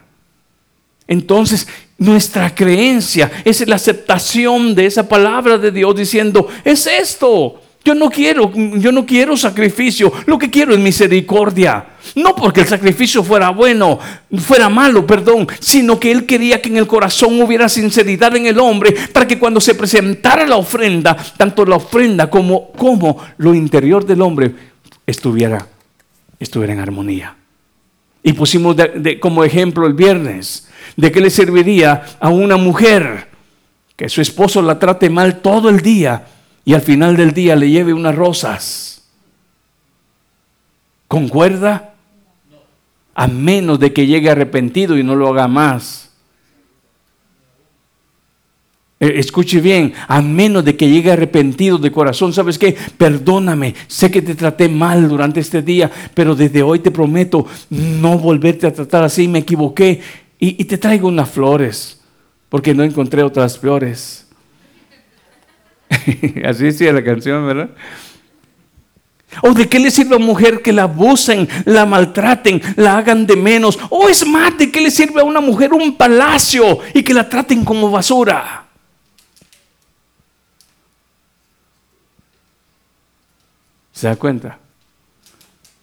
Entonces, 1.07 1.67
nuestra 1.97 2.53
creencia 2.53 3.31
es 3.43 3.67
la 3.67 3.75
aceptación 3.75 4.75
de 4.75 4.85
esa 4.85 5.09
palabra 5.09 5.57
de 5.57 5.71
Dios 5.71 5.95
diciendo, 5.95 6.47
es 6.63 6.85
esto, 6.85 7.62
yo 7.85 7.93
no 7.93 8.09
quiero, 8.09 8.51
yo 8.53 8.91
no 8.93 9.05
quiero 9.05 9.35
sacrificio, 9.35 10.11
lo 10.25 10.37
que 10.37 10.49
quiero 10.49 10.73
es 10.73 10.79
misericordia. 10.79 11.87
No 12.15 12.33
porque 12.35 12.61
el 12.61 12.67
sacrificio 12.67 13.23
fuera 13.23 13.49
bueno, 13.49 13.99
fuera 14.37 14.69
malo, 14.69 15.05
perdón, 15.05 15.47
sino 15.59 15.99
que 15.99 16.11
él 16.11 16.25
quería 16.25 16.61
que 16.61 16.69
en 16.69 16.77
el 16.77 16.87
corazón 16.87 17.41
hubiera 17.41 17.67
sinceridad 17.67 18.35
en 18.35 18.45
el 18.45 18.59
hombre 18.59 18.95
para 19.11 19.27
que 19.27 19.37
cuando 19.37 19.59
se 19.59 19.75
presentara 19.75 20.45
la 20.47 20.55
ofrenda, 20.55 21.15
tanto 21.35 21.65
la 21.65 21.75
ofrenda 21.75 22.29
como, 22.29 22.71
como 22.71 23.17
lo 23.37 23.53
interior 23.53 24.05
del 24.05 24.21
hombre 24.21 24.53
estuviera, 25.05 25.67
estuviera 26.39 26.73
en 26.73 26.79
armonía. 26.79 27.35
Y 28.21 28.31
pusimos 28.31 28.77
como 29.19 29.43
ejemplo 29.43 29.85
el 29.87 29.93
viernes, 29.93 30.69
de 30.95 31.11
qué 31.11 31.19
le 31.19 31.29
serviría 31.29 32.03
a 32.19 32.29
una 32.29 32.55
mujer 32.55 33.27
que 33.97 34.07
su 34.07 34.21
esposo 34.21 34.61
la 34.61 34.79
trate 34.79 35.09
mal 35.09 35.41
todo 35.41 35.69
el 35.69 35.81
día 35.81 36.27
y 36.65 36.73
al 36.73 36.81
final 36.81 37.17
del 37.17 37.33
día 37.33 37.55
le 37.55 37.69
lleve 37.69 37.93
unas 37.93 38.15
rosas. 38.15 39.03
¿Concuerda? 41.07 41.93
A 43.13 43.27
menos 43.27 43.79
de 43.79 43.93
que 43.93 44.07
llegue 44.07 44.29
arrepentido 44.29 44.97
y 44.97 45.03
no 45.03 45.15
lo 45.15 45.27
haga 45.29 45.47
más. 45.47 46.03
Eh, 48.99 49.19
escuche 49.19 49.59
bien, 49.59 49.93
a 50.07 50.21
menos 50.21 50.63
de 50.63 50.77
que 50.77 50.89
llegue 50.89 51.11
arrepentido 51.11 51.77
de 51.77 51.91
corazón, 51.91 52.31
¿sabes 52.31 52.57
qué? 52.57 52.75
Perdóname, 52.97 53.75
sé 53.87 54.09
que 54.09 54.21
te 54.21 54.33
traté 54.33 54.69
mal 54.69 55.09
durante 55.09 55.41
este 55.41 55.61
día, 55.61 55.91
pero 56.13 56.35
desde 56.35 56.63
hoy 56.63 56.79
te 56.79 56.89
prometo 56.89 57.45
no 57.69 58.17
volverte 58.17 58.65
a 58.65 58.73
tratar 58.73 59.03
así, 59.03 59.27
me 59.27 59.39
equivoqué 59.39 59.99
y, 60.39 60.61
y 60.61 60.65
te 60.65 60.77
traigo 60.77 61.09
unas 61.09 61.29
flores, 61.29 61.99
porque 62.47 62.73
no 62.73 62.81
encontré 62.81 63.23
otras 63.23 63.59
flores. 63.59 64.22
Así 66.45 66.65
decía 66.65 66.91
la 66.93 67.03
canción, 67.03 67.45
¿verdad? 67.45 67.69
¿O 69.41 69.53
de 69.53 69.67
qué 69.67 69.79
le 69.79 69.89
sirve 69.89 70.13
a 70.13 70.17
una 70.17 70.25
mujer 70.25 70.61
que 70.61 70.71
la 70.71 70.83
abusen, 70.83 71.47
la 71.65 71.85
maltraten, 71.85 72.61
la 72.75 72.97
hagan 72.97 73.25
de 73.25 73.35
menos? 73.35 73.79
¿O 73.89 74.07
es 74.07 74.25
más, 74.27 74.57
de 74.57 74.71
qué 74.71 74.81
le 74.81 74.91
sirve 74.91 75.21
a 75.21 75.23
una 75.23 75.41
mujer 75.41 75.73
un 75.73 75.97
palacio 75.97 76.79
y 76.93 77.03
que 77.03 77.13
la 77.13 77.27
traten 77.27 77.65
como 77.65 77.89
basura? 77.89 78.67
¿Se 83.91 84.07
da 84.07 84.15
cuenta? 84.15 84.59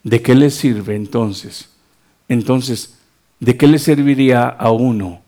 ¿De 0.03 0.21
qué 0.21 0.35
le 0.35 0.49
sirve 0.49 0.95
entonces? 0.95 1.69
Entonces, 2.27 2.97
¿de 3.39 3.57
qué 3.57 3.67
le 3.67 3.79
serviría 3.79 4.47
a 4.47 4.71
uno 4.71 5.21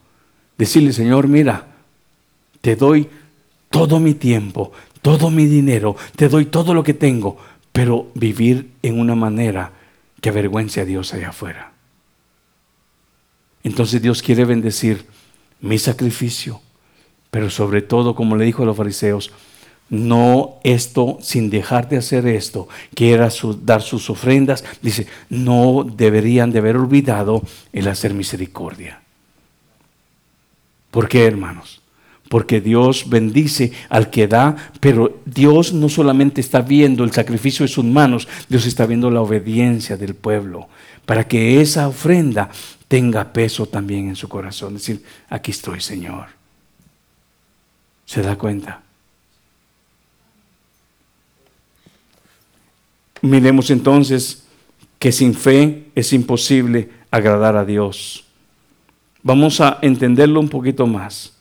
decirle, 0.58 0.94
Señor, 0.94 1.28
mira, 1.28 1.68
te 2.62 2.76
doy 2.76 3.10
todo 3.74 4.00
mi 4.00 4.14
tiempo, 4.14 4.72
todo 5.02 5.32
mi 5.32 5.48
dinero, 5.48 5.96
te 6.16 6.30
doy 6.30 6.46
todo 6.46 6.76
lo 6.76 6.84
que 6.84 6.94
tengo, 6.94 7.40
pero 7.72 8.12
vivir 8.14 8.70
en 8.84 9.00
una 9.00 9.16
manera 9.16 9.72
que 10.22 10.30
avergüence 10.30 10.80
a 10.80 10.86
Dios 10.86 11.12
allá 11.12 11.30
afuera. 11.30 11.74
Entonces 13.64 14.00
Dios 14.00 14.22
quiere 14.22 14.46
bendecir 14.46 15.08
mi 15.60 15.80
sacrificio, 15.80 16.62
pero 17.32 17.50
sobre 17.50 17.82
todo, 17.82 18.14
como 18.14 18.36
le 18.36 18.46
dijo 18.46 18.62
a 18.62 18.68
los 18.68 18.78
fariseos, 18.78 19.32
no 19.90 20.60
esto 20.64 21.18
sin 21.20 21.50
dejar 21.50 21.90
de 21.90 21.98
hacer 21.98 22.28
esto, 22.28 22.68
que 22.94 23.12
era 23.12 23.30
dar 23.64 23.82
sus 23.82 24.08
ofrendas, 24.12 24.64
dice, 24.84 25.08
no 25.30 25.84
deberían 25.84 26.52
de 26.52 26.60
haber 26.60 26.78
olvidado 26.78 27.42
el 27.72 27.88
hacer 27.88 28.14
misericordia. 28.14 29.02
¿Por 30.92 31.10
qué, 31.10 31.26
hermanos? 31.26 31.83
Porque 32.34 32.62
Dios 32.62 33.10
bendice 33.10 33.72
al 33.90 34.10
que 34.10 34.28
da, 34.28 34.56
pero 34.80 35.20
Dios 35.24 35.72
no 35.72 35.88
solamente 35.88 36.42
está 36.42 36.64
viendo 36.64 37.04
el 37.04 37.12
sacrificio 37.12 37.64
de 37.64 37.72
sus 37.72 37.86
manos, 37.86 38.28
Dios 38.50 38.66
está 38.66 38.88
viendo 38.88 39.12
la 39.12 39.22
obediencia 39.22 39.98
del 39.98 40.16
pueblo, 40.16 40.68
para 41.06 41.28
que 41.28 41.62
esa 41.62 41.88
ofrenda 41.88 42.50
tenga 42.88 43.32
peso 43.32 43.68
también 43.68 44.08
en 44.08 44.16
su 44.16 44.28
corazón. 44.30 44.78
Es 44.78 44.82
decir, 44.82 45.06
aquí 45.30 45.52
estoy, 45.52 45.80
Señor. 45.80 46.26
¿Se 48.04 48.24
da 48.24 48.36
cuenta? 48.36 48.82
Miremos 53.22 53.70
entonces 53.70 54.44
que 54.98 55.12
sin 55.12 55.36
fe 55.36 55.92
es 55.94 56.12
imposible 56.14 56.90
agradar 57.12 57.56
a 57.58 57.64
Dios. 57.64 58.26
Vamos 59.22 59.62
a 59.62 59.78
entenderlo 59.84 60.40
un 60.40 60.50
poquito 60.50 60.88
más 60.88 61.34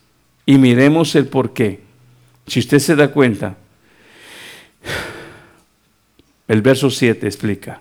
y 0.47 0.59
miremos 0.59 1.15
el 1.15 1.27
por 1.27 1.53
qué. 1.53 1.81
Si 2.47 2.61
usted 2.61 2.79
se 2.79 2.97
da 2.97 3.09
cuenta, 3.09 3.57
el 6.49 6.63
verso 6.63 6.91
7 6.91 7.27
explica. 7.27 7.81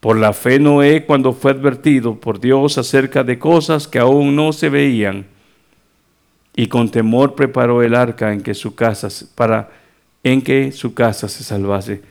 Por 0.00 0.18
la 0.18 0.32
fe 0.34 0.58
Noé, 0.58 1.06
cuando 1.06 1.32
fue 1.32 1.52
advertido 1.52 2.20
por 2.20 2.38
Dios 2.38 2.76
acerca 2.76 3.24
de 3.24 3.38
cosas 3.38 3.88
que 3.88 3.98
aún 3.98 4.36
no 4.36 4.52
se 4.52 4.68
veían, 4.68 5.26
y 6.54 6.66
con 6.68 6.90
temor 6.90 7.34
preparó 7.34 7.82
el 7.82 7.94
arca 7.94 8.32
en 8.32 8.42
que 8.42 8.54
su 8.54 8.74
casa 8.74 9.08
para 9.34 9.70
en 10.22 10.40
que 10.40 10.72
su 10.72 10.94
casa 10.94 11.28
se 11.28 11.44
salvase. 11.44 12.02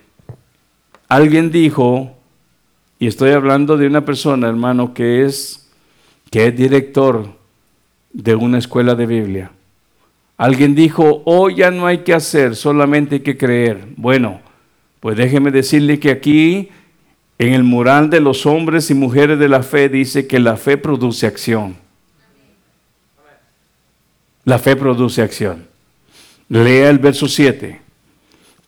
Alguien 1.08 1.52
dijo, 1.52 2.16
y 3.00 3.08
estoy 3.08 3.32
hablando 3.32 3.76
de 3.76 3.88
una 3.88 4.06
persona, 4.06 4.48
hermano, 4.48 4.94
que 4.94 5.26
es 5.26 5.68
que 6.30 6.48
es 6.48 6.56
director 6.56 7.28
de 8.14 8.36
una 8.36 8.60
escuela 8.60 8.96
de 8.96 9.06
Biblia. 9.06 9.52
Alguien 10.38 10.76
dijo, 10.76 11.22
"Oh, 11.26 11.50
ya 11.50 11.72
no 11.72 11.86
hay 11.86 12.00
que 12.00 12.14
hacer, 12.14 12.56
solamente 12.56 13.16
hay 13.16 13.22
que 13.22 13.38
creer." 13.38 13.88
Bueno, 13.98 14.40
pues 15.00 15.18
déjeme 15.18 15.52
decirle 15.52 16.00
que 16.00 16.12
aquí 16.12 16.70
en 17.38 17.54
el 17.54 17.64
mural 17.64 18.10
de 18.10 18.22
los 18.22 18.46
hombres 18.46 18.90
y 18.90 18.94
mujeres 18.94 19.38
de 19.40 19.50
la 19.50 19.64
fe 19.64 19.90
dice 19.90 20.28
que 20.28 20.40
la 20.40 20.56
fe 20.56 20.78
produce 20.78 21.28
acción. 21.28 21.76
La 24.46 24.60
fe 24.60 24.76
produce 24.76 25.22
acción. 25.22 25.66
Lea 26.50 26.90
el 26.90 27.00
verso 27.00 27.28
7. 27.28 27.82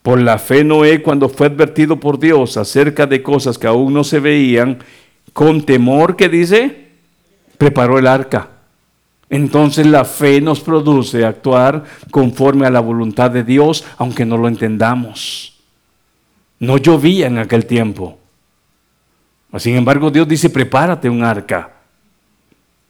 Por 0.01 0.21
la 0.21 0.37
fe 0.37 0.63
Noé, 0.63 1.01
cuando 1.01 1.29
fue 1.29 1.47
advertido 1.47 1.99
por 1.99 2.19
Dios 2.19 2.57
acerca 2.57 3.05
de 3.07 3.21
cosas 3.21 3.57
que 3.57 3.67
aún 3.67 3.93
no 3.93 4.03
se 4.03 4.19
veían, 4.19 4.79
con 5.33 5.65
temor 5.65 6.15
que 6.15 6.29
dice, 6.29 6.89
preparó 7.57 7.97
el 7.97 8.07
arca. 8.07 8.49
Entonces 9.29 9.85
la 9.87 10.05
fe 10.05 10.39
nos 10.39 10.59
produce 10.59 11.25
actuar 11.25 11.83
conforme 12.11 12.65
a 12.65 12.69
la 12.69 12.79
voluntad 12.79 13.31
de 13.31 13.43
Dios, 13.43 13.83
aunque 13.97 14.25
no 14.25 14.37
lo 14.37 14.47
entendamos. 14.47 15.59
No 16.59 16.77
llovía 16.77 17.27
en 17.27 17.39
aquel 17.39 17.65
tiempo. 17.65 18.17
Sin 19.57 19.75
embargo, 19.75 20.11
Dios 20.11 20.27
dice, 20.27 20.49
prepárate 20.49 21.09
un 21.09 21.23
arca. 21.23 21.71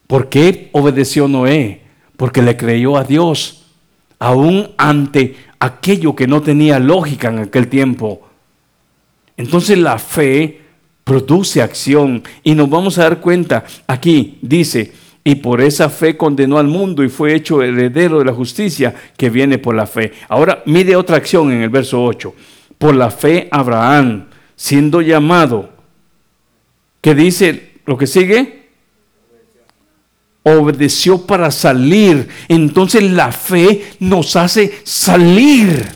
¿Por 0.06 0.28
qué 0.28 0.68
obedeció 0.72 1.28
Noé? 1.28 1.82
Porque 2.16 2.42
le 2.42 2.56
creyó 2.56 2.96
a 2.96 3.04
Dios, 3.04 3.66
aún 4.18 4.70
ante 4.76 5.36
aquello 5.58 6.14
que 6.14 6.26
no 6.26 6.42
tenía 6.42 6.78
lógica 6.78 7.28
en 7.28 7.38
aquel 7.38 7.68
tiempo. 7.68 8.28
Entonces 9.36 9.78
la 9.78 9.98
fe 9.98 10.62
produce 11.04 11.62
acción 11.62 12.22
y 12.42 12.54
nos 12.54 12.68
vamos 12.68 12.98
a 12.98 13.02
dar 13.02 13.20
cuenta, 13.20 13.64
aquí 13.86 14.38
dice, 14.42 14.92
y 15.26 15.34
por 15.34 15.60
esa 15.60 15.90
fe 15.90 16.16
condenó 16.16 16.56
al 16.56 16.68
mundo 16.68 17.04
y 17.04 17.10
fue 17.10 17.34
hecho 17.34 17.62
heredero 17.62 18.20
de 18.20 18.24
la 18.24 18.32
justicia 18.32 18.94
que 19.16 19.28
viene 19.28 19.58
por 19.58 19.74
la 19.74 19.86
fe. 19.86 20.12
Ahora 20.28 20.62
mide 20.64 20.96
otra 20.96 21.18
acción 21.18 21.52
en 21.52 21.60
el 21.60 21.68
verso 21.68 22.02
8. 22.02 22.34
Por 22.78 22.94
la 22.94 23.10
fe 23.10 23.48
Abraham, 23.50 24.26
siendo 24.54 25.02
llamado, 25.02 25.76
¿Qué 27.06 27.14
dice 27.14 27.74
lo 27.86 27.96
que 27.96 28.08
sigue? 28.08 28.68
Obedeció 30.42 31.24
para 31.24 31.52
salir. 31.52 32.28
Entonces 32.48 33.00
la 33.00 33.30
fe 33.30 33.92
nos 34.00 34.34
hace 34.34 34.80
salir. 34.82 35.86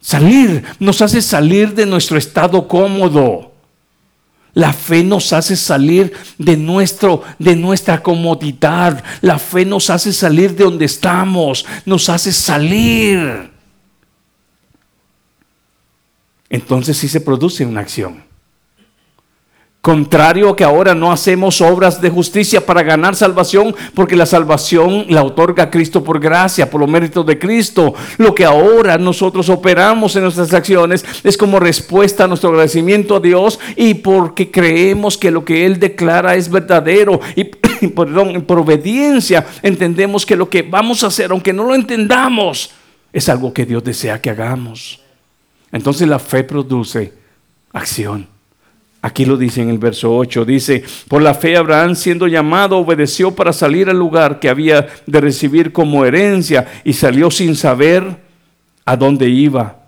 Salir, 0.00 0.64
nos 0.78 1.02
hace 1.02 1.20
salir 1.20 1.74
de 1.74 1.84
nuestro 1.84 2.16
estado 2.16 2.66
cómodo. 2.66 3.49
La 4.54 4.72
fe 4.72 5.04
nos 5.04 5.32
hace 5.32 5.56
salir 5.56 6.12
de, 6.38 6.56
nuestro, 6.56 7.22
de 7.38 7.54
nuestra 7.54 8.02
comodidad. 8.02 9.02
La 9.20 9.38
fe 9.38 9.64
nos 9.64 9.90
hace 9.90 10.12
salir 10.12 10.54
de 10.56 10.64
donde 10.64 10.86
estamos. 10.86 11.66
Nos 11.84 12.08
hace 12.08 12.32
salir. 12.32 13.50
Entonces 16.48 16.96
sí 16.96 17.08
se 17.08 17.20
produce 17.20 17.64
una 17.64 17.80
acción. 17.80 18.29
Contrario 19.82 20.50
a 20.50 20.56
que 20.56 20.62
ahora 20.62 20.94
no 20.94 21.10
hacemos 21.10 21.62
obras 21.62 22.02
de 22.02 22.10
justicia 22.10 22.66
para 22.66 22.82
ganar 22.82 23.16
salvación, 23.16 23.74
porque 23.94 24.14
la 24.14 24.26
salvación 24.26 25.06
la 25.08 25.22
otorga 25.22 25.70
Cristo 25.70 26.04
por 26.04 26.20
gracia, 26.20 26.68
por 26.68 26.82
los 26.82 26.90
méritos 26.90 27.24
de 27.24 27.38
Cristo. 27.38 27.94
Lo 28.18 28.34
que 28.34 28.44
ahora 28.44 28.98
nosotros 28.98 29.48
operamos 29.48 30.14
en 30.16 30.24
nuestras 30.24 30.52
acciones 30.52 31.02
es 31.24 31.38
como 31.38 31.58
respuesta 31.58 32.24
a 32.24 32.26
nuestro 32.26 32.50
agradecimiento 32.50 33.16
a 33.16 33.20
Dios 33.20 33.58
y 33.74 33.94
porque 33.94 34.50
creemos 34.50 35.16
que 35.16 35.30
lo 35.30 35.46
que 35.46 35.64
Él 35.64 35.80
declara 35.80 36.34
es 36.34 36.50
verdadero 36.50 37.18
y 37.34 37.44
perdón, 37.96 38.42
por 38.42 38.58
obediencia 38.58 39.46
entendemos 39.62 40.26
que 40.26 40.36
lo 40.36 40.50
que 40.50 40.60
vamos 40.60 41.02
a 41.04 41.06
hacer, 41.06 41.30
aunque 41.30 41.54
no 41.54 41.64
lo 41.64 41.74
entendamos, 41.74 42.70
es 43.14 43.30
algo 43.30 43.54
que 43.54 43.64
Dios 43.64 43.82
desea 43.82 44.20
que 44.20 44.28
hagamos. 44.28 45.00
Entonces 45.72 46.06
la 46.06 46.18
fe 46.18 46.44
produce 46.44 47.14
acción. 47.72 48.39
Aquí 49.02 49.24
lo 49.24 49.38
dice 49.38 49.62
en 49.62 49.70
el 49.70 49.78
verso 49.78 50.14
8, 50.14 50.44
dice, 50.44 50.84
por 51.08 51.22
la 51.22 51.32
fe 51.32 51.56
Abraham 51.56 51.96
siendo 51.96 52.26
llamado 52.26 52.76
obedeció 52.76 53.34
para 53.34 53.52
salir 53.52 53.88
al 53.88 53.98
lugar 53.98 54.38
que 54.40 54.50
había 54.50 54.88
de 55.06 55.20
recibir 55.20 55.72
como 55.72 56.04
herencia 56.04 56.66
y 56.84 56.92
salió 56.92 57.30
sin 57.30 57.56
saber 57.56 58.04
a 58.84 58.96
dónde 58.96 59.28
iba. 59.28 59.80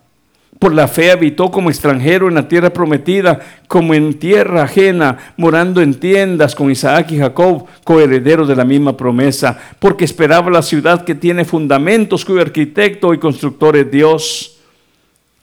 Por 0.58 0.72
la 0.72 0.86
fe 0.86 1.10
habitó 1.10 1.50
como 1.50 1.70
extranjero 1.70 2.28
en 2.28 2.36
la 2.36 2.46
tierra 2.46 2.72
prometida, 2.72 3.40
como 3.66 3.94
en 3.94 4.14
tierra 4.14 4.62
ajena, 4.62 5.34
morando 5.36 5.82
en 5.82 5.94
tiendas 5.94 6.54
con 6.54 6.70
Isaac 6.70 7.10
y 7.10 7.18
Jacob, 7.18 7.66
coherederos 7.82 8.46
de 8.46 8.54
la 8.54 8.64
misma 8.64 8.96
promesa, 8.96 9.58
porque 9.80 10.04
esperaba 10.04 10.52
la 10.52 10.62
ciudad 10.62 11.04
que 11.04 11.16
tiene 11.16 11.44
fundamentos, 11.44 12.24
cuyo 12.24 12.40
arquitecto 12.40 13.12
y 13.12 13.18
constructor 13.18 13.76
es 13.76 13.90
Dios. 13.90 14.60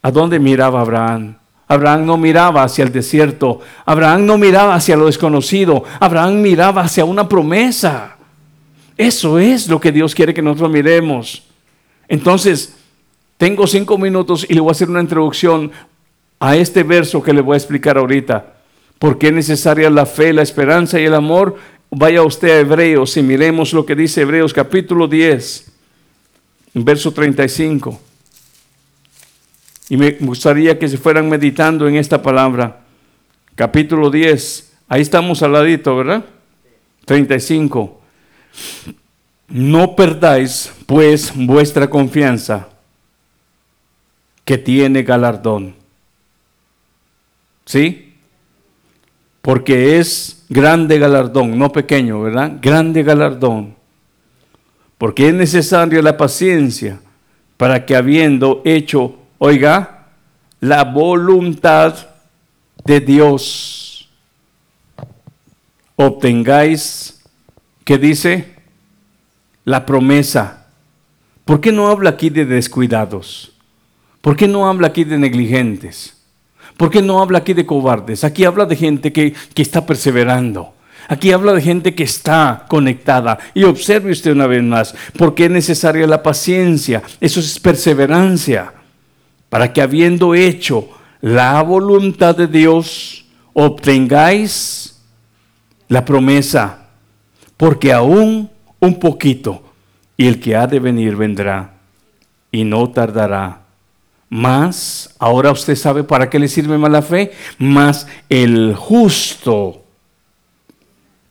¿A 0.02 0.10
dónde 0.10 0.40
miraba 0.40 0.80
Abraham? 0.80 1.39
Abraham 1.72 2.08
no 2.08 2.18
miraba 2.18 2.64
hacia 2.64 2.84
el 2.84 2.92
desierto. 2.92 3.62
Abraham 3.86 4.26
no 4.26 4.40
miraba 4.40 4.74
hacia 4.74 4.98
lo 4.98 5.06
desconocido. 5.06 5.84
Abraham 6.00 6.42
miraba 6.42 6.82
hacia 6.82 7.06
una 7.06 7.30
promesa. 7.30 8.18
Eso 8.98 9.38
es 9.38 9.70
lo 9.70 9.80
que 9.80 9.92
Dios 9.92 10.16
quiere 10.16 10.34
que 10.34 10.42
nosotros 10.42 10.72
miremos. 10.72 11.44
Entonces, 12.08 12.76
tengo 13.38 13.68
cinco 13.68 14.00
minutos 14.00 14.48
y 14.50 14.56
le 14.56 14.62
voy 14.62 14.70
a 14.70 14.72
hacer 14.72 14.90
una 14.90 15.00
introducción 15.00 15.72
a 16.40 16.56
este 16.56 16.82
verso 16.82 17.22
que 17.22 17.34
le 17.34 17.42
voy 17.42 17.54
a 17.54 17.58
explicar 17.58 18.00
ahorita. 18.00 18.56
¿Por 18.98 19.20
qué 19.20 19.28
es 19.28 19.34
necesaria 19.34 19.92
la 19.92 20.08
fe, 20.08 20.34
la 20.34 20.42
esperanza 20.42 21.00
y 21.00 21.06
el 21.06 21.14
amor? 21.14 21.56
Vaya 21.92 22.24
usted 22.24 22.50
a 22.50 22.60
Hebreos 22.62 23.16
y 23.16 23.22
miremos 23.22 23.74
lo 23.74 23.86
que 23.86 23.96
dice 23.96 24.22
Hebreos 24.22 24.54
capítulo 24.54 25.08
10, 25.08 25.72
verso 26.74 27.12
35. 27.12 28.09
Y 29.90 29.98
me 29.98 30.12
gustaría 30.12 30.78
que 30.78 30.88
se 30.88 30.98
fueran 30.98 31.28
meditando 31.28 31.88
en 31.88 31.96
esta 31.96 32.22
palabra. 32.22 32.82
Capítulo 33.56 34.12
10. 34.12 34.74
Ahí 34.88 35.02
estamos 35.02 35.42
al 35.42 35.54
ladito, 35.54 35.96
¿verdad? 35.96 36.24
35. 37.06 38.00
No 39.48 39.96
perdáis 39.96 40.72
pues 40.86 41.34
vuestra 41.36 41.90
confianza 41.90 42.70
que 44.46 44.60
tiene 44.60 45.02
galardón. 45.02 45.76
¿Sí? 47.66 48.14
Porque 49.42 49.98
es 49.98 50.46
grande 50.50 51.00
galardón, 51.00 51.58
no 51.58 51.72
pequeño, 51.72 52.22
¿verdad? 52.22 52.58
Grande 52.62 53.02
galardón. 53.02 53.76
Porque 55.00 55.30
es 55.30 55.34
necesaria 55.34 56.02
la 56.02 56.18
paciencia 56.18 57.00
para 57.58 57.86
que 57.86 57.96
habiendo 57.96 58.62
hecho 58.66 59.19
Oiga, 59.42 60.08
la 60.60 60.84
voluntad 60.84 61.96
de 62.84 63.00
Dios. 63.00 64.10
Obtengáis, 65.96 67.22
¿qué 67.86 67.98
dice? 67.98 68.54
La 69.64 69.86
promesa. 69.86 70.68
¿Por 71.46 71.62
qué 71.62 71.72
no 71.72 71.88
habla 71.88 72.12
aquí 72.12 72.30
de 72.30 72.44
descuidados? 72.44 73.54
¿Por 74.20 74.36
qué 74.36 74.46
no 74.46 74.68
habla 74.68 74.88
aquí 74.88 75.06
de 75.06 75.18
negligentes? 75.18 76.18
¿Por 76.76 76.90
qué 76.90 77.02
no 77.02 77.22
habla 77.22 77.38
aquí 77.38 77.54
de 77.54 77.66
cobardes? 77.66 78.26
Aquí 78.26 78.44
habla 78.44 78.66
de 78.66 78.76
gente 78.76 79.14
que, 79.14 79.34
que 79.54 79.62
está 79.62 79.86
perseverando. 79.86 80.74
Aquí 81.08 81.32
habla 81.32 81.54
de 81.54 81.62
gente 81.62 81.96
que 81.96 82.04
está 82.04 82.66
conectada. 82.68 83.40
Y 83.54 83.64
observe 83.64 84.12
usted 84.12 84.34
una 84.34 84.48
vez 84.48 84.64
más, 84.64 84.94
porque 85.18 85.46
es 85.46 85.52
necesaria 85.52 86.06
la 86.08 86.22
paciencia. 86.22 87.02
Eso 87.22 87.40
es 87.40 87.58
perseverancia. 87.58 88.74
Para 89.50 89.74
que 89.74 89.82
habiendo 89.82 90.36
hecho 90.36 90.89
la 91.22 91.62
voluntad 91.64 92.36
de 92.36 92.47
Dios, 92.47 93.26
obtengáis 93.54 95.02
la 95.88 96.06
promesa. 96.06 96.88
Porque 97.58 97.91
aún 97.91 98.50
un 98.80 99.00
poquito, 99.00 99.64
y 100.16 100.28
el 100.28 100.39
que 100.39 100.56
ha 100.56 100.68
de 100.68 100.80
venir 100.80 101.16
vendrá, 101.16 101.74
y 102.52 102.64
no 102.64 102.89
tardará. 102.89 103.64
Más, 104.30 105.16
ahora 105.18 105.52
usted 105.52 105.76
sabe 105.76 106.04
para 106.04 106.30
qué 106.30 106.38
le 106.39 106.47
sirve 106.47 106.78
más 106.78 106.91
la 106.91 107.02
fe, 107.02 107.32
más 107.58 108.08
el 108.30 108.76
justo 108.76 109.84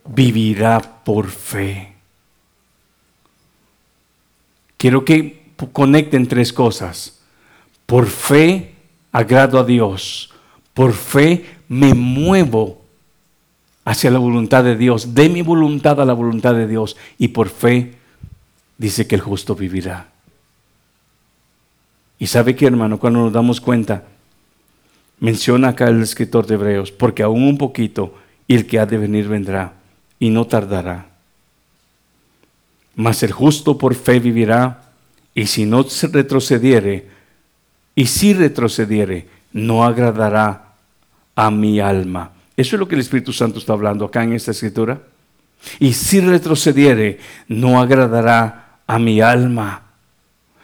vivirá 0.04 0.80
por 1.04 1.28
fe. 1.28 1.94
Quiero 4.76 5.04
que 5.04 5.52
conecten 5.72 6.26
tres 6.26 6.52
cosas. 6.52 7.17
Por 7.89 8.07
fe 8.07 8.74
agrado 9.12 9.59
a 9.59 9.64
Dios. 9.64 10.30
Por 10.74 10.93
fe 10.93 11.47
me 11.70 11.95
muevo 11.95 12.82
hacia 13.82 14.11
la 14.11 14.18
voluntad 14.18 14.62
de 14.62 14.76
Dios. 14.76 15.14
De 15.14 15.30
mi 15.30 15.41
voluntad 15.41 15.99
a 15.99 16.05
la 16.05 16.12
voluntad 16.12 16.55
de 16.55 16.66
Dios. 16.66 16.99
Y 17.16 17.28
por 17.28 17.49
fe 17.49 17.95
dice 18.76 19.07
que 19.07 19.14
el 19.14 19.22
justo 19.22 19.55
vivirá. 19.55 20.11
Y 22.18 22.26
sabe 22.26 22.55
que 22.55 22.66
hermano, 22.66 22.99
cuando 22.99 23.20
nos 23.20 23.32
damos 23.32 23.59
cuenta, 23.59 24.05
menciona 25.18 25.68
acá 25.68 25.89
el 25.89 26.03
escritor 26.03 26.47
de 26.47 26.57
Hebreos, 26.57 26.93
porque 26.93 27.22
aún 27.22 27.43
un 27.45 27.57
poquito 27.57 28.14
y 28.47 28.55
el 28.55 28.66
que 28.66 28.78
ha 28.78 28.84
de 28.84 28.99
venir 28.99 29.28
vendrá 29.28 29.72
y 30.18 30.28
no 30.28 30.47
tardará. 30.47 31.09
Mas 32.97 33.22
el 33.22 33.32
justo 33.32 33.78
por 33.78 33.95
fe 33.95 34.20
vivirá, 34.20 34.93
y 35.34 35.47
si 35.47 35.64
no 35.64 35.84
se 35.84 36.09
retrocediere, 36.09 37.17
y 37.99 38.07
si 38.07 38.32
retrocediere, 38.32 39.26
no 39.53 39.82
agradará 39.82 40.76
a 41.34 41.51
mi 41.51 41.80
alma. 41.80 42.30
Eso 42.57 42.76
es 42.76 42.80
lo 42.80 42.86
que 42.86 42.94
el 42.94 43.01
Espíritu 43.01 43.32
Santo 43.32 43.59
está 43.59 43.72
hablando 43.72 44.05
acá 44.05 44.22
en 44.22 44.34
esta 44.34 44.53
escritura. 44.53 45.03
Y 45.80 45.92
si 45.94 46.20
retrocediere, 46.20 47.18
no 47.49 47.80
agradará 47.80 48.78
a 48.86 49.01
mi 49.01 49.20
alma. 49.20 49.82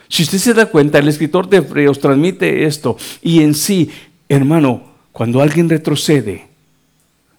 Si 0.09 0.23
usted 0.23 0.39
se 0.39 0.55
da 0.55 0.67
cuenta, 0.67 1.01
el 1.01 1.09
escritor 1.09 1.49
de 1.49 1.57
Hebreos 1.57 1.99
transmite 1.99 2.67
esto. 2.67 2.97
Y 3.21 3.43
en 3.43 3.55
sí, 3.55 3.91
hermano, 4.29 4.85
cuando 5.11 5.43
alguien 5.43 5.69
retrocede, 5.69 6.47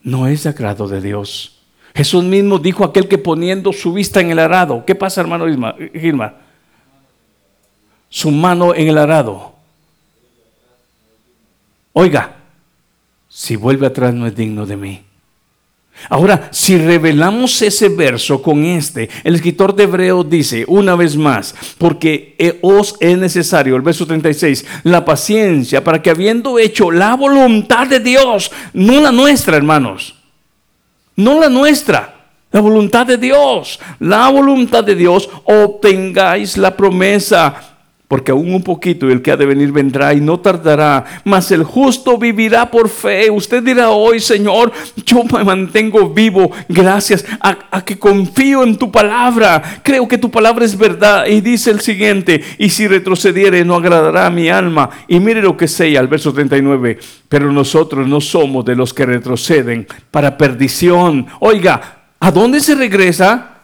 no 0.04 0.28
es 0.28 0.46
agrado 0.46 0.90
de 0.90 1.00
Dios. 1.00 1.62
Jesús 1.96 2.26
mismo 2.26 2.60
dijo 2.60 2.84
aquel 2.84 3.08
que 3.08 3.18
poniendo 3.18 3.72
su 3.72 3.94
vista 3.94 4.20
en 4.20 4.30
el 4.32 4.40
arado. 4.40 4.84
¿Qué 4.86 4.94
pasa, 4.94 5.22
hermano 5.22 5.46
Gilma? 5.94 6.34
Su 8.10 8.30
mano 8.30 8.76
en 8.76 8.90
el 8.90 8.98
arado. 8.98 9.55
Oiga, 11.98 12.36
si 13.30 13.56
vuelve 13.56 13.88
atrás 13.88 14.14
no 14.14 14.28
es 14.28 14.36
digno 14.36 14.66
de 14.66 14.76
mí. 14.76 15.02
Ahora, 16.10 16.50
si 16.52 16.78
revelamos 16.78 17.62
ese 17.62 17.88
verso 17.88 18.42
con 18.42 18.66
este, 18.66 19.10
el 19.24 19.36
escritor 19.36 19.74
de 19.74 19.84
Hebreos 19.84 20.30
dice 20.30 20.66
una 20.68 20.94
vez 20.96 21.16
más, 21.16 21.56
porque 21.78 22.60
os 22.62 22.98
es 23.00 23.18
necesario, 23.18 23.78
el 23.78 23.82
verso 23.82 24.06
36, 24.06 24.66
la 24.84 25.06
paciencia 25.06 25.86
para 25.86 26.02
que 26.02 26.10
habiendo 26.10 26.60
hecho 26.60 26.92
la 26.92 27.16
voluntad 27.16 27.88
de 27.88 28.02
Dios, 28.02 28.52
no 28.74 29.00
la 29.00 29.14
nuestra, 29.14 29.56
hermanos, 29.56 30.16
no 31.16 31.40
la 31.40 31.48
nuestra. 31.48 32.12
La 32.52 32.62
voluntad 32.62 33.06
de 33.06 33.18
Dios, 33.18 33.80
la 34.00 34.30
voluntad 34.30 34.84
de 34.84 34.96
Dios, 34.96 35.30
obtengáis 35.44 36.58
la 36.58 36.76
promesa 36.76 37.75
porque 38.08 38.32
aún 38.32 38.54
un 38.54 38.62
poquito 38.62 39.10
el 39.10 39.22
que 39.22 39.32
ha 39.32 39.38
de 39.38 39.46
venir 39.46 39.72
vendrá 39.72 40.14
y 40.14 40.22
no 40.22 40.40
tardará, 40.40 41.06
mas 41.24 41.52
el 41.52 41.64
justo 41.64 42.18
vivirá 42.18 42.70
por 42.70 42.90
fe. 42.90 43.32
Usted 43.32 43.64
dirá 43.64 43.90
hoy, 43.90 44.20
Señor, 44.20 44.72
yo 45.06 45.24
me 45.24 45.44
mantengo 45.44 46.10
vivo 46.10 46.52
gracias 46.70 47.26
a, 47.40 47.84
que 47.84 47.98
confío 47.98 48.64
en 48.64 48.78
tu 48.78 48.92
palabra. 48.92 49.82
Creo 49.84 50.08
que 50.08 50.18
tu 50.18 50.30
palabra 50.30 50.66
es 50.66 50.78
verdad. 50.78 51.26
Y 51.26 51.42
dice 51.42 51.72
el 51.72 51.82
siguiente, 51.82 52.44
y 52.60 52.70
si 52.70 52.88
retrocediere 52.88 53.66
no 53.66 53.76
agradará 53.76 54.28
a 54.28 54.32
mi 54.32 54.50
alma. 54.50 54.90
Y 55.08 55.20
mire 55.20 55.42
lo 55.42 55.58
que 55.58 55.68
sea 55.68 56.00
al 56.00 56.08
verso 56.08 56.32
39, 56.32 57.00
pero 57.28 57.52
nosotros 57.52 58.08
no 58.08 58.22
somos 58.22 58.66
de 58.66 58.76
los 58.76 58.94
que 58.94 59.06
retroceden 59.06 59.88
para 60.12 60.38
perdición. 60.38 61.26
Oiga, 61.40 62.06
¿a 62.20 62.32
dónde 62.32 62.60
se 62.60 62.76
regresa? 62.76 63.55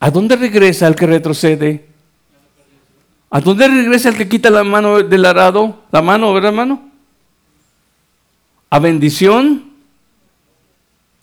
¿A 0.00 0.10
dónde 0.10 0.34
regresa 0.34 0.86
el 0.88 0.94
que 0.94 1.06
retrocede? 1.06 1.84
¿A 3.28 3.40
dónde 3.40 3.68
regresa 3.68 4.08
el 4.08 4.16
que 4.16 4.28
quita 4.28 4.50
la 4.50 4.64
mano 4.64 5.02
del 5.02 5.24
arado? 5.26 5.84
La 5.92 6.00
mano, 6.00 6.32
¿verdad, 6.32 6.50
hermano? 6.50 6.90
¿A 8.70 8.78
bendición? 8.78 9.70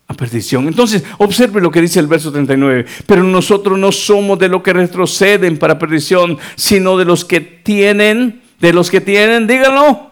A 0.07 0.13
perdición. 0.13 0.67
Entonces, 0.67 1.03
observe 1.17 1.59
lo 1.59 1.71
que 1.71 1.81
dice 1.81 1.99
el 1.99 2.07
verso 2.07 2.31
39. 2.31 2.85
Pero 3.07 3.23
nosotros 3.23 3.79
no 3.79 3.91
somos 3.91 4.37
de 4.37 4.47
los 4.47 4.61
que 4.61 4.73
retroceden 4.73 5.57
para 5.57 5.79
perdición, 5.79 6.37
sino 6.55 6.97
de 6.97 7.05
los 7.05 7.25
que 7.25 7.41
tienen, 7.41 8.41
de 8.59 8.73
los 8.73 8.91
que 8.91 9.01
tienen, 9.01 9.47
díganlo, 9.47 10.11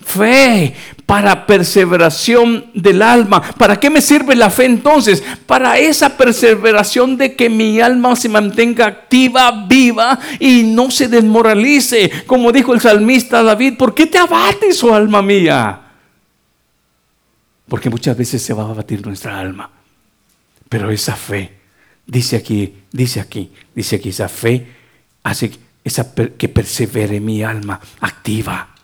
fe 0.00 0.74
para 1.08 1.46
perseveración 1.46 2.66
del 2.74 3.00
alma. 3.00 3.40
¿Para 3.40 3.80
qué 3.80 3.88
me 3.88 4.02
sirve 4.02 4.36
la 4.36 4.50
fe 4.50 4.66
entonces? 4.66 5.24
Para 5.46 5.78
esa 5.78 6.18
perseveración 6.18 7.16
de 7.16 7.34
que 7.34 7.48
mi 7.48 7.80
alma 7.80 8.14
se 8.14 8.28
mantenga 8.28 8.84
activa, 8.84 9.64
viva 9.66 10.18
y 10.38 10.64
no 10.64 10.90
se 10.90 11.08
desmoralice. 11.08 12.12
Como 12.26 12.52
dijo 12.52 12.74
el 12.74 12.82
salmista 12.82 13.42
David, 13.42 13.78
¿por 13.78 13.94
qué 13.94 14.04
te 14.04 14.18
abates, 14.18 14.84
oh 14.84 14.94
alma 14.94 15.22
mía? 15.22 15.80
Porque 17.66 17.88
muchas 17.88 18.14
veces 18.14 18.42
se 18.42 18.52
va 18.52 18.64
a 18.64 18.68
abatir 18.68 19.06
nuestra 19.06 19.40
alma. 19.40 19.70
Pero 20.68 20.90
esa 20.90 21.16
fe, 21.16 21.52
dice 22.06 22.36
aquí, 22.36 22.74
dice 22.92 23.20
aquí, 23.20 23.50
dice 23.74 23.96
aquí, 23.96 24.10
esa 24.10 24.28
fe 24.28 24.74
hace 25.22 25.52
que 26.36 26.48
persevere 26.50 27.18
mi 27.18 27.42
alma 27.42 27.80
activa 28.00 28.74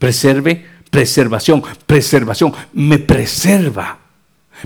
Preserve, 0.00 0.64
preservación, 0.88 1.62
preservación, 1.86 2.54
me 2.72 2.98
preserva. 2.98 3.98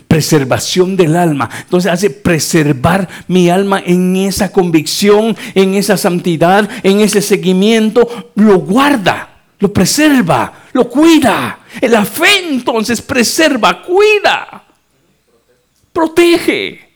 Preservación 0.07 0.97
del 0.97 1.16
alma. 1.16 1.51
Entonces 1.59 1.91
hace 1.91 2.11
preservar 2.11 3.09
mi 3.26 3.51
alma 3.51 3.82
en 3.85 4.14
esa 4.14 4.53
convicción, 4.53 5.37
en 5.57 5.74
esa 5.74 5.97
santidad, 5.97 6.70
en 6.85 7.01
ese 7.01 7.20
seguimiento. 7.20 8.30
Lo 8.37 8.59
guarda, 8.59 9.43
lo 9.59 9.72
preserva, 9.72 10.66
lo 10.72 10.89
cuida. 10.89 11.59
La 11.80 12.05
fe 12.05 12.49
entonces 12.51 13.03
preserva, 13.03 13.82
cuida, 13.82 14.64
protege. 15.93 16.93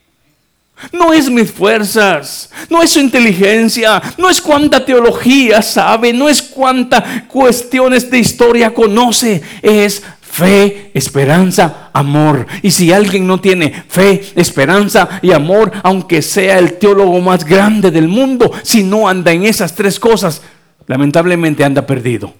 No 0.92 1.12
es 1.12 1.30
mis 1.30 1.50
fuerzas, 1.50 2.50
no 2.70 2.82
es 2.82 2.90
su 2.90 3.00
inteligencia, 3.00 4.00
no 4.16 4.30
es 4.30 4.40
cuánta 4.40 4.84
teología 4.84 5.60
sabe, 5.60 6.12
no 6.12 6.28
es 6.28 6.40
cuánta 6.40 7.26
cuestiones 7.26 8.10
de 8.10 8.18
historia 8.18 8.72
conoce, 8.72 9.42
es 9.60 10.02
fe, 10.20 10.90
esperanza, 10.94 11.90
amor. 11.92 12.46
Y 12.62 12.70
si 12.70 12.92
alguien 12.92 13.26
no 13.26 13.40
tiene 13.40 13.84
fe, 13.88 14.22
esperanza 14.36 15.20
y 15.20 15.32
amor, 15.32 15.72
aunque 15.82 16.22
sea 16.22 16.58
el 16.58 16.74
teólogo 16.74 17.20
más 17.20 17.44
grande 17.44 17.90
del 17.90 18.06
mundo, 18.06 18.52
si 18.62 18.82
no 18.82 19.08
anda 19.08 19.32
en 19.32 19.44
esas 19.44 19.74
tres 19.74 19.98
cosas, 19.98 20.42
lamentablemente 20.86 21.64
anda 21.64 21.86
perdido. 21.86 22.34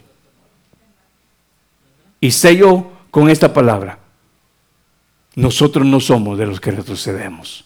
Y 2.20 2.30
sé 2.30 2.57
yo 2.57 2.93
con 3.11 3.30
esta 3.30 3.53
palabra, 3.53 3.99
nosotros 5.34 5.86
no 5.86 6.01
somos 6.01 6.39
de 6.39 6.47
los 6.47 6.61
que 6.61 6.70
retrocedemos. 6.70 7.64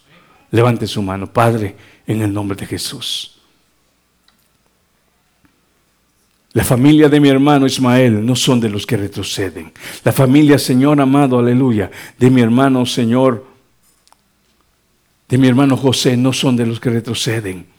Levante 0.53 0.85
su 0.85 1.01
mano, 1.01 1.33
Padre, 1.33 1.75
en 2.05 2.21
el 2.21 2.31
nombre 2.31 2.55
de 2.55 2.67
Jesús. 2.67 3.39
La 6.51 6.63
familia 6.63 7.09
de 7.09 7.19
mi 7.19 7.27
hermano 7.27 7.65
Ismael 7.65 8.23
no 8.23 8.35
son 8.35 8.59
de 8.59 8.69
los 8.69 8.85
que 8.85 8.95
retroceden. 8.95 9.71
La 10.03 10.11
familia, 10.11 10.59
Señor 10.59 11.01
amado, 11.01 11.39
aleluya, 11.39 11.89
de 12.19 12.29
mi 12.29 12.41
hermano, 12.41 12.85
Señor, 12.85 13.47
de 15.27 15.37
mi 15.39 15.47
hermano 15.47 15.75
José, 15.75 16.15
no 16.15 16.31
son 16.31 16.55
de 16.55 16.67
los 16.67 16.79
que 16.79 16.91
retroceden. 16.91 17.72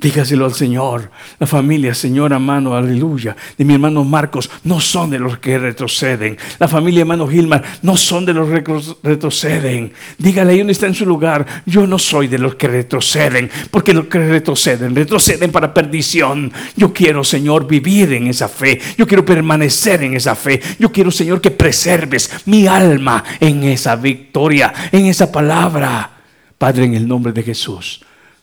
Dígaselo 0.00 0.44
al 0.44 0.54
Señor. 0.54 1.10
La 1.40 1.46
familia, 1.46 1.92
Señor, 1.92 2.32
hermano, 2.32 2.76
aleluya. 2.76 3.36
De 3.56 3.64
mi 3.64 3.74
hermano 3.74 4.04
Marcos, 4.04 4.48
no 4.62 4.80
son 4.80 5.10
de 5.10 5.18
los 5.18 5.38
que 5.38 5.58
retroceden. 5.58 6.38
La 6.60 6.68
familia, 6.68 7.00
hermano 7.00 7.26
Gilmar, 7.26 7.64
no 7.82 7.96
son 7.96 8.24
de 8.24 8.32
los 8.32 8.48
que 8.48 8.80
retroceden. 9.02 9.92
Dígale 10.16 10.52
ahí 10.52 10.58
donde 10.58 10.72
está 10.72 10.86
en 10.86 10.94
su 10.94 11.04
lugar. 11.04 11.44
Yo 11.66 11.84
no 11.86 11.98
soy 11.98 12.28
de 12.28 12.38
los 12.38 12.54
que 12.54 12.68
retroceden. 12.68 13.50
Porque 13.72 13.92
los 13.92 14.06
que 14.06 14.20
retroceden, 14.20 14.94
retroceden 14.94 15.50
para 15.50 15.74
perdición. 15.74 16.52
Yo 16.76 16.92
quiero, 16.92 17.24
Señor, 17.24 17.66
vivir 17.66 18.12
en 18.12 18.28
esa 18.28 18.48
fe. 18.48 18.80
Yo 18.96 19.04
quiero 19.04 19.24
permanecer 19.24 20.04
en 20.04 20.14
esa 20.14 20.36
fe. 20.36 20.60
Yo 20.78 20.92
quiero, 20.92 21.10
Señor, 21.10 21.40
que 21.40 21.50
preserves 21.50 22.30
mi 22.46 22.68
alma 22.68 23.24
en 23.40 23.64
esa 23.64 23.96
victoria, 23.96 24.72
en 24.92 25.06
esa 25.06 25.32
palabra. 25.32 26.08
Padre, 26.56 26.84
en 26.84 26.94
el 26.94 27.08
nombre 27.08 27.32
de 27.32 27.42
Jesús. 27.42 28.00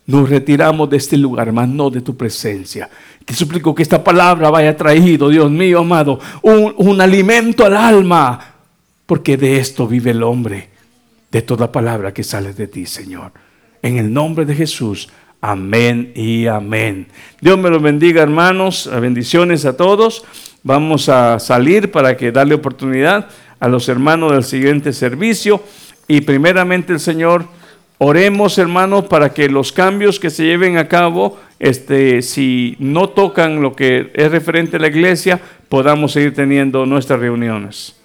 Nos 0.07 0.29
retiramos 0.29 0.89
de 0.89 0.97
este 0.97 1.17
lugar, 1.17 1.51
mas 1.51 1.67
no 1.67 1.89
de 1.89 2.01
tu 2.01 2.15
presencia. 2.15 2.89
Te 3.23 3.33
suplico 3.33 3.73
que 3.73 3.81
esta 3.81 4.03
palabra 4.03 4.51
vaya 4.51 4.77
traído, 4.77 5.29
Dios 5.29 5.49
mío 5.49 5.79
amado, 5.79 6.19
un, 6.43 6.73
un 6.77 7.01
alimento 7.01 7.65
al 7.65 7.75
alma, 7.75 8.53
porque 9.05 9.35
de 9.35 9.57
esto 9.57 9.87
vive 9.87 10.11
el 10.11 10.21
hombre, 10.21 10.69
de 11.31 11.41
toda 11.41 11.71
palabra 11.71 12.13
que 12.13 12.23
sale 12.23 12.53
de 12.53 12.67
ti, 12.67 12.85
Señor. 12.85 13.31
En 13.81 13.97
el 13.97 14.13
nombre 14.13 14.45
de 14.45 14.55
Jesús, 14.55 15.09
amén 15.41 16.11
y 16.15 16.47
amén. 16.47 17.07
Dios 17.41 17.57
me 17.57 17.69
los 17.69 17.81
bendiga, 17.81 18.23
hermanos. 18.23 18.89
Bendiciones 19.01 19.65
a 19.65 19.77
todos. 19.77 20.23
Vamos 20.63 21.09
a 21.09 21.39
salir 21.39 21.91
para 21.91 22.17
que 22.17 22.31
darle 22.31 22.55
oportunidad 22.55 23.29
a 23.59 23.67
los 23.67 23.87
hermanos 23.89 24.31
del 24.31 24.43
siguiente 24.43 24.93
servicio. 24.93 25.61
Y 26.07 26.21
primeramente 26.21 26.93
el 26.93 26.99
Señor 26.99 27.45
Oremos, 27.97 28.57
hermanos, 28.57 29.05
para 29.05 29.33
que 29.33 29.49
los 29.49 29.71
cambios 29.71 30.19
que 30.19 30.29
se 30.29 30.43
lleven 30.43 30.77
a 30.77 30.87
cabo, 30.87 31.37
este, 31.59 32.21
si 32.21 32.75
no 32.79 33.09
tocan 33.09 33.61
lo 33.61 33.75
que 33.75 34.11
es 34.13 34.31
referente 34.31 34.77
a 34.77 34.79
la 34.79 34.87
iglesia, 34.87 35.39
podamos 35.69 36.11
seguir 36.11 36.33
teniendo 36.33 36.85
nuestras 36.85 37.19
reuniones. 37.19 37.95